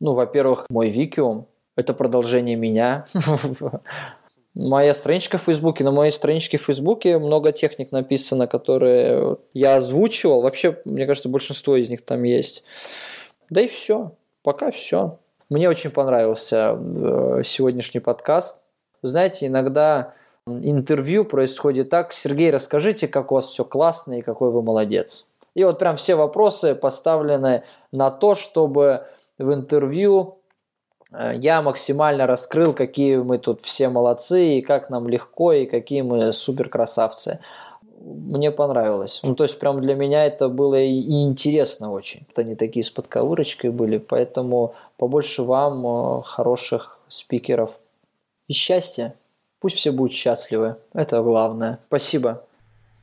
Ну, 0.00 0.14
во-первых, 0.14 0.66
мой 0.68 0.90
Викиум– 0.90 1.46
это 1.76 1.94
продолжение 1.94 2.56
меня. 2.56 3.04
Моя 4.54 4.94
страничка 4.94 5.38
в 5.38 5.42
Фейсбуке. 5.42 5.84
На 5.84 5.92
моей 5.92 6.10
страничке 6.10 6.58
в 6.58 6.62
Фейсбуке 6.62 7.18
много 7.18 7.52
техник 7.52 7.92
написано, 7.92 8.48
которые 8.48 9.36
я 9.54 9.76
озвучивал. 9.76 10.42
Вообще, 10.42 10.80
мне 10.84 11.06
кажется, 11.06 11.28
большинство 11.28 11.76
из 11.76 11.88
них 11.88 12.04
там 12.04 12.24
есть. 12.24 12.64
Да 13.48 13.60
и 13.60 13.68
все. 13.68 14.12
Пока 14.42 14.70
все. 14.70 15.18
Мне 15.50 15.68
очень 15.68 15.90
понравился 15.90 16.76
э, 16.76 17.42
сегодняшний 17.44 18.00
подкаст. 18.00 18.58
знаете, 19.02 19.46
иногда 19.46 20.14
интервью 20.46 21.24
происходит 21.24 21.88
так. 21.88 22.12
Сергей, 22.12 22.50
расскажите, 22.50 23.06
как 23.06 23.30
у 23.30 23.36
вас 23.36 23.50
все 23.50 23.64
классно 23.64 24.18
и 24.18 24.22
какой 24.22 24.50
вы 24.50 24.62
молодец. 24.62 25.26
И 25.54 25.62
вот 25.62 25.78
прям 25.78 25.96
все 25.96 26.16
вопросы 26.16 26.74
поставлены 26.74 27.62
на 27.92 28.10
то, 28.10 28.34
чтобы 28.34 29.06
в 29.38 29.52
интервью 29.52 30.39
я 31.12 31.62
максимально 31.62 32.26
раскрыл, 32.26 32.72
какие 32.72 33.16
мы 33.16 33.38
тут 33.38 33.62
все 33.62 33.88
молодцы, 33.88 34.58
и 34.58 34.60
как 34.60 34.90
нам 34.90 35.08
легко, 35.08 35.52
и 35.52 35.66
какие 35.66 36.02
мы 36.02 36.32
супер 36.32 36.68
красавцы. 36.68 37.40
Мне 38.00 38.50
понравилось. 38.50 39.20
Ну, 39.22 39.34
то 39.34 39.44
есть, 39.44 39.58
прям 39.58 39.80
для 39.80 39.94
меня 39.94 40.24
это 40.24 40.48
было 40.48 40.80
и 40.80 41.00
интересно 41.22 41.92
очень. 41.92 42.26
Они 42.34 42.54
такие 42.54 42.82
с 42.82 42.90
подковырочкой 42.90 43.70
были, 43.70 43.98
поэтому 43.98 44.74
побольше 44.96 45.42
вам 45.42 45.86
э, 45.86 46.22
хороших 46.24 46.98
спикеров. 47.08 47.72
И 48.48 48.54
счастья. 48.54 49.14
Пусть 49.60 49.76
все 49.76 49.92
будут 49.92 50.14
счастливы. 50.14 50.76
Это 50.94 51.20
главное. 51.22 51.78
Спасибо. 51.88 52.42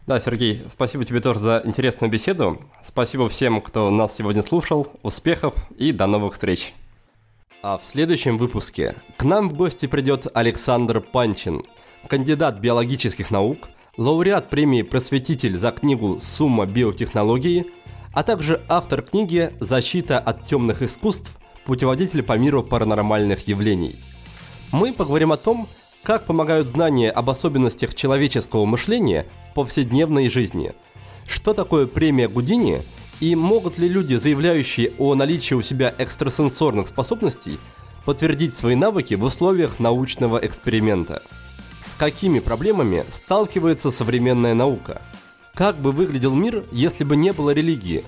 Да, 0.07 0.19
Сергей, 0.19 0.61
спасибо 0.69 1.03
тебе 1.03 1.19
тоже 1.19 1.39
за 1.39 1.61
интересную 1.63 2.09
беседу. 2.09 2.57
Спасибо 2.81 3.29
всем, 3.29 3.61
кто 3.61 3.91
нас 3.91 4.15
сегодня 4.15 4.41
слушал. 4.41 4.88
Успехов 5.03 5.53
и 5.77 5.91
до 5.91 6.07
новых 6.07 6.34
встреч. 6.34 6.73
А 7.63 7.79
в 7.79 7.84
следующем 7.84 8.38
выпуске 8.38 8.95
к 9.17 9.23
нам 9.23 9.49
в 9.49 9.53
гости 9.53 9.88
придет 9.88 10.27
Александр 10.35 11.01
Панчин, 11.01 11.63
кандидат 12.07 12.59
биологических 12.59 13.31
наук, 13.31 13.69
лауреат 13.97 14.51
премии 14.51 14.84
«Просветитель» 14.84 15.57
за 15.57 15.71
книгу 15.71 16.19
«Сумма 16.21 16.67
биотехнологии», 16.67 17.65
а 18.13 18.21
также 18.21 18.63
автор 18.69 19.01
книги 19.01 19.53
«Защита 19.59 20.19
от 20.19 20.45
темных 20.45 20.84
искусств. 20.84 21.35
Путеводитель 21.65 22.21
по 22.21 22.38
миру 22.38 22.63
паранормальных 22.63 23.47
явлений». 23.47 23.97
Мы 24.71 24.93
поговорим 24.93 25.31
о 25.31 25.38
том, 25.38 25.67
как 26.03 26.25
помогают 26.25 26.67
знания 26.67 27.09
об 27.09 27.27
особенностях 27.29 27.95
человеческого 27.95 28.65
мышления 28.65 29.25
в 29.49 29.55
повседневной 29.55 30.29
жизни, 30.29 30.73
что 31.27 31.55
такое 31.55 31.88
премия 31.88 32.27
Гудини– 32.27 32.84
и 33.19 33.35
могут 33.35 33.77
ли 33.77 33.88
люди, 33.88 34.15
заявляющие 34.15 34.94
о 34.98 35.15
наличии 35.15 35.56
у 35.56 35.61
себя 35.61 35.94
экстрасенсорных 35.98 36.88
способностей, 36.88 37.60
подтвердить 38.06 38.53
свои 38.56 38.76
навыки 38.76 39.15
в 39.15 39.23
условиях 39.23 39.80
научного 39.80 40.38
эксперимента? 40.38 41.23
С 41.81 41.95
какими 41.95 42.39
проблемами 42.39 43.06
сталкивается 43.11 43.91
современная 43.91 44.53
наука? 44.53 45.02
Как 45.53 45.80
бы 45.80 45.91
выглядел 45.91 46.35
мир, 46.35 46.64
если 46.72 47.03
бы 47.03 47.15
не 47.15 47.34
было 47.34 47.52
религии? 47.52 48.03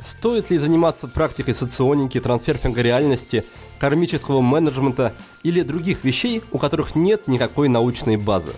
Стоит 0.00 0.50
ли 0.50 0.58
заниматься 0.58 1.06
практикой 1.06 1.54
соционики, 1.54 2.18
трансерфинга 2.18 2.80
реальности, 2.80 3.44
кармического 3.78 4.40
менеджмента 4.40 5.14
или 5.42 5.60
других 5.60 6.04
вещей, 6.04 6.42
у 6.50 6.58
которых 6.58 6.96
нет 6.96 7.28
никакой 7.28 7.68
научной 7.68 8.16
базы? 8.16 8.52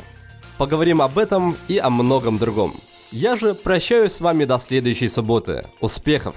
Поговорим 0.57 1.03
об 1.03 1.19
этом 1.19 1.57
и 1.67 1.79
о 1.79 1.91
многом 1.91 2.39
другом. 2.39 2.75
Я 3.13 3.37
же 3.37 3.53
прощаюсь 3.53 4.13
с 4.13 4.21
вами 4.23 4.47
до 4.47 4.59
следующей 4.59 5.11
субботы. 5.11 5.67
Успехов! 5.83 6.35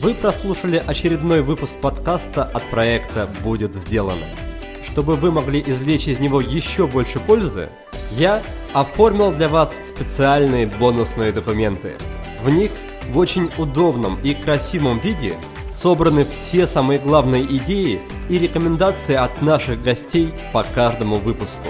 Вы 0.00 0.14
прослушали 0.14 0.82
очередной 0.84 1.42
выпуск 1.42 1.74
подкаста 1.74 2.42
от 2.42 2.70
проекта 2.70 3.28
«Будет 3.44 3.74
сделано». 3.74 4.26
Чтобы 4.82 5.16
вы 5.16 5.30
могли 5.30 5.60
извлечь 5.60 6.08
из 6.08 6.20
него 6.20 6.40
еще 6.40 6.86
больше 6.86 7.20
пользы, 7.20 7.68
я 8.12 8.42
оформил 8.72 9.30
для 9.30 9.50
вас 9.50 9.78
специальные 9.86 10.68
бонусные 10.68 11.32
документы. 11.32 11.96
В 12.42 12.48
них 12.48 12.70
в 13.10 13.18
очень 13.18 13.50
удобном 13.58 14.18
и 14.22 14.32
красивом 14.32 14.98
виде 15.00 15.34
собраны 15.70 16.24
все 16.24 16.66
самые 16.66 16.98
главные 16.98 17.44
идеи 17.44 18.00
и 18.30 18.38
рекомендации 18.38 19.16
от 19.16 19.42
наших 19.42 19.82
гостей 19.82 20.32
по 20.50 20.64
каждому 20.64 21.16
выпуску. 21.16 21.68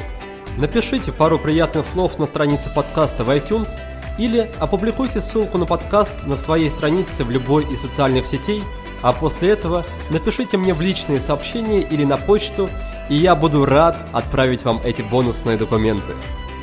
Напишите 0.58 1.12
пару 1.12 1.38
приятных 1.38 1.86
слов 1.86 2.18
на 2.18 2.26
странице 2.26 2.68
подкаста 2.74 3.22
в 3.22 3.30
iTunes 3.30 3.80
или 4.18 4.50
опубликуйте 4.58 5.20
ссылку 5.20 5.56
на 5.56 5.66
подкаст 5.66 6.16
на 6.26 6.36
своей 6.36 6.68
странице 6.68 7.22
в 7.22 7.30
любой 7.30 7.72
из 7.72 7.80
социальных 7.80 8.26
сетей, 8.26 8.64
а 9.00 9.12
после 9.12 9.50
этого 9.50 9.86
напишите 10.10 10.56
мне 10.56 10.74
в 10.74 10.80
личные 10.80 11.20
сообщения 11.20 11.82
или 11.82 12.04
на 12.04 12.16
почту, 12.16 12.68
и 13.08 13.14
я 13.14 13.36
буду 13.36 13.66
рад 13.66 14.08
отправить 14.12 14.64
вам 14.64 14.80
эти 14.84 15.00
бонусные 15.00 15.56
документы. 15.56 16.14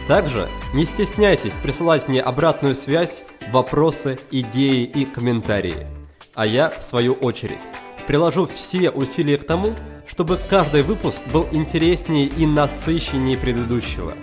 Также 0.10 0.50
не 0.74 0.84
стесняйтесь 0.84 1.54
присылать 1.54 2.10
мне 2.10 2.20
обратную 2.20 2.76
связь, 2.76 3.24
вопросы, 3.54 4.20
идеи 4.30 4.84
и 4.84 5.06
комментарии. 5.06 5.88
А 6.34 6.46
я, 6.46 6.70
в 6.70 6.84
свою 6.84 7.14
очередь, 7.14 7.64
приложу 8.08 8.46
все 8.46 8.90
усилия 8.90 9.38
к 9.38 9.48
тому, 9.48 9.74
чтобы 10.08 10.38
каждый 10.50 10.84
выпуск 10.84 11.22
был 11.32 11.48
интереснее 11.52 12.28
и 12.28 12.46
насыщеннее 12.46 13.38
предыдущего. 13.38 14.14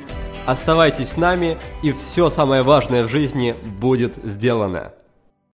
Оставайтесь 0.47 1.11
с 1.11 1.17
нами, 1.17 1.57
и 1.83 1.93
все 1.93 2.29
самое 2.31 2.63
важное 2.63 3.05
в 3.05 3.09
жизни 3.09 3.55
будет 3.81 4.17
сделано. 4.25 4.93